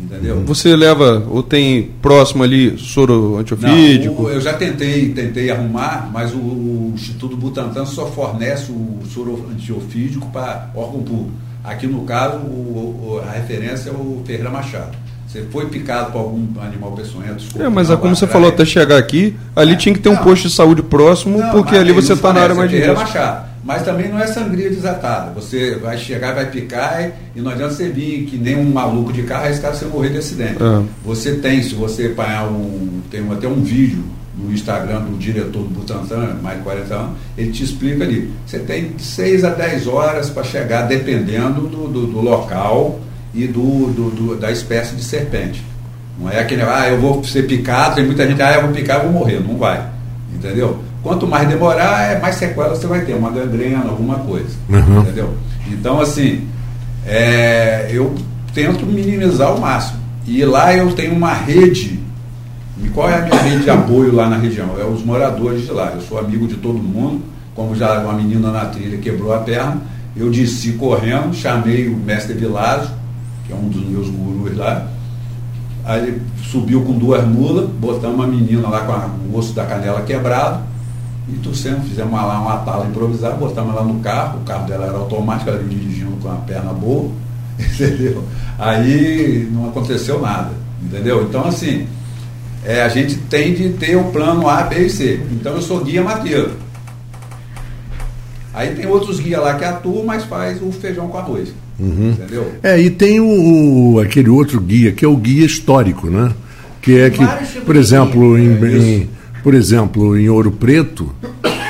Entendeu? 0.01 0.43
Você 0.45 0.75
leva, 0.75 1.23
ou 1.29 1.43
tem 1.43 1.91
próximo 2.01 2.43
ali 2.43 2.77
soro 2.77 3.37
antiofídico? 3.37 4.23
Não, 4.23 4.29
o, 4.29 4.29
eu 4.29 4.41
já 4.41 4.53
tentei, 4.53 5.09
tentei 5.09 5.51
arrumar, 5.51 6.09
mas 6.11 6.33
o, 6.33 6.37
o, 6.37 6.91
Instituto 6.95 7.37
Butantan 7.37 7.85
só 7.85 8.07
fornece 8.07 8.71
o 8.71 8.99
soro 9.05 9.47
antiofídico 9.51 10.29
para 10.31 10.71
órgão 10.75 11.03
público. 11.03 11.31
Aqui 11.63 11.87
no 11.87 12.03
caso, 12.03 12.37
o, 12.37 13.21
a 13.23 13.31
referência 13.31 13.89
é 13.89 13.93
o 13.93 14.21
Ferreira 14.25 14.49
Machado. 14.49 14.97
Você 15.31 15.43
foi 15.49 15.65
picado 15.67 16.11
por 16.11 16.19
algum 16.19 16.45
animal 16.61 16.91
peçonhento. 16.91 17.45
É, 17.57 17.69
mas 17.69 17.89
é 17.89 17.95
como 17.95 18.13
você 18.13 18.27
falou, 18.27 18.49
até 18.49 18.65
chegar 18.65 18.97
aqui, 18.97 19.33
ali 19.55 19.73
é, 19.73 19.75
tinha 19.77 19.95
que 19.95 20.01
ter 20.01 20.09
um 20.09 20.15
não, 20.15 20.23
posto 20.23 20.49
de 20.49 20.53
saúde 20.53 20.83
próximo, 20.83 21.37
não, 21.37 21.51
porque 21.51 21.73
ali 21.77 21.93
você 21.93 22.11
está 22.11 22.33
na 22.33 22.41
área 22.41 22.53
mais 22.53 22.69
de 22.69 22.77
risco. 22.77 23.17
Mas 23.63 23.83
também 23.83 24.09
não 24.09 24.19
é 24.19 24.27
sangria 24.27 24.69
desatada. 24.69 25.31
Você 25.33 25.75
vai 25.75 25.97
chegar, 25.97 26.33
vai 26.33 26.49
picar 26.49 27.11
e 27.33 27.39
não 27.39 27.49
adianta 27.49 27.75
você 27.75 27.87
vir 27.87 28.25
que 28.25 28.37
nem 28.37 28.57
um 28.57 28.69
maluco 28.69 29.13
de 29.13 29.23
carro, 29.23 29.43
cara 29.61 29.73
você 29.73 29.85
morrer 29.85 30.09
de 30.09 30.17
acidente. 30.17 30.57
É. 30.61 30.83
Você 31.05 31.35
tem, 31.35 31.63
se 31.63 31.75
você 31.75 32.07
apanhar 32.07 32.51
um. 32.51 32.99
Tem 33.09 33.25
até 33.31 33.47
um 33.47 33.61
vídeo 33.61 34.03
no 34.35 34.51
Instagram 34.51 35.01
do 35.01 35.17
diretor 35.17 35.63
do 35.63 35.69
Butantan, 35.69 36.39
mais 36.41 36.57
de 36.57 36.63
40 36.63 36.93
anos, 36.93 37.17
ele 37.37 37.51
te 37.51 37.63
explica 37.63 38.03
ali. 38.03 38.33
Você 38.45 38.59
tem 38.59 38.95
6 38.97 39.45
a 39.45 39.49
10 39.51 39.87
horas 39.87 40.29
para 40.29 40.43
chegar, 40.43 40.87
dependendo 40.87 41.61
do, 41.67 41.87
do, 41.87 42.07
do 42.07 42.19
local 42.19 42.99
e 43.33 43.47
do, 43.47 43.87
do, 43.91 44.35
da 44.39 44.51
espécie 44.51 44.95
de 44.95 45.03
serpente. 45.03 45.63
Não 46.19 46.29
é 46.29 46.39
aquele, 46.39 46.61
ah, 46.61 46.87
eu 46.89 46.99
vou 46.99 47.23
ser 47.23 47.43
picado, 47.47 47.95
tem 47.95 48.05
muita 48.05 48.27
gente, 48.27 48.41
ah, 48.41 48.55
eu 48.55 48.61
vou 48.63 48.71
picar, 48.71 48.97
eu 48.97 49.11
vou 49.11 49.21
morrer. 49.21 49.39
Não 49.39 49.57
vai. 49.57 49.83
Entendeu? 50.33 50.79
Quanto 51.01 51.25
mais 51.25 51.47
demorar, 51.47 52.11
é 52.11 52.19
mais 52.19 52.35
sequela 52.35 52.69
você 52.69 52.85
vai 52.85 53.01
ter, 53.01 53.13
uma 53.13 53.31
gangrena, 53.31 53.89
alguma 53.89 54.15
coisa. 54.19 54.55
Uhum. 54.69 55.01
Entendeu? 55.01 55.33
Então, 55.71 55.99
assim, 55.99 56.47
é, 57.07 57.89
eu 57.91 58.13
tento 58.53 58.85
minimizar 58.85 59.47
ao 59.47 59.59
máximo. 59.59 59.99
E 60.27 60.45
lá 60.45 60.75
eu 60.75 60.91
tenho 60.93 61.15
uma 61.15 61.33
rede. 61.33 61.99
E 62.83 62.89
qual 62.89 63.09
é 63.09 63.15
a 63.15 63.21
minha 63.21 63.41
rede 63.41 63.63
de 63.63 63.69
apoio 63.69 64.13
lá 64.13 64.29
na 64.29 64.37
região? 64.37 64.75
É 64.79 64.83
os 64.83 65.03
moradores 65.03 65.65
de 65.65 65.71
lá. 65.71 65.91
Eu 65.95 66.01
sou 66.01 66.19
amigo 66.19 66.47
de 66.47 66.55
todo 66.55 66.77
mundo. 66.77 67.23
Como 67.55 67.75
já 67.75 67.99
uma 67.99 68.13
menina 68.13 68.51
na 68.51 68.65
trilha 68.65 68.97
quebrou 68.97 69.33
a 69.33 69.39
perna, 69.39 69.81
eu 70.15 70.29
desci 70.29 70.73
correndo, 70.73 71.33
chamei 71.33 71.87
o 71.89 71.97
mestre 71.97 72.33
Vilásio, 72.33 72.89
que 73.51 73.53
é 73.53 73.57
um 73.57 73.67
dos 73.67 73.85
meus 73.85 74.09
gurus 74.09 74.55
lá. 74.57 74.87
Aí 75.83 76.07
ele 76.07 76.21
subiu 76.49 76.83
com 76.83 76.93
duas 76.93 77.25
mulas, 77.25 77.69
botamos 77.69 78.15
uma 78.15 78.27
menina 78.27 78.69
lá 78.69 78.81
com 78.81 79.35
o 79.35 79.37
osso 79.37 79.53
da 79.53 79.65
canela 79.65 80.01
quebrado 80.03 80.63
e 81.27 81.33
torcemos, 81.37 81.87
fizemos 81.87 82.13
lá 82.13 82.39
uma 82.39 82.57
tala 82.57 82.85
improvisada, 82.85 83.35
botamos 83.35 83.73
ela 83.73 83.83
no 83.83 83.99
carro, 83.99 84.39
o 84.39 84.43
carro 84.43 84.67
dela 84.67 84.85
era 84.85 84.97
automático, 84.97 85.49
ela 85.49 85.63
dirigindo 85.63 86.15
com 86.21 86.29
a 86.29 86.35
perna 86.35 86.71
boa, 86.71 87.09
entendeu? 87.59 88.23
Aí 88.57 89.49
não 89.51 89.69
aconteceu 89.69 90.21
nada, 90.21 90.51
entendeu? 90.81 91.23
Então 91.23 91.45
assim, 91.47 91.87
é, 92.63 92.83
a 92.83 92.89
gente 92.89 93.15
tem 93.15 93.53
de 93.53 93.69
ter 93.69 93.95
o 93.95 94.05
plano 94.05 94.47
A, 94.47 94.63
B 94.63 94.85
e 94.85 94.89
C. 94.89 95.19
Então 95.31 95.53
eu 95.53 95.61
sou 95.61 95.83
guia 95.83 96.03
mateiro. 96.03 96.51
Aí 98.53 98.75
tem 98.75 98.85
outros 98.85 99.19
guias 99.19 99.41
lá 99.41 99.55
que 99.55 99.63
atuam, 99.63 100.05
mas 100.05 100.25
faz 100.25 100.61
o 100.61 100.71
feijão 100.71 101.07
com 101.07 101.17
arroz. 101.17 101.53
Uhum. 101.79 102.11
Entendeu? 102.11 102.51
É, 102.61 102.79
e 102.79 102.89
tem 102.89 103.19
o, 103.19 103.93
o, 103.93 103.99
aquele 103.99 104.29
outro 104.29 104.59
guia, 104.59 104.91
que 104.91 105.03
é 105.03 105.07
o 105.07 105.15
guia 105.17 105.45
histórico, 105.45 106.09
né? 106.09 106.31
Que 106.81 106.99
é 106.99 107.09
que, 107.09 107.25
por 107.61 107.75
exemplo, 107.75 108.37
em, 108.37 108.53
é 108.53 108.77
em 108.77 109.09
por 109.43 109.53
exemplo, 109.53 110.17
em 110.17 110.29
Ouro 110.29 110.51
Preto, 110.51 111.13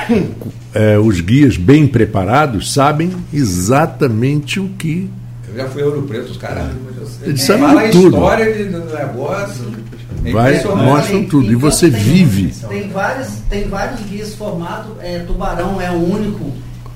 é, 0.73 0.97
os 0.97 1.21
guias 1.21 1.57
bem 1.57 1.87
preparados 1.87 2.73
sabem 2.73 3.11
exatamente 3.33 4.59
o 4.59 4.69
que. 4.77 5.09
Eu 5.47 5.55
já 5.55 5.69
fui 5.69 5.81
a 5.81 5.85
Ouro 5.85 6.03
Preto, 6.03 6.31
os 6.31 6.37
caras. 6.37 6.71
Eles 7.23 7.41
sabem 7.41 7.63
Fala 7.63 7.89
tudo. 7.89 8.17
a 8.17 8.19
história 8.19 8.65
do 8.65 8.93
negócio. 8.93 9.91
É 10.23 10.31
Vai, 10.31 10.63
mostram 10.63 11.25
tudo. 11.25 11.51
e 11.51 11.55
você 11.55 11.89
tem, 11.89 11.99
vive. 11.99 12.53
Tem 12.69 12.89
vários, 12.89 13.27
tem 13.49 13.67
vários 13.67 14.01
guias 14.01 14.35
formados. 14.35 14.91
É, 14.99 15.19
Tubarão 15.19 15.81
é 15.81 15.89
o 15.89 15.95
único 15.95 16.51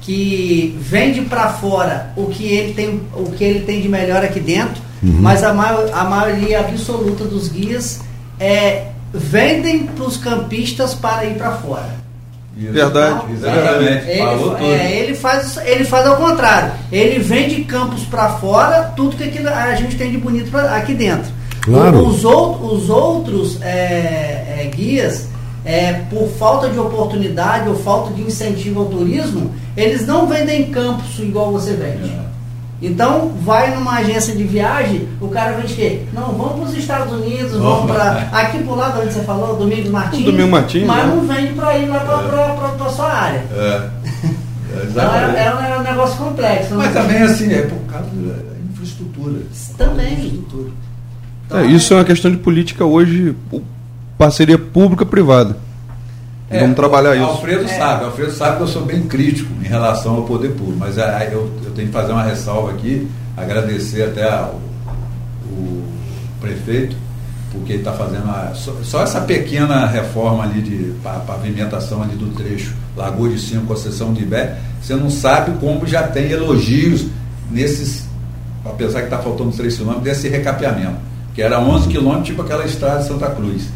que 0.05 0.77
vende 0.79 1.21
para 1.21 1.49
fora 1.53 2.11
o 2.15 2.27
que 2.27 2.45
ele 2.45 2.73
tem, 2.73 3.01
o 3.13 3.31
que 3.31 3.43
ele 3.43 3.61
tem 3.61 3.81
de 3.81 3.89
melhor 3.89 4.23
aqui 4.23 4.39
dentro. 4.39 4.81
Uhum. 5.01 5.17
Mas 5.19 5.43
a, 5.43 5.53
maior, 5.53 5.89
a 5.91 6.03
maioria 6.03 6.59
absoluta 6.59 7.23
dos 7.25 7.47
guias 7.47 8.01
é 8.39 8.87
vendem 9.11 9.87
para 9.87 10.05
os 10.05 10.17
campistas 10.17 10.93
para 10.93 11.25
ir 11.25 11.35
para 11.35 11.53
fora. 11.53 12.05
Verdade, 12.55 13.15
então, 13.15 13.35
exatamente. 13.35 14.05
É, 14.09 14.33
ele, 14.33 14.65
é, 14.65 14.99
ele, 14.99 15.15
faz, 15.15 15.57
ele 15.65 15.83
faz 15.83 16.05
ao 16.05 16.15
contrário. 16.15 16.71
Ele 16.91 17.19
vende 17.19 17.63
campos 17.63 18.03
para 18.03 18.29
fora, 18.29 18.93
tudo 18.95 19.17
que 19.17 19.25
aquilo, 19.25 19.49
a 19.49 19.75
gente 19.75 19.97
tem 19.97 20.11
de 20.11 20.17
bonito 20.17 20.51
pra, 20.51 20.75
aqui 20.75 20.93
dentro. 20.93 21.31
Claro. 21.61 22.07
Os, 22.07 22.23
os 22.23 22.89
outros 22.89 23.61
é, 23.61 24.61
é, 24.61 24.71
guias, 24.73 25.27
é, 25.65 25.93
por 26.09 26.29
falta 26.29 26.69
de 26.69 26.79
oportunidade 26.79 27.67
ou 27.67 27.75
falta 27.75 28.13
de 28.13 28.21
incentivo 28.21 28.81
ao 28.81 28.85
turismo, 28.85 29.51
eles 29.75 30.05
não 30.05 30.27
vendem 30.27 30.69
campos 30.69 31.17
igual 31.19 31.51
você 31.51 31.73
vende. 31.73 32.09
É. 32.09 32.25
Então, 32.81 33.31
vai 33.41 33.73
numa 33.73 33.93
agência 33.93 34.35
de 34.35 34.43
viagem, 34.43 35.07
o 35.19 35.29
cara 35.29 35.53
vem 35.53 35.65
de 35.65 35.73
quê? 35.73 36.01
Não, 36.13 36.33
vamos 36.33 36.53
para 36.53 36.63
os 36.69 36.77
Estados 36.77 37.13
Unidos, 37.13 37.53
vamos 37.53 37.89
para. 37.89 38.29
Aqui 38.31 38.59
por 38.63 38.77
lado 38.77 39.01
onde 39.01 39.13
você 39.13 39.21
falou, 39.21 39.55
Domingos 39.55 39.89
Martins. 39.89 40.25
Domingo 40.25 40.51
Martins. 40.51 40.85
Mas 40.85 41.07
né? 41.07 41.15
não 41.15 41.21
vende 41.21 41.53
para 41.53 41.77
ir 41.77 41.87
lá 41.87 41.99
para 42.01 42.85
a 42.85 42.89
sua 42.89 43.11
área. 43.11 43.43
É. 43.51 43.89
Então 44.89 45.15
é, 45.15 45.35
é, 45.37 45.71
é, 45.71 45.79
um 45.79 45.83
negócio 45.83 46.17
complexo. 46.17 46.75
Mas 46.75 46.93
também 46.93 47.21
assim, 47.21 47.51
é 47.53 47.61
por 47.61 47.79
causa 47.91 48.09
da 48.09 48.59
infraestrutura. 48.71 49.41
Também. 49.77 50.13
Infraestrutura. 50.13 50.69
Então, 51.45 51.59
é, 51.59 51.65
isso 51.67 51.93
é 51.93 51.97
uma 51.97 52.03
questão 52.03 52.29
de 52.29 52.37
política 52.37 52.83
hoje, 52.85 53.35
parceria 54.17 54.57
pública-privada. 54.57 55.57
É, 56.49 56.59
Vamos 56.59 56.75
trabalhar 56.75 57.15
isso. 57.15 57.25
Alfredo 57.25 57.65
é. 57.65 57.67
sabe, 57.67 58.05
Alfredo 58.05 58.31
sabe 58.31 58.57
que 58.57 58.63
eu 58.63 58.67
sou 58.67 58.85
bem 58.85 59.03
crítico 59.03 59.51
em 59.61 59.67
relação 59.67 60.15
ao 60.15 60.23
poder 60.23 60.49
público, 60.49 60.77
mas 60.79 60.97
é, 60.97 61.29
eu, 61.31 61.51
eu 61.63 61.71
tenho 61.71 61.87
que 61.87 61.93
fazer 61.93 62.11
uma 62.11 62.23
ressalva 62.23 62.71
aqui, 62.71 63.09
agradecer 63.35 64.03
até 64.03 64.29
ao, 64.29 64.61
o 65.49 65.83
prefeito, 66.39 66.95
porque 67.51 67.73
ele 67.73 67.79
está 67.79 67.93
fazendo 67.93 68.29
a, 68.29 68.51
só, 68.53 68.73
só, 68.83 69.03
essa 69.03 69.21
pequena 69.21 69.87
reforma 69.87 70.43
ali 70.43 70.61
de 70.61 70.93
pavimentação 71.25 72.03
ali 72.03 72.15
do 72.15 72.27
trecho 72.35 72.73
Lagoa 72.95 73.29
de 73.29 73.39
Cima, 73.39 73.63
Conceição 73.65 74.13
de 74.13 74.21
Ibé, 74.21 74.57
você 74.81 74.95
não 74.95 75.09
sabe 75.09 75.57
como 75.59 75.87
já 75.87 76.03
tem 76.03 76.29
elogios 76.29 77.07
nesses, 77.49 78.07
apesar 78.63 78.99
que 78.99 79.05
está 79.05 79.17
faltando 79.17 79.51
3 79.51 79.75
quilômetros, 79.75 80.03
desse 80.03 80.29
recapeamento, 80.29 80.97
que 81.33 81.41
era 81.41 81.59
11 81.59 81.87
quilômetros, 81.89 82.27
tipo 82.27 82.41
aquela 82.43 82.65
estrada 82.65 82.99
de 82.99 83.07
Santa 83.07 83.27
Cruz. 83.31 83.67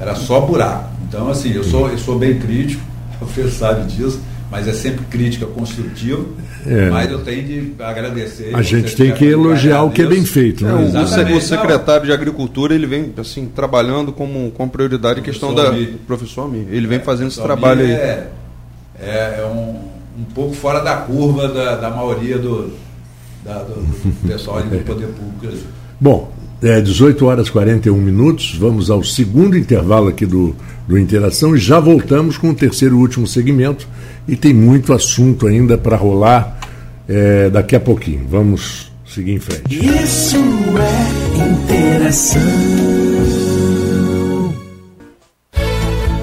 Era 0.00 0.14
só 0.14 0.40
buraco. 0.40 0.90
Então, 1.06 1.28
assim, 1.28 1.52
eu 1.52 1.62
sou, 1.62 1.90
eu 1.90 1.98
sou 1.98 2.18
bem 2.18 2.38
crítico, 2.38 2.82
você 3.20 3.48
sabe 3.50 3.86
disso, 3.86 4.20
mas 4.50 4.66
é 4.66 4.72
sempre 4.72 5.04
crítica 5.06 5.46
construtiva. 5.46 6.24
É. 6.66 6.90
Mas 6.90 7.10
eu 7.10 7.22
tenho 7.22 7.42
de 7.42 7.82
agradecer. 7.82 8.54
A 8.54 8.62
gente 8.62 8.94
tem 8.94 9.12
que 9.12 9.24
elogiar 9.24 9.82
o 9.82 9.90
que 9.90 10.02
é 10.02 10.06
bem 10.06 10.24
feito. 10.24 10.64
Né? 10.64 10.70
É, 10.70 11.32
o, 11.32 11.36
o, 11.36 11.40
secretário 11.40 12.06
de 12.06 12.12
Agricultura 12.12 12.74
ele 12.74 12.86
vem 12.86 13.12
assim 13.16 13.46
trabalhando 13.46 14.12
como, 14.12 14.50
como 14.50 14.70
prioridade 14.70 15.20
a 15.20 15.22
questão 15.22 15.54
da 15.54 15.72
professor 16.06 16.44
Ami. 16.44 16.66
Ele 16.70 16.86
vem 16.86 17.00
fazendo 17.00 17.28
esse 17.28 17.40
trabalho 17.40 17.80
aí. 17.80 17.92
É, 17.92 18.28
é, 19.00 19.40
é 19.40 19.46
um, 19.46 19.80
um 20.20 20.24
pouco 20.34 20.54
fora 20.54 20.80
da 20.80 20.96
curva 20.96 21.48
da, 21.48 21.76
da 21.76 21.90
maioria 21.90 22.36
do, 22.36 22.74
da, 23.42 23.62
do, 23.62 23.74
do 23.80 24.28
pessoal 24.28 24.62
do 24.62 24.78
poder 24.84 25.08
público. 25.08 25.64
Bom, 25.98 26.30
é 26.62 26.80
18 26.80 27.24
horas 27.26 27.48
e 27.48 27.52
41 27.52 27.96
minutos. 27.96 28.56
Vamos 28.58 28.90
ao 28.90 29.02
segundo 29.02 29.56
intervalo 29.56 30.08
aqui 30.08 30.26
do, 30.26 30.54
do 30.86 30.98
Interação 30.98 31.56
e 31.56 31.58
já 31.58 31.80
voltamos 31.80 32.36
com 32.36 32.50
o 32.50 32.54
terceiro 32.54 32.96
e 32.96 32.98
último 32.98 33.26
segmento. 33.26 33.88
E 34.28 34.36
tem 34.36 34.52
muito 34.52 34.92
assunto 34.92 35.46
ainda 35.46 35.78
para 35.78 35.96
rolar 35.96 36.58
é, 37.08 37.48
daqui 37.50 37.74
a 37.74 37.80
pouquinho. 37.80 38.26
Vamos 38.28 38.90
seguir 39.06 39.32
em 39.32 39.40
frente. 39.40 39.62
Isso 39.74 40.36
é 40.36 41.20
Interação. 41.50 42.42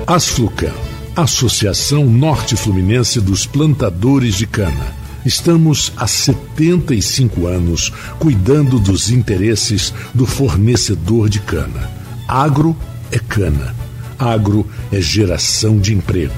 Asflucan, 0.06 0.72
Associação 1.16 2.06
Norte 2.06 2.56
Fluminense 2.56 3.20
dos 3.20 3.46
Plantadores 3.46 4.36
de 4.36 4.48
Cana 4.48 4.97
Estamos 5.28 5.92
há 5.98 6.08
75 6.08 7.48
anos 7.48 7.92
cuidando 8.18 8.80
dos 8.80 9.12
interesses 9.12 9.94
do 10.14 10.26
fornecedor 10.26 11.28
de 11.28 11.42
cana. 11.42 11.92
Agro 12.26 12.74
é 13.12 13.20
cana. 13.20 13.76
Agro 14.18 14.66
é 14.90 15.02
geração 15.02 15.80
de 15.80 15.94
emprego. 15.94 16.34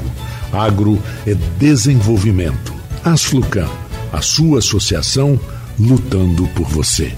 Agro 0.51 0.99
é 1.27 1.35
desenvolvimento. 1.59 2.73
Asflucan, 3.03 3.69
a 4.11 4.23
sua 4.23 4.57
associação 4.57 5.39
lutando 5.79 6.47
por 6.55 6.67
você. 6.67 7.13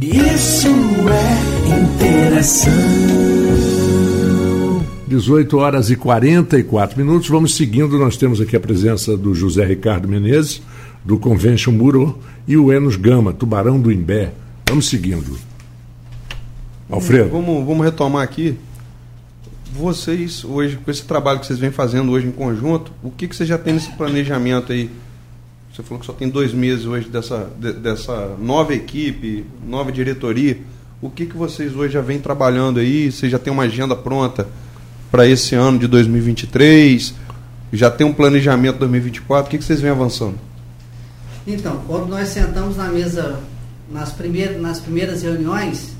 Isso 0.00 0.68
é 1.08 1.78
interação. 1.80 3.18
18 5.08 5.56
horas 5.56 5.90
e 5.90 5.96
44 5.96 6.98
minutos. 6.98 7.28
Vamos 7.28 7.56
seguindo. 7.56 7.98
Nós 7.98 8.16
temos 8.16 8.40
aqui 8.40 8.54
a 8.54 8.60
presença 8.60 9.16
do 9.16 9.34
José 9.34 9.64
Ricardo 9.64 10.06
Menezes, 10.06 10.60
do 11.04 11.18
Convention 11.18 11.72
Muro, 11.72 12.18
e 12.46 12.56
o 12.56 12.72
Enos 12.72 12.96
Gama, 12.96 13.32
Tubarão 13.32 13.78
do 13.78 13.92
Imbé. 13.92 14.32
Vamos 14.68 14.88
seguindo. 14.88 15.38
Alfredo. 16.90 17.30
Vamos, 17.30 17.66
vamos 17.66 17.84
retomar 17.84 18.22
aqui. 18.22 18.56
Vocês, 19.72 20.44
hoje, 20.44 20.76
com 20.76 20.90
esse 20.90 21.04
trabalho 21.04 21.40
que 21.40 21.46
vocês 21.46 21.58
vêm 21.58 21.70
fazendo 21.70 22.10
hoje 22.10 22.26
em 22.26 22.32
conjunto, 22.32 22.90
o 23.02 23.10
que, 23.10 23.28
que 23.28 23.36
você 23.36 23.44
já 23.44 23.58
tem 23.58 23.74
nesse 23.74 23.92
planejamento 23.92 24.72
aí? 24.72 24.90
Você 25.70 25.82
falou 25.82 26.00
que 26.00 26.06
só 26.06 26.12
tem 26.12 26.28
dois 26.28 26.52
meses 26.54 26.86
hoje 26.86 27.08
dessa, 27.08 27.50
de, 27.58 27.72
dessa 27.74 28.34
nova 28.40 28.74
equipe, 28.74 29.44
nova 29.66 29.92
diretoria. 29.92 30.58
o 31.02 31.10
que, 31.10 31.26
que 31.26 31.36
vocês 31.36 31.76
hoje 31.76 31.92
já 31.92 32.00
vêm 32.00 32.18
trabalhando 32.18 32.80
aí? 32.80 33.12
Você 33.12 33.28
já 33.28 33.38
tem 33.38 33.52
uma 33.52 33.64
agenda 33.64 33.94
pronta 33.94 34.48
para 35.10 35.26
esse 35.26 35.54
ano 35.54 35.78
de 35.78 35.86
2023? 35.86 37.14
Já 37.72 37.90
tem 37.90 38.06
um 38.06 38.12
planejamento 38.12 38.78
2024? 38.78 39.46
O 39.46 39.50
que, 39.50 39.58
que 39.58 39.64
vocês 39.64 39.80
vêm 39.80 39.90
avançando? 39.90 40.47
Então, 41.50 41.80
quando 41.86 42.08
nós 42.08 42.28
sentamos 42.28 42.76
na 42.76 42.88
mesa 42.88 43.40
nas 43.90 44.12
primeiras, 44.12 44.60
nas 44.60 44.80
primeiras 44.80 45.22
reuniões, 45.22 45.92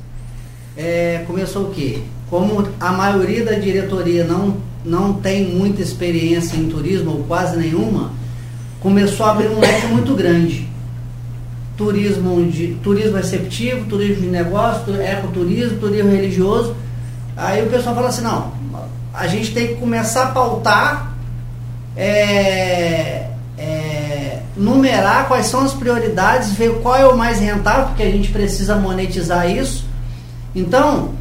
é, 0.76 1.24
começou 1.26 1.68
o 1.68 1.70
quê? 1.70 2.00
Como 2.28 2.68
a 2.78 2.92
maioria 2.92 3.42
da 3.42 3.52
diretoria 3.52 4.24
não, 4.24 4.58
não 4.84 5.14
tem 5.14 5.46
muita 5.46 5.80
experiência 5.80 6.54
em 6.54 6.68
turismo, 6.68 7.12
ou 7.12 7.24
quase 7.24 7.56
nenhuma, 7.56 8.12
começou 8.78 9.24
a 9.24 9.30
abrir 9.30 9.48
um 9.48 9.58
leque 9.58 9.86
muito 9.86 10.14
grande. 10.14 10.68
Turismo, 11.78 12.44
de, 12.50 12.74
turismo 12.82 13.16
receptivo, 13.16 13.86
turismo 13.86 14.24
de 14.24 14.28
negócio, 14.28 15.00
ecoturismo, 15.00 15.78
turismo 15.78 16.10
religioso. 16.10 16.76
Aí 17.34 17.66
o 17.66 17.70
pessoal 17.70 17.94
fala 17.94 18.08
assim, 18.08 18.22
não, 18.22 18.52
a 19.14 19.26
gente 19.26 19.54
tem 19.54 19.68
que 19.68 19.74
começar 19.76 20.24
a 20.24 20.32
pautar, 20.32 21.16
é, 21.96 23.27
numerar 24.58 25.28
quais 25.28 25.46
são 25.46 25.60
as 25.60 25.72
prioridades, 25.72 26.52
ver 26.52 26.80
qual 26.80 26.96
é 26.96 27.06
o 27.06 27.16
mais 27.16 27.38
rentável, 27.38 27.86
porque 27.86 28.02
a 28.02 28.10
gente 28.10 28.30
precisa 28.30 28.76
monetizar 28.76 29.48
isso. 29.48 29.86
Então, 30.54 31.14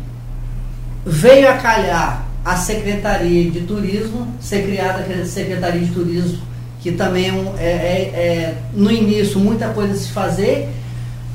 veio 1.06 1.50
a 1.50 1.54
calhar 1.54 2.26
a 2.44 2.56
Secretaria 2.56 3.50
de 3.50 3.62
Turismo, 3.62 4.28
ser 4.40 4.66
criada 4.66 5.06
a 5.22 5.26
Secretaria 5.26 5.82
de 5.82 5.92
Turismo 5.92 6.48
que 6.82 6.92
também 6.92 7.30
é, 7.30 7.64
é, 7.64 7.66
é, 7.66 8.20
é, 8.20 8.58
no 8.74 8.92
início 8.92 9.40
muita 9.40 9.70
coisa 9.70 9.94
a 9.94 9.98
se 9.98 10.10
fazer. 10.10 10.70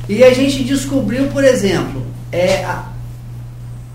E 0.08 0.24
a 0.24 0.32
gente 0.32 0.64
descobriu, 0.64 1.28
por 1.28 1.44
exemplo, 1.44 2.06
é, 2.30 2.64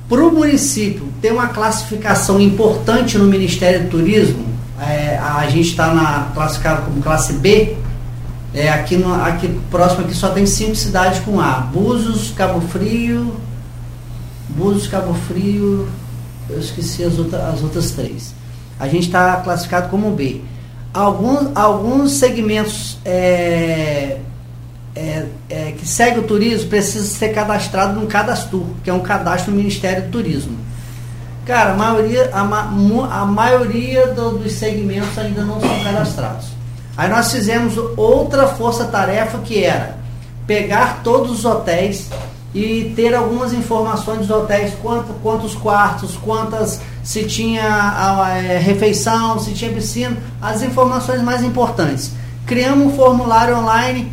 para 0.08 0.26
o 0.26 0.32
município 0.32 1.08
ter 1.22 1.32
uma 1.32 1.48
classificação 1.48 2.40
importante 2.40 3.18
no 3.18 3.26
Ministério 3.26 3.84
do 3.84 3.90
Turismo, 3.90 4.46
é, 4.80 5.18
a 5.18 5.48
gente 5.50 5.70
está 5.70 6.32
classificado 6.34 6.84
como 6.84 7.02
classe 7.02 7.34
B, 7.34 7.76
é, 8.60 8.70
aqui, 8.70 8.98
no, 8.98 9.14
aqui 9.14 9.48
próximo 9.70 10.06
aqui 10.06 10.14
só 10.14 10.30
tem 10.30 10.46
cinco 10.46 10.76
cidades 10.76 11.20
com 11.20 11.40
A. 11.40 11.60
Búzios, 11.60 12.32
Cabo 12.32 12.62
Frio, 12.62 13.36
Búzios, 14.50 14.88
Cabo 14.88 15.14
Frio, 15.14 15.88
eu 16.50 16.60
esqueci 16.60 17.04
as, 17.04 17.18
outra, 17.20 17.48
as 17.50 17.62
outras 17.62 17.92
três. 17.92 18.34
A 18.80 18.88
gente 18.88 19.08
está 19.08 19.38
classificado 19.38 19.90
como 19.90 20.12
B 20.12 20.42
alguns, 20.98 21.50
alguns 21.56 22.12
segmentos 22.14 22.98
é, 23.06 24.18
é, 24.96 25.26
é, 25.50 25.74
que 25.78 25.88
segue 25.88 26.20
o 26.20 26.24
turismo 26.24 26.70
precisam 26.70 27.08
ser 27.08 27.30
cadastrados 27.30 28.02
no 28.02 28.08
Cadastro, 28.08 28.66
que 28.84 28.90
é 28.90 28.94
um 28.94 29.02
cadastro 29.02 29.52
do 29.52 29.58
Ministério 29.58 30.04
do 30.04 30.12
Turismo. 30.12 30.58
Cara, 31.46 31.74
a 31.74 31.76
maioria, 31.76 32.30
a, 32.34 33.22
a 33.22 33.26
maioria 33.26 34.08
do, 34.08 34.40
dos 34.40 34.52
segmentos 34.54 35.18
ainda 35.18 35.44
não 35.44 35.62
são 35.62 35.84
cadastrados. 35.84 36.57
Aí 36.98 37.08
nós 37.10 37.32
fizemos 37.32 37.78
outra 37.96 38.48
força-tarefa 38.48 39.38
que 39.40 39.64
era 39.64 39.98
pegar 40.48 41.02
todos 41.04 41.32
os 41.32 41.46
hotéis 41.46 42.10
e 42.56 42.92
ter 42.96 43.14
algumas 43.14 43.54
informações 43.54 44.20
dos 44.20 44.32
hotéis, 44.32 44.74
quanto, 44.82 45.14
quantos 45.22 45.54
quartos, 45.54 46.18
quantas 46.18 46.82
se 47.04 47.26
tinha 47.26 47.64
a, 47.64 48.38
é, 48.38 48.58
refeição, 48.58 49.38
se 49.40 49.54
tinha 49.54 49.72
piscina, 49.72 50.18
as 50.42 50.64
informações 50.64 51.22
mais 51.22 51.44
importantes. 51.44 52.14
Criamos 52.46 52.88
um 52.88 52.96
formulário 52.96 53.58
online. 53.58 54.12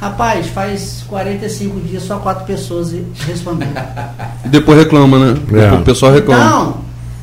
Rapaz, 0.00 0.46
faz 0.48 1.04
45 1.08 1.80
dias 1.80 2.02
só 2.04 2.18
quatro 2.18 2.44
pessoas 2.44 2.94
responderam. 3.26 3.72
Depois 4.46 4.78
reclama, 4.78 5.18
né? 5.18 5.40
É. 5.52 5.72
O 5.74 5.82
pessoal 5.82 6.12
reclama. 6.12 6.42
Então, 6.44 6.76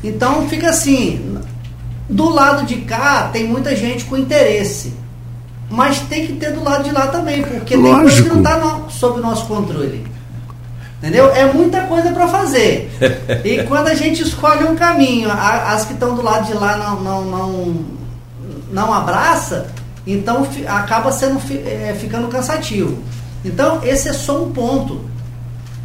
então 0.04 0.48
fica 0.48 0.70
assim, 0.70 1.29
do 2.10 2.28
lado 2.28 2.66
de 2.66 2.76
cá 2.82 3.30
tem 3.32 3.46
muita 3.46 3.74
gente 3.74 4.04
com 4.04 4.16
interesse. 4.16 4.92
Mas 5.70 6.00
tem 6.00 6.26
que 6.26 6.32
ter 6.32 6.52
do 6.52 6.64
lado 6.64 6.82
de 6.82 6.90
lá 6.90 7.06
também, 7.06 7.42
porque 7.42 7.76
Lógico. 7.76 7.94
tem 7.94 8.00
coisa 8.00 8.22
que 8.22 8.28
não 8.28 8.38
está 8.38 8.56
no, 8.58 8.90
sob 8.90 9.20
nosso 9.20 9.46
controle. 9.46 10.04
Entendeu? 10.98 11.32
É 11.32 11.50
muita 11.50 11.82
coisa 11.82 12.10
para 12.10 12.26
fazer. 12.28 12.90
E 13.44 13.62
quando 13.62 13.86
a 13.86 13.94
gente 13.94 14.22
escolhe 14.22 14.64
um 14.64 14.74
caminho, 14.74 15.30
as 15.30 15.84
que 15.84 15.92
estão 15.92 16.14
do 16.14 16.22
lado 16.22 16.46
de 16.46 16.52
lá 16.52 16.76
não, 16.76 17.00
não, 17.00 17.24
não, 17.24 17.84
não 18.72 18.92
abraça, 18.92 19.68
então 20.06 20.46
acaba 20.66 21.12
sendo 21.12 21.40
é, 21.64 21.94
ficando 21.98 22.26
cansativo. 22.28 23.02
Então, 23.44 23.80
esse 23.84 24.08
é 24.08 24.12
só 24.12 24.42
um 24.42 24.52
ponto. 24.52 25.00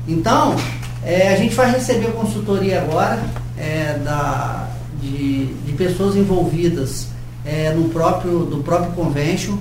Então, 0.08 0.56
é, 1.04 1.32
a 1.32 1.36
gente 1.38 1.54
vai 1.56 1.72
receber 1.72 2.12
consultoria 2.12 2.82
agora 2.82 3.22
é, 3.58 3.98
da, 4.04 4.68
de, 5.06 5.46
de 5.46 5.74
pessoas 5.74 6.16
envolvidas 6.16 7.08
é, 7.46 7.72
no 7.72 7.90
próprio, 7.90 8.40
do 8.46 8.58
próprio 8.58 8.92
convention, 8.94 9.58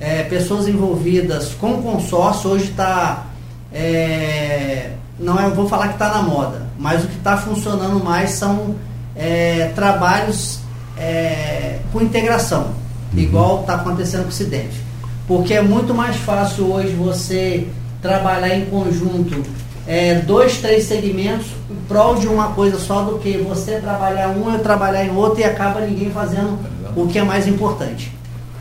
é, 0.00 0.22
pessoas 0.24 0.68
envolvidas 0.68 1.54
com 1.54 1.82
consórcio, 1.82 2.50
hoje 2.50 2.70
está 2.70 3.26
é, 3.72 4.92
não 5.18 5.38
é, 5.38 5.48
vou 5.50 5.68
falar 5.68 5.88
que 5.88 5.94
está 5.94 6.08
na 6.10 6.22
moda, 6.22 6.68
mas 6.78 7.04
o 7.04 7.08
que 7.08 7.16
está 7.16 7.36
funcionando 7.36 8.02
mais 8.02 8.30
são 8.30 8.76
é, 9.16 9.72
trabalhos 9.74 10.60
é, 10.96 11.80
com 11.92 12.00
integração, 12.00 12.68
uhum. 13.12 13.18
igual 13.18 13.60
está 13.60 13.74
acontecendo 13.74 14.22
com 14.22 14.26
o 14.26 14.28
Ocidente. 14.28 14.82
Porque 15.26 15.54
é 15.54 15.60
muito 15.60 15.92
mais 15.92 16.16
fácil 16.16 16.72
hoje 16.72 16.94
você 16.94 17.66
trabalhar 18.00 18.56
em 18.56 18.66
conjunto 18.66 19.42
é, 19.88 20.16
dois, 20.16 20.58
três 20.58 20.84
segmentos 20.84 21.46
em 21.70 21.74
prol 21.88 22.16
de 22.16 22.28
uma 22.28 22.48
coisa 22.48 22.78
só 22.78 23.04
do 23.04 23.18
que 23.18 23.38
você 23.38 23.80
trabalhar 23.80 24.28
um 24.28 24.54
e 24.54 24.58
trabalhar 24.58 25.02
em 25.02 25.16
outro 25.16 25.40
e 25.40 25.44
acaba 25.44 25.80
ninguém 25.80 26.10
fazendo 26.10 26.58
o 26.94 27.08
que 27.08 27.18
é 27.18 27.24
mais 27.24 27.48
importante. 27.48 28.12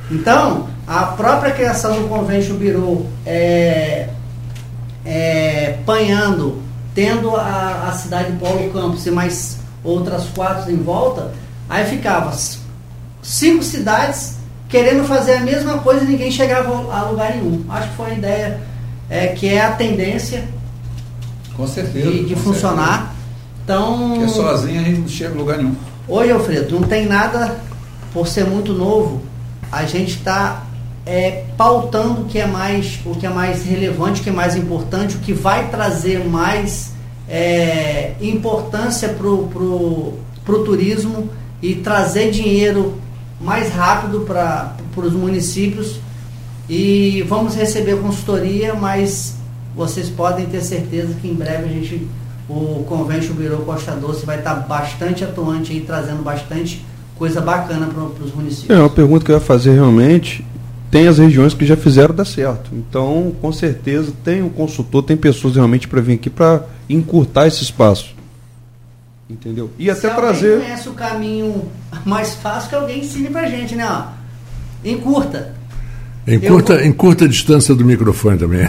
Então, 0.09 0.69
a 0.87 1.03
própria 1.03 1.51
criação 1.51 2.01
do 2.01 2.07
Convention 2.07 2.55
Bureau 2.55 3.05
é, 3.25 4.07
é, 5.05 5.77
Panhando, 5.85 6.61
tendo 6.95 7.35
a, 7.35 7.89
a 7.89 7.91
cidade 7.91 8.31
de 8.31 8.37
Paulo 8.37 8.71
Campos 8.71 9.05
e 9.05 9.11
mais 9.11 9.57
outras 9.83 10.27
quatro 10.33 10.71
em 10.71 10.77
volta, 10.77 11.33
aí 11.67 11.83
ficava 11.83 12.33
cinco 13.21 13.63
cidades 13.63 14.37
querendo 14.69 15.03
fazer 15.05 15.33
a 15.33 15.39
mesma 15.41 15.79
coisa 15.79 16.05
e 16.05 16.07
ninguém 16.07 16.31
chegava 16.31 16.71
a 16.89 17.01
lugar 17.09 17.35
nenhum. 17.35 17.65
Acho 17.69 17.89
que 17.89 17.95
foi 17.97 18.11
a 18.11 18.13
ideia 18.13 18.59
é, 19.09 19.27
que 19.27 19.49
é 19.49 19.61
a 19.61 19.71
tendência 19.71 20.55
com 21.57 21.67
certeza, 21.67 22.11
de, 22.11 22.25
de 22.25 22.35
com 22.35 22.41
funcionar. 22.41 22.97
Certeza. 22.97 23.17
Então, 23.63 24.13
Porque 24.15 24.29
sozinho 24.29 24.79
a 24.79 24.83
gente 24.83 24.99
não 24.99 25.07
chega 25.09 25.33
a 25.33 25.37
lugar 25.37 25.57
nenhum. 25.57 25.75
Hoje, 26.07 26.31
Alfredo, 26.31 26.79
não 26.79 26.87
tem 26.87 27.05
nada, 27.05 27.59
por 28.13 28.27
ser 28.27 28.45
muito 28.45 28.71
novo, 28.71 29.21
a 29.69 29.83
gente 29.83 30.11
está 30.11 30.63
é, 31.05 31.43
pautando 31.57 32.21
o 32.21 32.25
que 32.25 32.39
é 32.39 32.45
mais 32.45 32.99
o 33.05 33.15
que 33.15 33.25
é 33.25 33.29
mais 33.29 33.65
relevante, 33.65 34.21
o 34.21 34.23
que 34.23 34.29
é 34.29 34.33
mais 34.33 34.55
importante, 34.55 35.15
o 35.15 35.19
que 35.19 35.33
vai 35.33 35.69
trazer 35.69 36.25
mais 36.25 36.93
é, 37.27 38.13
importância 38.21 39.09
para 39.09 39.27
o 39.27 40.63
turismo 40.63 41.29
e 41.61 41.75
trazer 41.75 42.31
dinheiro 42.31 42.95
mais 43.41 43.73
rápido 43.73 44.21
para 44.21 44.75
os 44.95 45.13
municípios. 45.13 45.99
E 46.69 47.23
vamos 47.27 47.55
receber 47.55 47.97
consultoria, 47.97 48.73
mas 48.73 49.36
vocês 49.77 50.09
podem 50.09 50.45
ter 50.47 50.61
certeza 50.61 51.13
que 51.21 51.27
em 51.27 51.35
breve 51.35 51.65
a 51.65 51.67
gente, 51.67 52.07
o 52.49 52.83
Convention 52.89 53.33
Bureau 53.33 53.61
Costa 53.61 53.91
Doce 53.91 54.25
vai 54.25 54.39
estar 54.39 54.55
bastante 54.55 55.23
atuante 55.23 55.71
aí, 55.71 55.81
trazendo 55.81 56.23
bastante 56.23 56.83
coisa 57.15 57.39
bacana 57.39 57.87
para 57.87 58.25
os 58.25 58.33
municípios. 58.33 58.69
É 58.77 58.81
uma 58.81 58.89
pergunta 58.89 59.23
que 59.23 59.31
eu 59.31 59.35
ia 59.35 59.41
fazer 59.41 59.73
realmente 59.73 60.43
tem 60.89 61.07
as 61.07 61.17
regiões 61.17 61.53
que 61.53 61.65
já 61.65 61.75
fizeram 61.75 62.15
dar 62.15 62.25
certo. 62.25 62.71
Então, 62.73 63.33
com 63.41 63.51
certeza, 63.51 64.13
tem 64.23 64.41
um 64.41 64.49
consultor, 64.49 65.03
tem 65.03 65.17
pessoas 65.17 65.55
realmente 65.55 65.87
para 65.87 65.99
vir 66.01 66.13
aqui 66.13 66.29
para 66.29 66.63
encurtar 66.89 67.47
esse 67.47 67.61
espaço. 67.61 68.15
Entendeu? 69.29 69.69
E 69.77 69.93
Se 69.93 70.07
até 70.07 70.15
trazer. 70.15 70.61
conhece 70.61 70.87
o 70.87 70.93
caminho 70.93 71.65
mais 72.05 72.35
fácil 72.35 72.69
que 72.69 72.75
alguém 72.75 72.99
ensine 73.01 73.29
pra 73.29 73.47
gente, 73.47 73.75
né? 73.75 73.85
Ó, 73.89 74.03
encurta. 74.87 75.56
Em 76.27 76.39
curta, 76.39 76.75
vou... 76.75 76.83
em 76.83 76.91
curta 76.91 77.27
distância 77.27 77.73
do 77.73 77.85
microfone 77.85 78.37
também. 78.37 78.67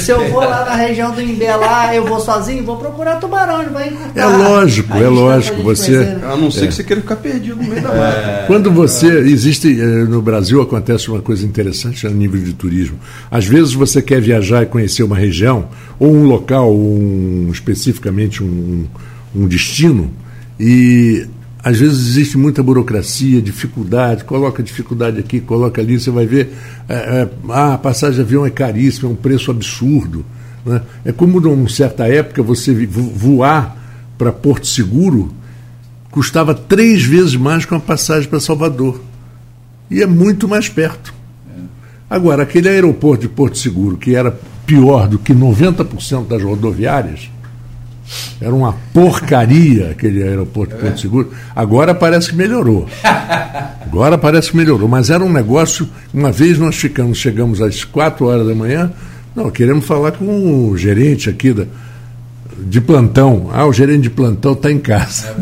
Se 0.00 0.10
eu 0.10 0.30
vou 0.30 0.40
lá 0.40 0.64
na 0.64 0.74
região 0.74 1.14
do 1.14 1.20
Imbé 1.20 1.54
lá, 1.54 1.94
eu 1.94 2.06
vou 2.06 2.18
sozinho, 2.20 2.64
vou 2.64 2.78
procurar 2.78 3.16
tubarão, 3.16 3.60
ele 3.60 3.70
vai 3.70 3.92
É 4.14 4.24
lógico, 4.24 4.96
é 4.96 5.08
lógico. 5.08 5.62
Você, 5.62 6.16
a 6.22 6.36
não 6.36 6.50
ser 6.50 6.64
é. 6.64 6.66
que 6.68 6.74
você 6.74 6.84
queira 6.84 7.02
ficar 7.02 7.16
perdido 7.16 7.56
no 7.56 7.68
meio 7.68 7.82
da 7.82 7.88
mata. 7.88 8.00
É. 8.00 8.44
Quando 8.46 8.70
você. 8.72 9.06
Existe. 9.18 9.78
Eh, 9.78 9.84
no 9.84 10.22
Brasil 10.22 10.62
acontece 10.62 11.10
uma 11.10 11.20
coisa 11.20 11.44
interessante 11.44 12.06
a 12.06 12.10
nível 12.10 12.42
de 12.42 12.54
turismo. 12.54 12.98
Às 13.30 13.44
vezes 13.44 13.74
você 13.74 14.00
quer 14.00 14.22
viajar 14.22 14.62
e 14.62 14.66
conhecer 14.66 15.02
uma 15.02 15.16
região, 15.16 15.68
ou 15.98 16.10
um 16.10 16.24
local, 16.24 16.74
um, 16.74 17.50
especificamente 17.52 18.42
um, 18.42 18.86
um 19.36 19.46
destino, 19.46 20.10
e 20.58 21.26
às 21.62 21.78
vezes 21.78 22.08
existe 22.08 22.38
muita 22.38 22.62
burocracia, 22.62 23.42
dificuldade, 23.42 24.24
coloca 24.24 24.62
dificuldade 24.62 25.18
aqui, 25.18 25.40
coloca 25.40 25.80
ali, 25.80 25.98
você 25.98 26.10
vai 26.10 26.26
ver, 26.26 26.54
é, 26.88 26.94
é, 26.94 27.28
ah, 27.50 27.74
a 27.74 27.78
passagem 27.78 28.16
de 28.16 28.20
avião 28.22 28.46
é 28.46 28.50
caríssima, 28.50 29.08
é 29.08 29.12
um 29.12 29.16
preço 29.16 29.50
absurdo. 29.50 30.24
Né? 30.64 30.80
É 31.04 31.12
como 31.12 31.40
numa 31.40 31.68
certa 31.68 32.06
época 32.06 32.42
você 32.42 32.86
voar 32.86 33.76
para 34.16 34.32
Porto 34.32 34.66
Seguro 34.66 35.32
custava 36.10 36.54
três 36.54 37.04
vezes 37.04 37.36
mais 37.36 37.64
que 37.64 37.72
uma 37.72 37.80
passagem 37.80 38.28
para 38.28 38.40
Salvador. 38.40 39.00
E 39.90 40.02
é 40.02 40.06
muito 40.06 40.48
mais 40.48 40.68
perto. 40.68 41.14
Agora, 42.08 42.42
aquele 42.42 42.68
aeroporto 42.68 43.22
de 43.22 43.28
Porto 43.28 43.58
Seguro, 43.58 43.96
que 43.96 44.14
era 44.14 44.38
pior 44.66 45.08
do 45.08 45.18
que 45.18 45.34
90% 45.34 46.26
das 46.26 46.42
rodoviárias, 46.42 47.30
era 48.40 48.54
uma 48.54 48.74
porcaria 48.92 49.90
aquele 49.90 50.22
aeroporto 50.22 50.74
de 50.74 50.80
Porto 50.80 51.00
Seguro. 51.00 51.32
Agora 51.54 51.94
parece 51.94 52.30
que 52.30 52.36
melhorou. 52.36 52.86
Agora 53.82 54.16
parece 54.16 54.50
que 54.50 54.56
melhorou. 54.56 54.88
Mas 54.88 55.10
era 55.10 55.24
um 55.24 55.32
negócio. 55.32 55.88
Uma 56.12 56.32
vez 56.32 56.58
nós 56.58 56.76
ficamos, 56.76 57.18
chegamos 57.18 57.60
às 57.60 57.84
4 57.84 58.26
horas 58.26 58.46
da 58.46 58.54
manhã. 58.54 58.90
Não, 59.34 59.50
queremos 59.50 59.84
falar 59.84 60.12
com 60.12 60.68
o 60.70 60.76
gerente 60.76 61.28
aqui 61.28 61.52
da, 61.52 61.64
de 62.58 62.80
plantão. 62.80 63.50
Ah, 63.52 63.66
o 63.66 63.72
gerente 63.72 64.02
de 64.02 64.10
plantão 64.10 64.52
está 64.52 64.70
em 64.70 64.78
casa. 64.78 65.34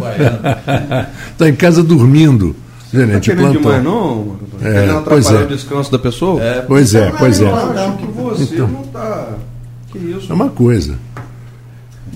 Está 1.32 1.48
em 1.48 1.54
casa 1.54 1.82
dormindo. 1.82 2.54
Gerente 2.92 3.30
tá 3.30 3.36
plantão. 3.36 3.62
Demais, 3.62 3.84
não? 3.84 4.36
É, 4.62 5.00
pois 5.04 5.30
é. 5.30 5.42
o 5.42 5.46
descanso 5.46 5.92
da 5.92 5.98
pessoa? 5.98 6.42
É, 6.42 6.62
pois 6.62 6.94
é, 6.94 7.10
pois 7.18 7.40
é. 7.40 7.50
Acho 7.50 7.96
que 7.98 8.06
você 8.06 8.54
então, 8.54 8.68
não 8.68 8.82
está. 8.82 9.28
Que 9.92 9.98
isso? 9.98 10.30
É 10.30 10.34
uma 10.34 10.48
coisa. 10.48 10.98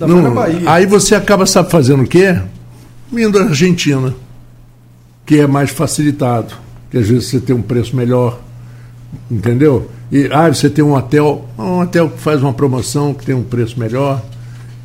Não, 0.07 0.35
aí 0.67 0.85
você 0.85 1.15
acaba 1.15 1.45
sabe 1.45 1.71
fazendo 1.71 2.03
o 2.03 2.07
quê? 2.07 2.39
Indo 3.11 3.39
à 3.39 3.43
Argentina, 3.43 4.13
que 5.25 5.39
é 5.39 5.47
mais 5.47 5.69
facilitado, 5.69 6.53
que 6.89 6.97
às 6.97 7.07
vezes 7.07 7.29
você 7.29 7.39
tem 7.39 7.55
um 7.55 7.61
preço 7.61 7.95
melhor, 7.95 8.39
entendeu? 9.29 9.89
E 10.11 10.29
ah, 10.31 10.49
você 10.49 10.69
tem 10.69 10.83
um 10.83 10.93
hotel, 10.93 11.45
um 11.57 11.79
hotel 11.79 12.09
que 12.09 12.19
faz 12.19 12.41
uma 12.41 12.53
promoção 12.53 13.13
que 13.13 13.25
tem 13.25 13.33
um 13.33 13.43
preço 13.43 13.79
melhor. 13.79 14.21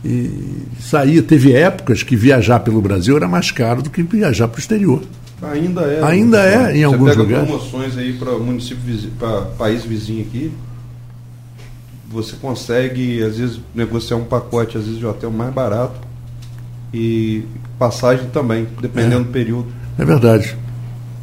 E 0.04 0.62
saía, 0.78 1.20
teve 1.20 1.52
épocas 1.52 2.04
que 2.04 2.14
viajar 2.14 2.60
pelo 2.60 2.80
Brasil 2.80 3.16
era 3.16 3.26
mais 3.26 3.50
caro 3.50 3.82
do 3.82 3.90
que 3.90 4.04
viajar 4.04 4.46
para 4.46 4.58
o 4.58 4.60
exterior. 4.60 5.02
Ainda 5.42 5.82
é. 5.82 6.04
Ainda 6.04 6.42
é, 6.44 6.76
em 6.76 6.84
alguns 6.84 7.10
pega 7.10 7.22
lugares. 7.22 7.48
promoções 7.48 7.98
aí 7.98 8.12
para 8.12 8.32
município 8.38 9.10
para 9.18 9.42
país 9.58 9.84
vizinho 9.84 10.22
aqui. 10.22 10.52
Você 12.16 12.34
consegue, 12.36 13.22
às 13.22 13.36
vezes, 13.36 13.60
negociar 13.74 14.16
um 14.16 14.24
pacote, 14.24 14.78
às 14.78 14.84
vezes, 14.84 14.98
de 14.98 15.04
hotel 15.04 15.30
mais 15.30 15.52
barato. 15.52 15.94
E 16.92 17.44
passagem 17.78 18.30
também, 18.30 18.66
dependendo 18.80 19.20
é. 19.20 19.24
do 19.24 19.30
período. 19.30 19.66
É 19.98 20.04
verdade. 20.04 20.56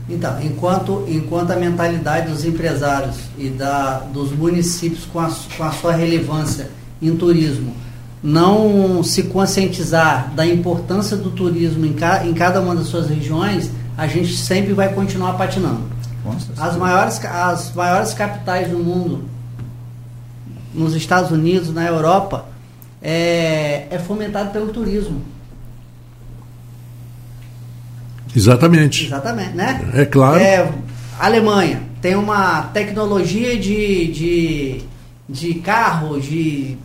Então, 0.08 0.40
enquanto, 0.42 1.04
enquanto 1.08 1.52
a 1.52 1.56
mentalidade 1.56 2.30
dos 2.30 2.46
empresários 2.46 3.16
e 3.38 3.50
da, 3.50 4.00
dos 4.00 4.32
municípios 4.32 5.06
com 5.06 5.20
a, 5.20 5.32
com 5.58 5.64
a 5.64 5.72
sua 5.72 5.94
relevância 5.94 6.70
em 7.02 7.16
turismo 7.16 7.74
não 8.22 9.04
se 9.04 9.24
conscientizar 9.24 10.32
da 10.34 10.46
importância 10.46 11.18
do 11.18 11.30
turismo 11.30 11.86
em, 11.86 11.94
ca, 11.94 12.26
em 12.26 12.34
cada 12.34 12.62
uma 12.62 12.74
das 12.74 12.88
suas 12.88 13.10
regiões, 13.10 13.70
a 13.98 14.08
gente 14.08 14.38
sempre 14.38 14.74
vai 14.74 14.94
continuar 14.94 15.34
patinando. 15.34 15.82
As 16.58 16.78
maiores, 16.78 17.24
as 17.26 17.74
maiores 17.74 18.14
capitais 18.14 18.70
do 18.70 18.78
mundo, 18.78 19.26
nos 20.74 20.96
Estados 20.96 21.32
Unidos, 21.32 21.74
na 21.74 21.86
Europa, 21.86 22.46
é, 23.02 23.88
é 23.90 24.00
fomentado 24.00 24.52
pelo 24.52 24.72
turismo. 24.72 25.22
Exatamente. 28.36 29.06
Exatamente, 29.06 29.56
né? 29.56 29.92
É 29.94 30.06
claro. 30.06 30.40
É, 30.40 30.72
Alemanha 31.20 31.82
tem 32.02 32.16
uma 32.16 32.64
tecnologia 32.74 33.58
de, 33.58 34.08
de, 34.08 34.82
de 35.30 35.54
carro 35.56 36.20
de 36.20 36.78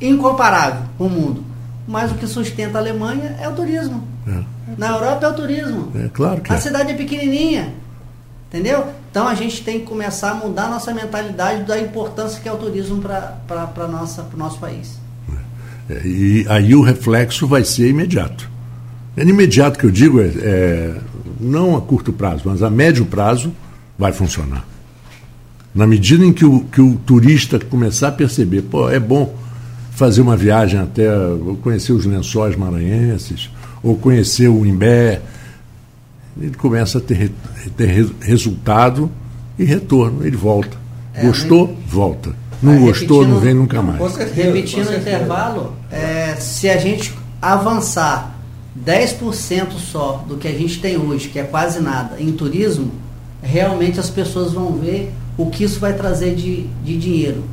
incomparável 0.00 0.82
com 0.98 1.06
o 1.06 1.10
mundo. 1.10 1.44
Mas 1.86 2.10
o 2.10 2.14
que 2.14 2.26
sustenta 2.26 2.78
a 2.78 2.80
Alemanha 2.80 3.36
é 3.40 3.48
o 3.48 3.52
turismo. 3.52 4.06
É. 4.26 4.42
Na 4.76 4.88
Europa 4.88 5.26
é 5.26 5.28
o 5.28 5.34
turismo. 5.34 5.92
É 5.94 6.08
claro 6.08 6.40
que 6.40 6.52
A 6.52 6.56
é. 6.56 6.60
cidade 6.60 6.92
é 6.92 6.94
pequenininha. 6.94 7.74
Entendeu? 8.54 8.86
Então 9.10 9.26
a 9.26 9.34
gente 9.34 9.64
tem 9.64 9.80
que 9.80 9.86
começar 9.86 10.30
a 10.30 10.34
mudar 10.34 10.66
a 10.66 10.70
nossa 10.70 10.94
mentalidade 10.94 11.64
da 11.64 11.76
importância 11.80 12.40
que 12.40 12.48
é 12.48 12.52
o 12.52 12.56
turismo 12.56 13.02
para 13.02 13.84
o 13.84 14.36
nosso 14.38 14.60
país. 14.60 14.96
É, 15.90 16.06
e 16.06 16.46
aí 16.48 16.72
o 16.72 16.80
reflexo 16.80 17.48
vai 17.48 17.64
ser 17.64 17.88
imediato. 17.88 18.48
É 19.16 19.24
imediato 19.24 19.76
que 19.76 19.84
eu 19.84 19.90
digo 19.90 20.20
é, 20.20 20.26
é, 20.40 20.94
não 21.40 21.76
a 21.76 21.80
curto 21.80 22.12
prazo, 22.12 22.42
mas 22.44 22.62
a 22.62 22.70
médio 22.70 23.04
prazo 23.06 23.52
vai 23.98 24.12
funcionar. 24.12 24.64
Na 25.74 25.84
medida 25.84 26.24
em 26.24 26.32
que 26.32 26.44
o, 26.44 26.60
que 26.60 26.80
o 26.80 26.94
turista 26.94 27.58
começar 27.58 28.06
a 28.06 28.12
perceber, 28.12 28.62
pô, 28.62 28.88
é 28.88 29.00
bom 29.00 29.34
fazer 29.90 30.20
uma 30.20 30.36
viagem 30.36 30.78
até 30.78 31.08
conhecer 31.60 31.92
os 31.92 32.06
lençóis 32.06 32.54
maranhenses, 32.54 33.50
ou 33.82 33.96
conhecer 33.96 34.46
o 34.46 34.64
Imbé, 34.64 35.20
ele 36.40 36.54
começa 36.54 36.98
a 36.98 37.00
ter, 37.00 37.30
ter 37.76 38.06
resultado 38.20 39.10
e 39.58 39.64
retorno, 39.64 40.26
ele 40.26 40.36
volta. 40.36 40.76
É, 41.14 41.24
Gostou? 41.26 41.76
Volta. 41.86 42.34
Não 42.62 42.80
gostou, 42.80 43.26
não 43.26 43.38
vem 43.38 43.52
nunca 43.52 43.82
mais. 43.82 44.16
Repetindo 44.16 44.88
o 44.88 44.94
intervalo, 44.94 45.74
é, 45.90 46.34
se 46.36 46.68
a 46.68 46.78
gente 46.78 47.12
avançar 47.40 48.34
10% 48.84 49.72
só 49.72 50.24
do 50.26 50.36
que 50.36 50.48
a 50.48 50.52
gente 50.52 50.80
tem 50.80 50.96
hoje, 50.96 51.28
que 51.28 51.38
é 51.38 51.44
quase 51.44 51.80
nada, 51.80 52.20
em 52.20 52.32
turismo, 52.32 52.90
realmente 53.42 54.00
as 54.00 54.08
pessoas 54.08 54.52
vão 54.52 54.72
ver 54.72 55.12
o 55.36 55.50
que 55.50 55.64
isso 55.64 55.78
vai 55.78 55.92
trazer 55.92 56.34
de, 56.34 56.66
de 56.82 56.96
dinheiro 56.96 57.44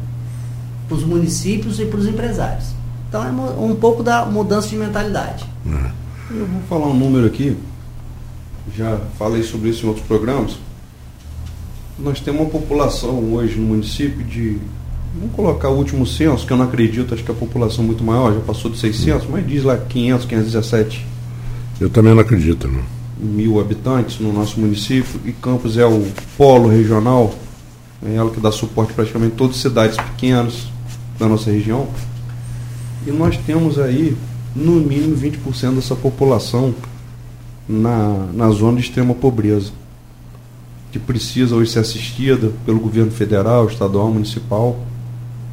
para 0.87 0.95
os 0.95 1.03
municípios 1.03 1.79
e 1.79 1.85
para 1.85 1.99
os 1.99 2.07
empresários. 2.07 2.67
Então 3.09 3.23
é 3.23 3.29
um 3.59 3.75
pouco 3.75 4.01
da 4.01 4.25
mudança 4.25 4.69
de 4.69 4.77
mentalidade. 4.77 5.45
É. 5.67 5.91
Eu 6.31 6.45
vou 6.45 6.61
falar 6.69 6.87
um 6.87 6.93
número 6.93 7.27
aqui, 7.27 7.57
já 8.75 8.97
falei 9.17 9.43
sobre 9.43 9.69
isso 9.69 9.85
em 9.85 9.89
outros 9.89 10.05
programas. 10.05 10.57
Nós 11.99 12.19
temos 12.19 12.41
uma 12.41 12.49
população 12.49 13.33
hoje 13.33 13.59
no 13.59 13.67
município 13.67 14.23
de. 14.23 14.57
Vamos 15.13 15.35
colocar 15.35 15.69
o 15.69 15.77
último 15.77 16.05
censo, 16.05 16.47
que 16.47 16.53
eu 16.53 16.57
não 16.57 16.65
acredito, 16.65 17.13
acho 17.13 17.23
que 17.23 17.31
a 17.31 17.35
população 17.35 17.83
é 17.83 17.87
muito 17.87 18.03
maior, 18.03 18.33
já 18.33 18.39
passou 18.39 18.71
de 18.71 18.77
600, 18.77 19.27
mas 19.27 19.45
diz 19.45 19.63
lá 19.63 19.77
500, 19.77 20.25
517 20.25 21.11
eu 21.81 21.89
também 21.89 22.13
não 22.13 22.21
acredito, 22.21 22.67
não. 22.67 22.83
Mil 23.17 23.59
habitantes 23.59 24.19
no 24.19 24.31
nosso 24.31 24.59
município 24.59 25.19
e 25.25 25.31
Campos 25.31 25.79
é 25.79 25.85
o 25.85 26.07
polo 26.37 26.69
regional, 26.69 27.33
é 28.05 28.13
ela 28.13 28.29
que 28.29 28.39
dá 28.39 28.51
suporte 28.51 28.93
praticamente 28.93 29.35
todas 29.35 29.55
as 29.55 29.61
cidades 29.63 29.97
pequenas 29.97 30.67
da 31.17 31.27
nossa 31.27 31.49
região. 31.49 31.87
E 33.07 33.09
nós 33.09 33.35
temos 33.35 33.79
aí, 33.79 34.15
no 34.55 34.73
mínimo, 34.73 35.17
20% 35.17 35.73
dessa 35.73 35.95
população 35.95 36.71
na, 37.67 38.27
na 38.33 38.49
zona 38.49 38.77
de 38.77 38.83
extrema 38.83 39.13
pobreza, 39.13 39.71
que 40.91 40.99
precisa 40.99 41.55
hoje 41.55 41.71
ser 41.71 41.79
assistida 41.79 42.51
pelo 42.65 42.79
governo 42.79 43.11
federal, 43.11 43.67
estadual, 43.67 44.09
municipal. 44.09 44.79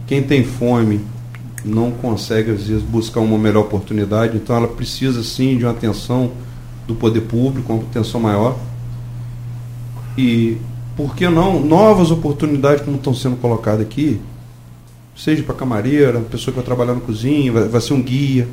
Quem 0.07 0.23
tem 0.23 0.45
fome 0.45 1.01
não 1.65 1.91
consegue, 1.91 2.51
às 2.51 2.65
vezes, 2.65 2.83
buscar 2.83 3.21
uma 3.21 3.39
melhor 3.39 3.61
oportunidade, 3.61 4.37
então 4.37 4.57
ela 4.57 4.69
precisa 4.69 5.23
sim 5.23 5.57
de 5.57 5.65
uma 5.65 5.73
atenção 5.73 6.33
do 6.87 6.95
poder 6.95 7.23
público, 7.23 7.73
uma 7.73 7.83
atenção 7.83 8.21
maior. 8.21 8.59
E 10.17 10.57
por 10.97 11.15
que 11.15 11.29
não 11.29 11.61
novas 11.61 12.11
oportunidades 12.11 12.85
como 12.85 12.97
estão 12.97 13.15
sendo 13.15 13.37
colocadas 13.37 13.83
aqui, 13.83 14.21
seja 15.17 15.43
para 15.43 15.55
camareira, 15.55 16.21
pessoa 16.21 16.53
que 16.53 16.57
vai 16.57 16.65
trabalhar 16.65 16.95
na 16.95 17.01
cozinha, 17.01 17.53
vai, 17.53 17.69
vai 17.69 17.81
ser 17.81 17.93
um 17.93 18.03
guia, 18.03 18.49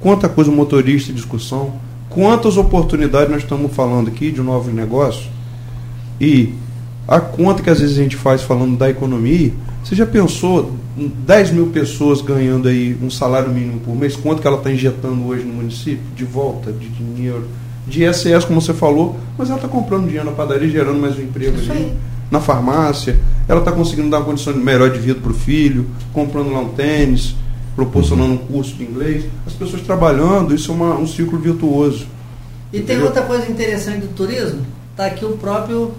quanta 0.00 0.28
coisa 0.28 0.50
motorista 0.50 1.12
de 1.12 1.16
discussão, 1.16 1.74
quantas 2.10 2.56
oportunidades 2.56 3.30
nós 3.30 3.42
estamos 3.42 3.72
falando 3.72 4.08
aqui 4.08 4.30
de 4.30 4.40
novos 4.40 4.72
negócios 4.72 5.28
e 6.20 6.54
a 7.06 7.20
conta 7.20 7.62
que 7.62 7.70
às 7.70 7.80
vezes 7.80 7.98
a 7.98 8.02
gente 8.02 8.16
faz 8.16 8.42
falando 8.42 8.76
da 8.76 8.90
economia, 8.90 9.52
você 9.82 9.94
já 9.94 10.04
pensou 10.04 10.72
10 10.96 11.52
mil 11.52 11.68
pessoas 11.68 12.20
ganhando 12.20 12.68
aí 12.68 12.96
um 13.02 13.10
salário 13.10 13.50
mínimo 13.50 13.80
por 13.80 13.96
mês, 13.96 14.16
quanto 14.16 14.42
que 14.42 14.46
ela 14.46 14.58
está 14.58 14.70
injetando 14.70 15.26
hoje 15.26 15.44
no 15.44 15.54
município? 15.54 16.02
De 16.14 16.24
volta, 16.24 16.70
de 16.70 16.88
dinheiro, 16.88 17.46
de 17.86 18.04
ISS, 18.04 18.44
como 18.44 18.60
você 18.60 18.74
falou, 18.74 19.16
mas 19.38 19.48
ela 19.48 19.56
está 19.56 19.68
comprando 19.68 20.04
dinheiro 20.04 20.26
na 20.26 20.32
padaria, 20.32 20.68
gerando 20.68 21.00
mais 21.00 21.16
um 21.16 21.22
emprego 21.22 21.56
ali. 21.58 21.92
Na 22.30 22.40
farmácia, 22.40 23.18
ela 23.48 23.60
está 23.60 23.72
conseguindo 23.72 24.10
dar 24.10 24.18
uma 24.18 24.26
condição 24.26 24.54
melhor 24.54 24.90
de 24.90 24.98
vida 24.98 25.18
para 25.18 25.30
o 25.30 25.34
filho, 25.34 25.86
comprando 26.12 26.52
lá 26.52 26.60
um 26.60 26.68
tênis, 26.68 27.34
proporcionando 27.78 28.32
um 28.32 28.38
curso 28.38 28.74
de 28.74 28.82
inglês. 28.82 29.24
As 29.46 29.52
pessoas 29.52 29.82
trabalhando, 29.82 30.52
isso 30.52 30.72
é 30.72 30.74
uma, 30.74 30.96
um 30.96 31.06
ciclo 31.06 31.38
virtuoso. 31.38 32.08
E 32.72 32.80
tem 32.80 33.00
outra 33.00 33.22
coisa 33.22 33.48
interessante 33.48 34.00
do 34.00 34.14
turismo, 34.14 34.66
está 34.90 35.06
aqui 35.06 35.24
o 35.24 35.38
próprio 35.38 35.94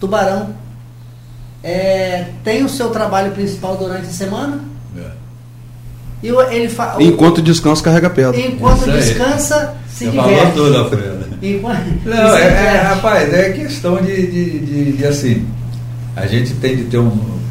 Tubarão 0.00 0.62
é, 1.62 2.28
tem 2.42 2.64
o 2.64 2.68
seu 2.68 2.88
trabalho 2.88 3.32
principal 3.32 3.76
durante 3.76 4.06
a 4.06 4.12
semana. 4.12 4.60
É. 4.96 5.10
E 6.22 6.28
ele 6.28 6.68
fa... 6.68 6.96
Enquanto 7.00 7.42
descansa, 7.42 7.82
carrega 7.82 8.08
pedra. 8.08 8.40
Enquanto 8.40 8.90
descansa, 8.90 9.74
se 9.88 10.06
diverte. 10.06 10.30
Falou 10.30 10.52
tudo, 10.52 10.78
Alfredo. 10.78 11.26
Enquanto... 11.42 12.04
Não, 12.06 12.36
é, 12.36 12.46
é, 12.46 12.80
rapaz, 12.80 13.32
é 13.34 13.50
questão 13.50 14.00
de, 14.00 14.26
de, 14.26 14.58
de, 14.60 14.92
de, 14.92 15.06
assim. 15.06 15.46
A 16.16 16.26
gente 16.26 16.54
tem 16.54 16.76
de 16.76 16.84
ter 16.84 16.98
um. 16.98 17.41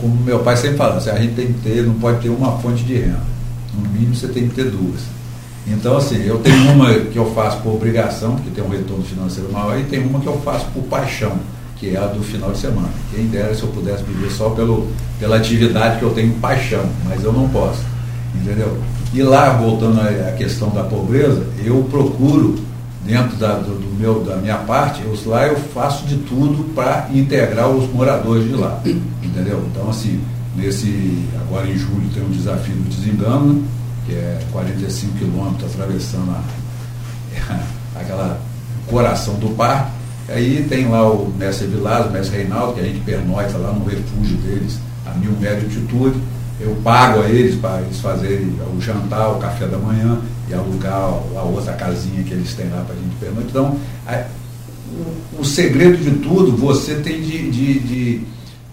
Como 0.00 0.16
meu 0.22 0.40
pai 0.40 0.56
sempre 0.56 0.76
fala, 0.76 0.96
assim, 0.96 1.10
a 1.10 1.18
gente 1.18 1.34
tem 1.34 1.46
que 1.48 1.60
ter, 1.60 1.82
não 1.82 1.94
pode 1.94 2.20
ter 2.20 2.28
uma 2.28 2.58
fonte 2.58 2.82
de 2.84 2.94
renda. 2.94 3.20
No 3.74 3.88
mínimo 3.88 4.14
você 4.14 4.28
tem 4.28 4.48
que 4.48 4.54
ter 4.54 4.64
duas. 4.64 5.00
Então, 5.66 5.96
assim, 5.96 6.24
eu 6.24 6.38
tenho 6.38 6.72
uma 6.72 6.94
que 6.94 7.16
eu 7.16 7.32
faço 7.34 7.58
por 7.58 7.74
obrigação, 7.74 8.36
que 8.36 8.50
tem 8.50 8.64
um 8.64 8.68
retorno 8.68 9.04
financeiro 9.04 9.52
maior, 9.52 9.78
e 9.78 9.84
tem 9.84 10.00
uma 10.00 10.18
que 10.18 10.26
eu 10.26 10.38
faço 10.40 10.66
por 10.72 10.82
paixão, 10.84 11.38
que 11.76 11.94
é 11.94 11.98
a 11.98 12.06
do 12.06 12.22
final 12.22 12.52
de 12.52 12.58
semana. 12.58 12.88
Quem 13.14 13.26
dera 13.26 13.54
se 13.54 13.62
eu 13.62 13.68
pudesse 13.68 14.02
viver 14.02 14.30
só 14.30 14.50
pelo, 14.50 14.88
pela 15.20 15.36
atividade 15.36 15.98
que 15.98 16.04
eu 16.04 16.10
tenho 16.10 16.32
paixão, 16.34 16.84
mas 17.04 17.22
eu 17.22 17.32
não 17.32 17.48
posso. 17.48 17.80
Entendeu? 18.34 18.78
E 19.12 19.22
lá, 19.22 19.50
voltando 19.50 20.00
à 20.00 20.32
questão 20.32 20.70
da 20.70 20.84
pobreza, 20.84 21.46
eu 21.64 21.86
procuro, 21.90 22.58
dentro 23.08 23.38
da, 23.38 23.54
do, 23.54 23.74
do 23.74 23.98
meu, 23.98 24.22
da 24.22 24.36
minha 24.36 24.58
parte, 24.58 25.02
eu, 25.02 25.18
lá 25.24 25.46
eu 25.46 25.56
faço 25.56 26.04
de 26.06 26.18
tudo 26.18 26.74
para 26.74 27.08
integrar 27.10 27.70
os 27.70 27.90
moradores 27.90 28.46
de 28.46 28.54
lá. 28.54 28.78
Entendeu? 28.84 29.64
Então, 29.72 29.88
assim, 29.88 30.20
nesse, 30.54 31.26
agora 31.40 31.66
em 31.66 31.76
julho 31.76 32.06
tem 32.12 32.22
um 32.22 32.30
desafio 32.30 32.74
do 32.74 32.90
desengano, 32.90 33.64
que 34.04 34.12
é 34.12 34.38
45 34.52 35.16
quilômetros 35.16 35.72
atravessando 35.72 36.30
a, 36.30 37.58
aquela 37.98 38.38
coração 38.86 39.34
do 39.36 39.48
parque. 39.56 39.90
Aí 40.28 40.66
tem 40.68 40.86
lá 40.86 41.10
o 41.10 41.32
mestre 41.38 41.66
Vilas, 41.66 42.06
o 42.06 42.10
mestre 42.10 42.36
Reinaldo, 42.36 42.74
que 42.74 42.80
a 42.80 42.84
gente 42.84 43.00
pernoita 43.00 43.56
lá 43.56 43.72
no 43.72 43.86
refúgio 43.86 44.36
deles, 44.36 44.78
a 45.06 45.14
mil 45.14 45.32
metros 45.32 45.72
de 45.72 45.78
altitude 45.78 46.20
eu 46.60 46.76
pago 46.82 47.20
a 47.20 47.28
eles 47.28 47.56
para 47.56 47.80
eles 47.82 48.00
fazerem 48.00 48.52
o 48.76 48.80
jantar, 48.80 49.30
o 49.30 49.38
café 49.38 49.66
da 49.66 49.78
manhã 49.78 50.20
e 50.48 50.54
alugar 50.54 50.94
a 50.94 51.42
outra 51.42 51.72
casinha 51.74 52.22
que 52.22 52.32
eles 52.32 52.54
têm 52.54 52.68
lá 52.70 52.82
para 52.82 52.94
a 52.94 52.98
gente 52.98 53.16
pernoitar. 53.20 53.50
Então, 53.50 53.78
a, 54.06 54.24
o, 55.36 55.40
o, 55.40 55.44
segredo 55.44 55.98
de 55.98 56.10
tudo, 56.22 56.56
você 56.56 56.96
tem 56.96 57.20
de, 57.20 57.50
de, 57.50 57.78
de 57.80 58.20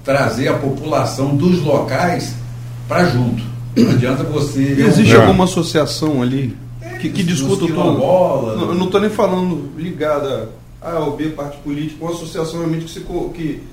trazer 0.03 0.47
a 0.47 0.53
população 0.53 1.35
dos 1.35 1.61
locais 1.61 2.33
para 2.87 3.05
junto. 3.05 3.43
Não 3.75 3.91
adianta 3.91 4.23
você. 4.23 4.61
Existe 4.61 5.13
é. 5.13 5.17
alguma 5.17 5.43
associação 5.43 6.21
ali 6.21 6.55
que, 7.09 7.09
que 7.09 7.23
discuta 7.23 7.65
tudo? 7.65 7.73
Não, 7.73 8.61
eu 8.69 8.75
não 8.75 8.85
estou 8.85 8.99
nem 8.99 9.09
falando 9.09 9.71
ligada 9.77 10.49
a 10.81 10.91
A 10.91 10.99
ou 10.99 11.15
B, 11.15 11.29
parte 11.29 11.57
política, 11.57 12.03
uma 12.03 12.13
associação 12.13 12.59
realmente 12.59 12.85
que 12.85 12.91
se, 12.91 12.99
que, 13.33 13.63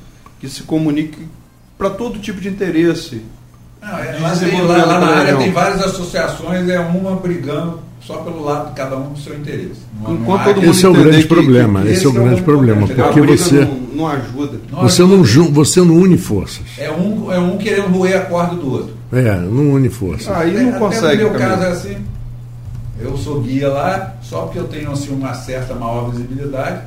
que 0.41 0.49
se 0.49 0.63
comunique 0.63 1.27
para 1.77 1.91
todo 1.91 2.19
tipo 2.19 2.41
de 2.41 2.49
interesse 2.49 3.23
não, 3.83 3.99
é, 3.99 4.19
lá, 4.21 4.37
tem, 4.37 4.63
lá, 4.63 4.85
lá, 4.85 5.01
na 5.01 5.07
área 5.09 5.37
tem 5.37 5.51
várias 5.51 5.83
associações, 5.83 6.69
é 6.69 6.79
uma 6.79 7.17
brigando 7.17 7.81
só 8.01 8.19
pelo 8.19 8.45
lado 8.45 8.69
de 8.69 8.75
cada 8.75 8.97
um 8.97 9.13
do 9.13 9.19
seu 9.19 9.37
interesse. 9.37 9.81
Enquanto 10.09 10.45
todo 10.45 10.57
mundo 10.57 10.71
esse 10.71 10.87
é 10.87 10.89
o 10.89 10.93
grande 10.93 11.27
problema, 11.27 11.81
esse, 11.83 11.93
esse 11.93 12.07
é 12.07 12.09
o 12.09 12.13
grande 12.13 12.43
problema, 12.43 12.87
porque 12.87 13.21
você 13.21 13.65
não, 13.65 13.75
não 13.95 14.09
ajuda. 14.09 14.61
você 14.71 15.03
não 15.03 15.25
você 15.53 15.81
não 15.81 15.97
une 15.97 16.17
forças. 16.17 16.63
É 16.79 16.91
um 16.91 17.33
é 17.33 17.39
um 17.39 17.59
querendo 17.59 17.89
roer 17.89 18.19
a 18.19 18.25
corda 18.25 18.55
do 18.55 18.73
outro. 18.73 18.97
É, 19.13 19.35
não 19.37 19.73
une 19.73 19.89
forças. 19.89 20.29
Aí 20.29 20.53
não 20.63 20.79
consegue. 20.79 21.25
No 21.25 21.31
meu 21.31 21.39
caso 21.39 21.63
é 21.63 21.69
assim. 21.69 21.97
Eu 23.01 23.17
sou 23.17 23.41
guia 23.41 23.69
lá, 23.69 24.15
só 24.23 24.43
porque 24.43 24.61
eu 24.61 24.69
tenho 24.69 24.93
assim 24.93 25.13
uma 25.13 25.35
certa 25.35 25.75
maior 25.75 26.11
visibilidade. 26.11 26.83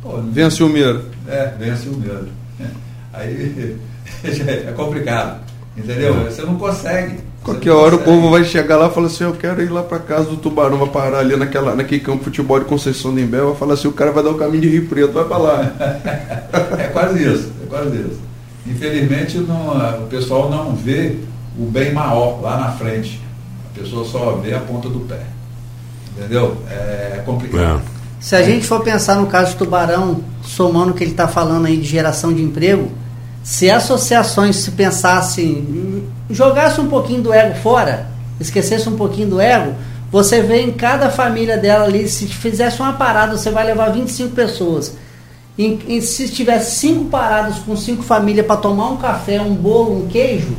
Pô, 0.00 0.20
vence 0.30 0.62
o 0.62 0.68
medo. 0.68 1.02
É, 1.26 1.52
vence 1.58 1.88
o 1.88 1.96
medo. 1.96 2.28
Aí 3.12 3.76
é 4.24 4.72
complicado. 4.76 5.45
Entendeu? 5.76 6.26
É. 6.26 6.30
Você 6.30 6.42
não 6.42 6.56
consegue. 6.56 7.18
Qualquer 7.42 7.70
hora 7.70 7.96
consegue. 7.96 8.10
o 8.10 8.14
povo 8.14 8.30
vai 8.30 8.44
chegar 8.44 8.76
lá 8.76 8.88
e 8.88 8.94
falar 8.94 9.06
assim, 9.06 9.24
eu 9.24 9.34
quero 9.34 9.62
ir 9.62 9.70
lá 9.70 9.82
para 9.82 9.98
casa 9.98 10.30
do 10.30 10.36
Tubarão, 10.36 10.78
vai 10.78 10.88
parar 10.88 11.18
ali 11.18 11.36
naquela, 11.36 11.74
naquele 11.74 12.00
campo 12.00 12.18
de 12.18 12.24
futebol 12.24 12.58
de 12.58 12.64
Conceição 12.64 13.14
de 13.14 13.22
Imbé, 13.22 13.40
vai 13.40 13.54
falar 13.54 13.74
assim, 13.74 13.88
o 13.88 13.92
cara 13.92 14.10
vai 14.10 14.22
dar 14.24 14.30
o 14.30 14.38
caminho 14.38 14.62
de 14.62 14.68
Rio 14.68 14.86
Preto, 14.86 15.12
vai 15.12 15.24
para 15.24 15.36
lá. 15.36 15.72
é 16.78 16.88
quase 16.88 17.22
isso, 17.22 17.52
é 17.62 17.66
quase 17.68 17.96
isso. 17.96 18.20
Infelizmente 18.66 19.38
não, 19.38 20.02
o 20.02 20.06
pessoal 20.08 20.50
não 20.50 20.74
vê 20.74 21.16
o 21.58 21.66
bem 21.66 21.92
maior 21.92 22.40
lá 22.42 22.58
na 22.58 22.72
frente. 22.72 23.20
A 23.74 23.78
pessoa 23.78 24.04
só 24.04 24.32
vê 24.42 24.54
a 24.54 24.60
ponta 24.60 24.88
do 24.88 25.00
pé. 25.00 25.20
Entendeu? 26.16 26.56
É 26.68 27.22
complicado. 27.24 27.82
É. 27.92 27.96
Se 28.18 28.34
a 28.34 28.42
gente 28.42 28.66
for 28.66 28.80
pensar 28.80 29.16
no 29.16 29.26
caso 29.26 29.52
do 29.52 29.58
Tubarão, 29.58 30.20
somando 30.42 30.90
o 30.90 30.94
que 30.94 31.04
ele 31.04 31.12
está 31.12 31.28
falando 31.28 31.66
aí 31.66 31.76
de 31.76 31.86
geração 31.86 32.32
de 32.32 32.42
emprego, 32.42 32.90
se 33.46 33.70
associações 33.70 34.56
se 34.56 34.72
pensassem, 34.72 36.04
jogasse 36.28 36.80
um 36.80 36.88
pouquinho 36.88 37.22
do 37.22 37.32
ego 37.32 37.54
fora, 37.54 38.08
esquecesse 38.40 38.88
um 38.88 38.96
pouquinho 38.96 39.28
do 39.28 39.40
ego, 39.40 39.72
você 40.10 40.42
vê 40.42 40.62
em 40.62 40.72
cada 40.72 41.10
família 41.10 41.56
dela 41.56 41.84
ali, 41.84 42.08
se 42.08 42.26
fizesse 42.26 42.80
uma 42.80 42.94
parada, 42.94 43.38
você 43.38 43.48
vai 43.52 43.64
levar 43.64 43.90
25 43.90 44.34
pessoas. 44.34 44.96
E, 45.56 45.78
e 45.86 46.02
se 46.02 46.28
tivesse 46.28 46.74
cinco 46.74 47.04
paradas 47.04 47.58
com 47.60 47.76
cinco 47.76 48.02
famílias 48.02 48.44
para 48.44 48.56
tomar 48.56 48.88
um 48.88 48.96
café, 48.96 49.40
um 49.40 49.54
bolo, 49.54 49.96
um 49.96 50.08
queijo, 50.08 50.56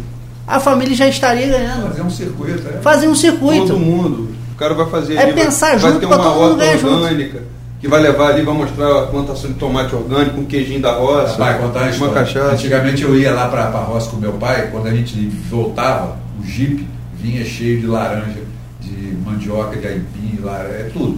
a 0.48 0.58
família 0.58 0.96
já 0.96 1.10
estaria 1.10 1.46
ganhando. 1.46 1.90
Fazer 1.90 2.04
um 2.04 2.10
circuito, 2.10 2.70
é? 2.70 2.82
Fazer 2.82 3.08
um 3.10 3.16
circuito. 3.16 3.68
Todo 3.68 3.80
mundo. 3.80 4.30
O 4.54 4.56
cara 4.56 4.74
vai 4.74 4.90
fazer. 4.90 5.16
É 5.16 5.24
ali, 5.24 5.34
pensar 5.34 5.78
vai, 5.78 5.92
junto 5.92 6.08
para 6.08 6.18
todo 6.20 6.40
mundo 6.40 6.56
ganhar 6.56 6.86
orgânica. 6.86 7.40
Junto 7.40 7.57
que 7.88 7.92
vai 7.92 8.02
levar 8.02 8.32
ali, 8.32 8.44
vai 8.44 8.54
mostrar 8.54 9.04
a 9.04 9.08
plantação 9.08 9.50
de 9.50 9.58
tomate 9.58 9.96
orgânico, 9.96 10.42
um 10.42 10.46
queijinho 10.46 10.82
da 10.82 10.92
roça, 10.92 11.38
vai 11.38 11.58
contar 11.58 11.90
uma 11.94 12.10
cachaça. 12.10 12.52
Antigamente 12.52 13.02
eu 13.02 13.18
ia 13.18 13.34
lá 13.34 13.48
para 13.48 13.64
a 13.64 13.84
roça 13.84 14.12
com 14.12 14.18
meu 14.18 14.34
pai, 14.34 14.70
quando 14.70 14.88
a 14.88 14.94
gente 14.94 15.16
voltava, 15.50 16.18
o 16.38 16.46
jipe 16.46 16.86
vinha 17.18 17.44
cheio 17.46 17.80
de 17.80 17.88
laranja, 17.88 18.42
de 18.82 19.18
mandioca, 19.26 19.78
de 19.78 19.88
aipim, 19.88 20.40
laranja, 20.44 20.76
é 20.76 20.90
tudo. 20.92 21.18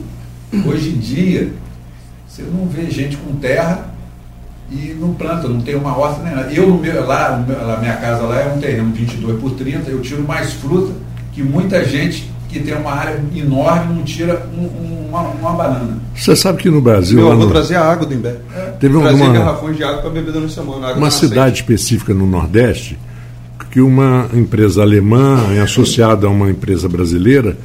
Hoje 0.68 0.90
em 0.90 1.00
dia, 1.00 1.52
você 2.28 2.44
não 2.44 2.68
vê 2.68 2.90
gente 2.92 3.18
com 3.18 3.36
terra 3.38 3.90
e 4.72 4.96
não 5.00 5.16
planta, 5.16 5.48
não 5.48 5.62
tem 5.62 5.76
uma 5.76 5.98
horta 5.98 6.22
nem 6.22 6.36
nada. 6.36 6.54
Eu, 6.54 6.72
meu, 6.78 7.06
lá, 7.08 7.44
na 7.68 7.78
minha 7.78 7.96
casa 7.96 8.22
lá 8.24 8.42
é 8.42 8.54
um 8.54 8.60
terreno 8.60 8.94
22 8.94 9.42
por 9.42 9.52
30, 9.54 9.90
eu 9.90 10.02
tiro 10.02 10.24
mais 10.24 10.54
fruta 10.54 10.94
que 11.34 11.42
muita 11.42 11.84
gente 11.84 12.30
que 12.50 12.60
tem 12.60 12.76
uma 12.76 12.92
área 12.92 13.24
enorme 13.36 13.96
não 13.96 14.04
tira 14.04 14.50
um, 14.58 14.64
um, 14.64 15.08
uma, 15.10 15.22
uma, 15.22 15.52
banana. 15.52 15.98
Você 16.16 16.36
sabe 16.36 16.58
que 16.58 16.70
no 16.70 16.82
Brasil. 16.82 17.20
eu 17.20 17.38
vou 17.38 17.46
no... 17.46 17.52
trazer 17.52 17.76
a 17.76 17.86
água 17.86 18.06
do 18.06 18.14
Imbé. 18.14 18.38
É. 18.56 18.72
Teve 18.80 18.96
uma, 18.96 19.08
trazer 19.10 19.32
garrafões 19.32 19.78
de 19.78 19.84
água 19.84 20.02
para 20.02 20.10
beber 20.10 20.34
durante 20.34 20.52
a 20.52 20.64
semana. 20.64 20.94
Uma 20.94 21.12
cidade 21.12 21.62
específica 21.62 22.14
no 22.14 22.26
Nordeste 22.26 22.98
que 23.70 23.82
uma 23.82 24.28
empresa 24.34 24.82
alemã 24.82 25.62
associada 25.64 26.28
a 26.28 26.30
uma 26.30 26.50
empresa 26.50 26.90
brasileira 26.90 27.58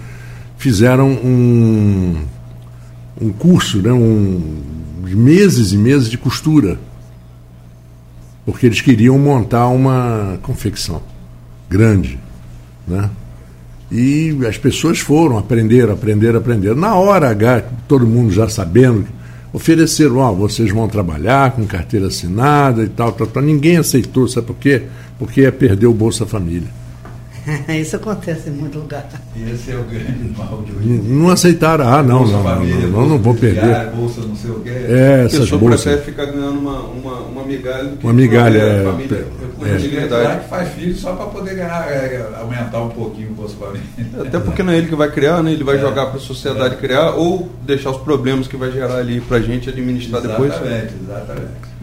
fizeram 0.57 1.09
um, 1.09 2.22
um 3.20 3.32
curso, 3.32 3.80
né, 3.80 3.93
um, 3.93 4.62
meses 5.03 5.72
e 5.72 5.76
meses 5.76 6.11
de 6.11 6.18
costura. 6.18 6.78
Porque 8.45 8.66
eles 8.66 8.82
queriam 8.82 9.18
montar 9.18 9.68
uma 9.68 10.39
confecção 10.43 11.03
grande. 11.68 12.18
Né? 12.87 13.09
E 13.97 14.36
as 14.45 14.59
pessoas 14.59 14.99
foram, 14.99 15.38
aprenderam, 15.38 15.92
aprenderam, 15.92 16.40
aprenderam. 16.40 16.74
Na 16.74 16.97
hora 16.97 17.30
H, 17.30 17.62
todo 17.86 18.05
mundo 18.05 18.32
já 18.32 18.49
sabendo, 18.49 19.07
ofereceram, 19.53 20.16
ó, 20.16 20.32
oh, 20.32 20.34
vocês 20.34 20.72
vão 20.72 20.88
trabalhar 20.88 21.53
com 21.53 21.64
carteira 21.64 22.09
assinada 22.09 22.82
e 22.82 22.88
tal, 22.88 23.12
tal, 23.12 23.28
tal. 23.28 23.40
Ninguém 23.40 23.76
aceitou, 23.76 24.26
sabe 24.26 24.49
por 24.49 24.57
quê? 24.57 24.82
Porque 25.16 25.42
ia 25.42 25.53
perder 25.53 25.86
o 25.86 25.95
Bolsa 25.95 26.26
Família. 26.26 26.66
Isso 27.68 27.97
acontece 27.97 28.49
em 28.49 28.53
muito 28.53 28.78
lugar. 28.78 29.07
Esse 29.36 29.72
é 29.72 29.76
o 29.76 29.84
grande 29.84 30.32
mal 30.36 30.62
de 30.62 30.72
hoje. 30.72 30.88
Não 30.88 31.28
aceitaram, 31.30 31.86
ah, 31.86 32.03
não, 32.03 32.26
não, 32.26 32.42
família, 32.42 32.86
não, 32.86 33.01
não, 33.01 33.09
não, 33.11 33.18
vou 33.18 33.34
perder. 33.34 33.90
Bolsa 33.90 34.22
não 34.22 34.36
sei 34.36 34.51
o 34.51 34.61
quê. 34.61 34.70
É, 34.70 35.24
essas 35.26 35.53
a 35.53 35.57
bolsas. 35.57 35.82
prefere 35.82 36.05
ficar 36.05 36.26
ganhando 36.26 36.59
uma, 36.59 36.80
uma, 36.80 37.18
uma 37.20 37.45
migalha 37.45 37.84
do 37.84 37.97
que 37.97 38.05
uma 38.05 38.12
migalha, 38.12 38.59
é, 38.59 38.84
família. 38.84 39.26
É, 39.62 40.34
é. 40.34 40.40
que 40.40 40.49
faz 40.49 40.68
filho 40.70 40.97
só 40.97 41.14
para 41.14 41.26
poder 41.26 41.55
ganhar, 41.55 41.86
é, 41.90 42.26
aumentar 42.40 42.82
um 42.82 42.90
pouquinho 42.90 43.30
o 43.30 43.34
Bolsa 43.34 43.57
Família. 43.57 43.86
Até 44.20 44.38
porque 44.38 44.62
não 44.62 44.72
é 44.72 44.78
ele 44.78 44.88
que 44.88 44.97
vai 44.97 45.11
criar, 45.11 45.42
né? 45.42 45.53
Ele 45.53 45.64
vai 45.64 45.76
é. 45.76 45.80
jogar 45.80 46.07
para 46.07 46.16
a 46.16 46.20
sociedade 46.20 46.76
criar 46.76 47.11
ou 47.12 47.51
deixar 47.62 47.90
os 47.90 47.99
problemas 47.99 48.49
que 48.49 48.57
vai 48.57 48.70
gerar 48.70 48.97
ali 48.97 49.20
para 49.20 49.38
a 49.38 49.40
gente 49.40 49.68
administrar 49.68 50.22
exatamente, 50.24 50.51
depois. 50.51 50.70
Exatamente, 50.70 50.95
exatamente. 51.03 51.74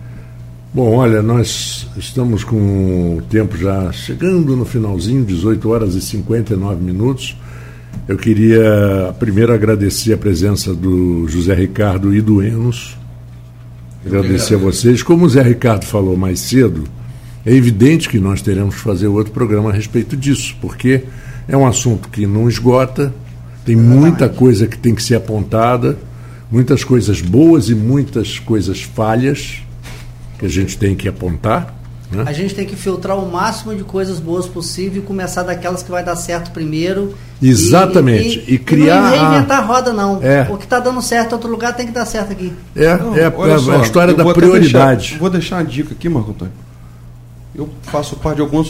Bom, 0.74 0.96
olha, 0.96 1.22
nós 1.22 1.86
estamos 1.98 2.46
com 2.46 3.18
o 3.18 3.22
tempo 3.24 3.58
já 3.58 3.92
chegando 3.92 4.56
no 4.56 4.64
finalzinho, 4.64 5.26
18 5.26 5.70
horas 5.70 5.96
e 5.96 6.02
59 6.02 6.82
minutos. 6.82 7.38
Eu 8.08 8.18
queria 8.18 9.14
primeiro 9.20 9.54
agradecer 9.54 10.14
a 10.14 10.18
presença 10.18 10.74
do 10.74 11.28
José 11.28 11.54
Ricardo 11.54 12.16
e 12.16 12.22
do 12.22 12.42
Enos. 12.42 12.98
Agradecer 14.06 14.56
a 14.56 14.58
vocês. 14.60 15.04
Como 15.04 15.26
o 15.26 15.30
Zé 15.30 15.42
Ricardo 15.42 15.84
falou 15.84 16.16
mais 16.16 16.40
cedo, 16.40 16.86
é 17.46 17.54
evidente 17.54 18.08
que 18.08 18.18
nós 18.18 18.42
teremos 18.42 18.76
que 18.76 18.82
fazer 18.82 19.08
outro 19.08 19.34
programa 19.34 19.72
a 19.72 19.74
respeito 19.74 20.16
disso, 20.16 20.56
porque 20.62 21.04
é 21.50 21.58
um 21.58 21.68
assunto 21.68 22.08
que 22.08 22.26
não 22.26 22.48
esgota, 22.48 23.14
tem 23.66 23.76
muita 23.76 24.30
coisa 24.30 24.66
que 24.68 24.78
tem 24.78 24.96
que 24.96 25.04
ser 25.04 25.16
apontada, 25.16 25.98
muitas 26.50 26.82
coisas 26.82 27.20
boas 27.20 27.68
e 27.68 27.76
muitas 27.76 28.40
coisas 28.40 28.82
falhas 28.82 29.62
que 30.42 30.46
a 30.48 30.50
gente 30.50 30.76
tem 30.76 30.96
que 30.96 31.08
apontar. 31.08 31.72
Né? 32.12 32.24
A 32.26 32.34
gente 32.34 32.56
tem 32.56 32.66
que 32.66 32.76
filtrar 32.76 33.16
o 33.16 33.32
máximo 33.32 33.76
de 33.76 33.84
coisas 33.84 34.20
boas 34.20 34.48
possível 34.48 35.04
e 35.04 35.06
começar 35.06 35.44
daquelas 35.44 35.84
que 35.84 35.92
vai 35.92 36.04
dar 36.04 36.16
certo 36.16 36.50
primeiro. 36.50 37.16
Exatamente. 37.40 38.40
E, 38.48 38.54
e, 38.54 38.56
e 38.56 38.58
criar. 38.58 39.14
E 39.14 39.20
não 39.20 39.30
reinventar 39.30 39.60
a 39.60 39.62
roda, 39.62 39.94
não. 39.94 40.20
É. 40.22 40.48
O 40.50 40.58
que 40.58 40.64
está 40.64 40.80
dando 40.80 41.00
certo 41.00 41.30
em 41.30 41.34
outro 41.36 41.50
lugar 41.50 41.76
tem 41.76 41.86
que 41.86 41.92
dar 41.92 42.06
certo 42.06 42.32
aqui. 42.32 42.52
É, 42.76 42.98
não, 42.98 43.16
é, 43.16 43.28
é 43.54 43.60
só, 43.60 43.74
a 43.74 43.82
história 43.84 44.16
da 44.16 44.34
prioridade. 44.34 45.02
Deixar, 45.02 45.20
vou 45.20 45.30
deixar 45.30 45.58
uma 45.58 45.66
dica 45.66 45.94
aqui, 45.94 46.10
Marco 46.10 46.32
Antônio. 46.32 46.54
Eu 47.54 47.70
faço 47.84 48.16
parte 48.16 48.38
de 48.38 48.42
algumas 48.42 48.68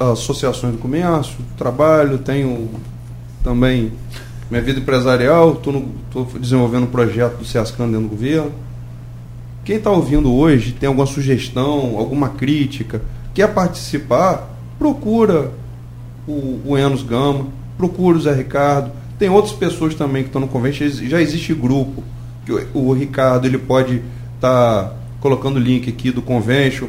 associações 0.00 0.72
do 0.72 0.78
comércio, 0.78 1.34
trabalho, 1.58 2.16
tenho 2.18 2.70
também 3.44 3.92
minha 4.50 4.62
vida 4.62 4.80
empresarial, 4.80 5.52
estou 5.52 6.26
desenvolvendo 6.40 6.84
um 6.84 6.90
projeto 6.90 7.36
do 7.36 7.44
SESCAN 7.44 7.88
dentro 7.88 8.02
do 8.02 8.08
governo. 8.08 8.52
Quem 9.64 9.76
está 9.76 9.90
ouvindo 9.90 10.32
hoje 10.32 10.72
tem 10.72 10.86
alguma 10.86 11.06
sugestão, 11.06 11.96
alguma 11.96 12.30
crítica, 12.30 13.02
quer 13.32 13.52
participar, 13.52 14.50
procura 14.78 15.52
o, 16.26 16.60
o 16.64 16.78
Enos 16.78 17.02
Gama, 17.02 17.46
procura 17.76 18.18
o 18.18 18.20
Zé 18.20 18.34
Ricardo. 18.34 18.90
Tem 19.18 19.28
outras 19.28 19.54
pessoas 19.54 19.94
também 19.94 20.22
que 20.22 20.28
estão 20.28 20.40
no 20.40 20.48
convênio, 20.48 20.90
já 21.08 21.20
existe 21.20 21.54
grupo. 21.54 22.02
Que 22.44 22.52
o, 22.52 22.68
o 22.74 22.92
Ricardo 22.92 23.46
ele 23.46 23.58
pode 23.58 24.02
estar 24.34 24.84
tá 24.84 24.94
colocando 25.20 25.56
o 25.56 25.60
link 25.60 25.88
aqui 25.88 26.10
do 26.10 26.20
convention 26.20 26.88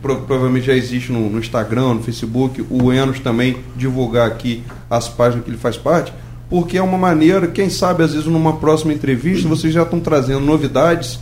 pro, 0.00 0.16
provavelmente 0.22 0.66
já 0.66 0.74
existe 0.74 1.12
no, 1.12 1.28
no, 1.28 1.38
Instagram, 1.38 1.94
no 1.94 2.02
Facebook, 2.02 2.64
o 2.70 2.92
Enos 2.92 3.20
também 3.20 3.56
divulgar 3.76 4.26
aqui 4.26 4.62
as 4.88 5.08
páginas 5.08 5.44
que 5.44 5.50
ele 5.50 5.58
faz 5.58 5.76
parte, 5.76 6.12
porque 6.48 6.78
é 6.78 6.82
uma 6.82 6.98
maneira, 6.98 7.46
quem 7.46 7.68
sabe, 7.68 8.02
às 8.02 8.12
vezes 8.12 8.26
numa 8.26 8.56
próxima 8.56 8.92
entrevista, 8.92 9.48
vocês 9.48 9.72
já 9.72 9.82
estão 9.82 10.00
trazendo 10.00 10.40
novidades 10.40 11.20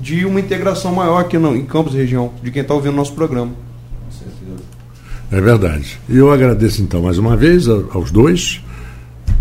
de 0.00 0.24
uma 0.24 0.40
integração 0.40 0.94
maior 0.94 1.20
aqui 1.20 1.38
no, 1.38 1.56
em 1.56 1.64
Campos 1.64 1.94
e 1.94 1.96
região, 1.98 2.32
de 2.42 2.50
quem 2.50 2.62
está 2.62 2.74
ouvindo 2.74 2.94
nosso 2.94 3.12
programa. 3.12 3.52
É 5.30 5.40
verdade. 5.40 5.98
E 6.08 6.16
eu 6.16 6.30
agradeço 6.32 6.82
então 6.82 7.02
mais 7.02 7.18
uma 7.18 7.36
vez 7.36 7.68
aos 7.68 8.10
dois, 8.10 8.62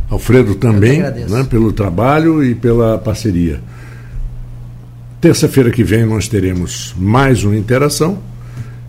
Alfredo 0.10 0.56
também, 0.56 1.00
né, 1.00 1.46
pelo 1.50 1.72
trabalho 1.72 2.44
e 2.44 2.56
pela 2.56 2.98
parceria. 2.98 3.62
Terça-feira 5.20 5.72
que 5.72 5.84
vem 5.84 6.06
nós 6.06 6.28
teremos 6.28 6.94
mais 6.98 7.44
uma 7.44 7.56
interação. 7.56 8.20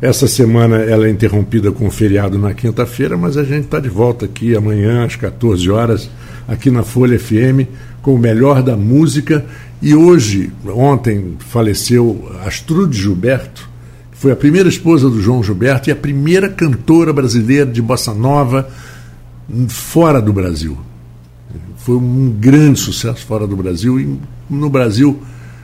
Essa 0.00 0.28
semana 0.28 0.76
ela 0.76 1.08
é 1.08 1.10
interrompida 1.10 1.72
com 1.72 1.86
o 1.86 1.90
feriado 1.90 2.38
na 2.38 2.54
quinta-feira, 2.54 3.16
mas 3.16 3.36
a 3.36 3.42
gente 3.42 3.64
está 3.64 3.80
de 3.80 3.88
volta 3.88 4.26
aqui 4.26 4.54
amanhã 4.54 5.04
às 5.04 5.16
14 5.16 5.68
horas, 5.70 6.08
aqui 6.46 6.70
na 6.70 6.84
Folha 6.84 7.18
FM, 7.18 7.66
com 8.00 8.14
o 8.14 8.18
melhor 8.18 8.62
da 8.62 8.76
música. 8.76 9.44
E 9.80 9.94
hoje, 9.94 10.52
ontem, 10.66 11.36
faleceu 11.38 12.30
Astrude 12.44 12.98
Gilberto, 12.98 13.68
que 14.10 14.18
foi 14.18 14.32
a 14.32 14.36
primeira 14.36 14.68
esposa 14.68 15.08
do 15.08 15.22
João 15.22 15.42
Gilberto 15.42 15.88
e 15.88 15.92
a 15.92 15.96
primeira 15.96 16.48
cantora 16.48 17.12
brasileira 17.12 17.66
de 17.66 17.80
bossa 17.80 18.12
nova 18.12 18.68
fora 19.68 20.20
do 20.20 20.32
Brasil. 20.32 20.76
Foi 21.76 21.96
um 21.96 22.30
grande 22.30 22.80
sucesso 22.80 23.24
fora 23.24 23.46
do 23.46 23.56
Brasil 23.56 24.00
e 24.00 24.18
no 24.50 24.68
Brasil, 24.68 25.22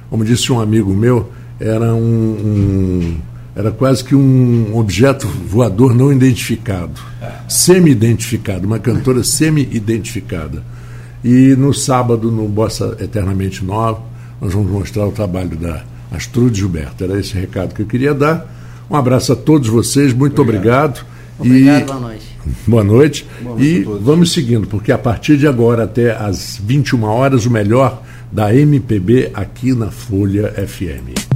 como 0.09 0.25
disse 0.25 0.53
um 0.53 0.61
amigo 0.61 0.95
meu, 0.95 1.31
era 1.59 1.93
um, 1.95 2.01
um 2.01 3.17
era 3.57 3.71
quase 3.71 4.03
que 4.03 4.17
um 4.17 4.77
objeto 4.77 5.29
voador 5.29 5.95
não 5.95 6.13
identificado, 6.13 7.01
semi-identificado, 7.49 8.67
uma 8.67 8.81
cantora 8.81 9.23
semi-identificada. 9.23 10.65
E 11.25 11.57
no 11.57 11.73
sábado, 11.73 12.31
no 12.31 12.47
Bossa 12.47 12.99
Eternamente 13.01 13.65
Nova, 13.65 14.03
nós 14.41 14.53
vamos 14.53 14.71
mostrar 14.71 15.07
o 15.07 15.11
trabalho 15.11 15.57
da 15.57 15.83
Astrude 16.13 16.61
Gilberto. 16.61 17.03
Era 17.03 17.19
esse 17.19 17.33
recado 17.33 17.75
que 17.75 17.81
eu 17.81 17.87
queria 17.87 18.13
dar. 18.13 18.47
Um 18.91 18.95
abraço 18.95 19.33
a 19.33 19.37
todos 19.37 19.69
vocês, 19.69 20.13
muito 20.13 20.41
obrigado. 20.43 21.05
Obrigado, 21.39 21.83
e... 21.83 21.87
boa 21.89 22.01
noite. 22.01 22.27
Boa 22.69 22.85
noite. 22.85 23.27
Boa 23.41 23.57
noite 23.57 23.65
e 23.65 23.83
vamos 23.83 24.33
seguindo, 24.33 24.67
porque 24.67 24.93
a 24.93 24.99
partir 24.99 25.39
de 25.39 25.47
agora 25.47 25.85
até 25.85 26.15
às 26.15 26.61
21 26.63 27.03
horas, 27.05 27.47
o 27.47 27.51
melhor 27.51 28.03
da 28.31 28.55
MPB 28.55 29.31
aqui 29.33 29.73
na 29.73 29.91
Folha 29.91 30.53
FM. 30.53 31.34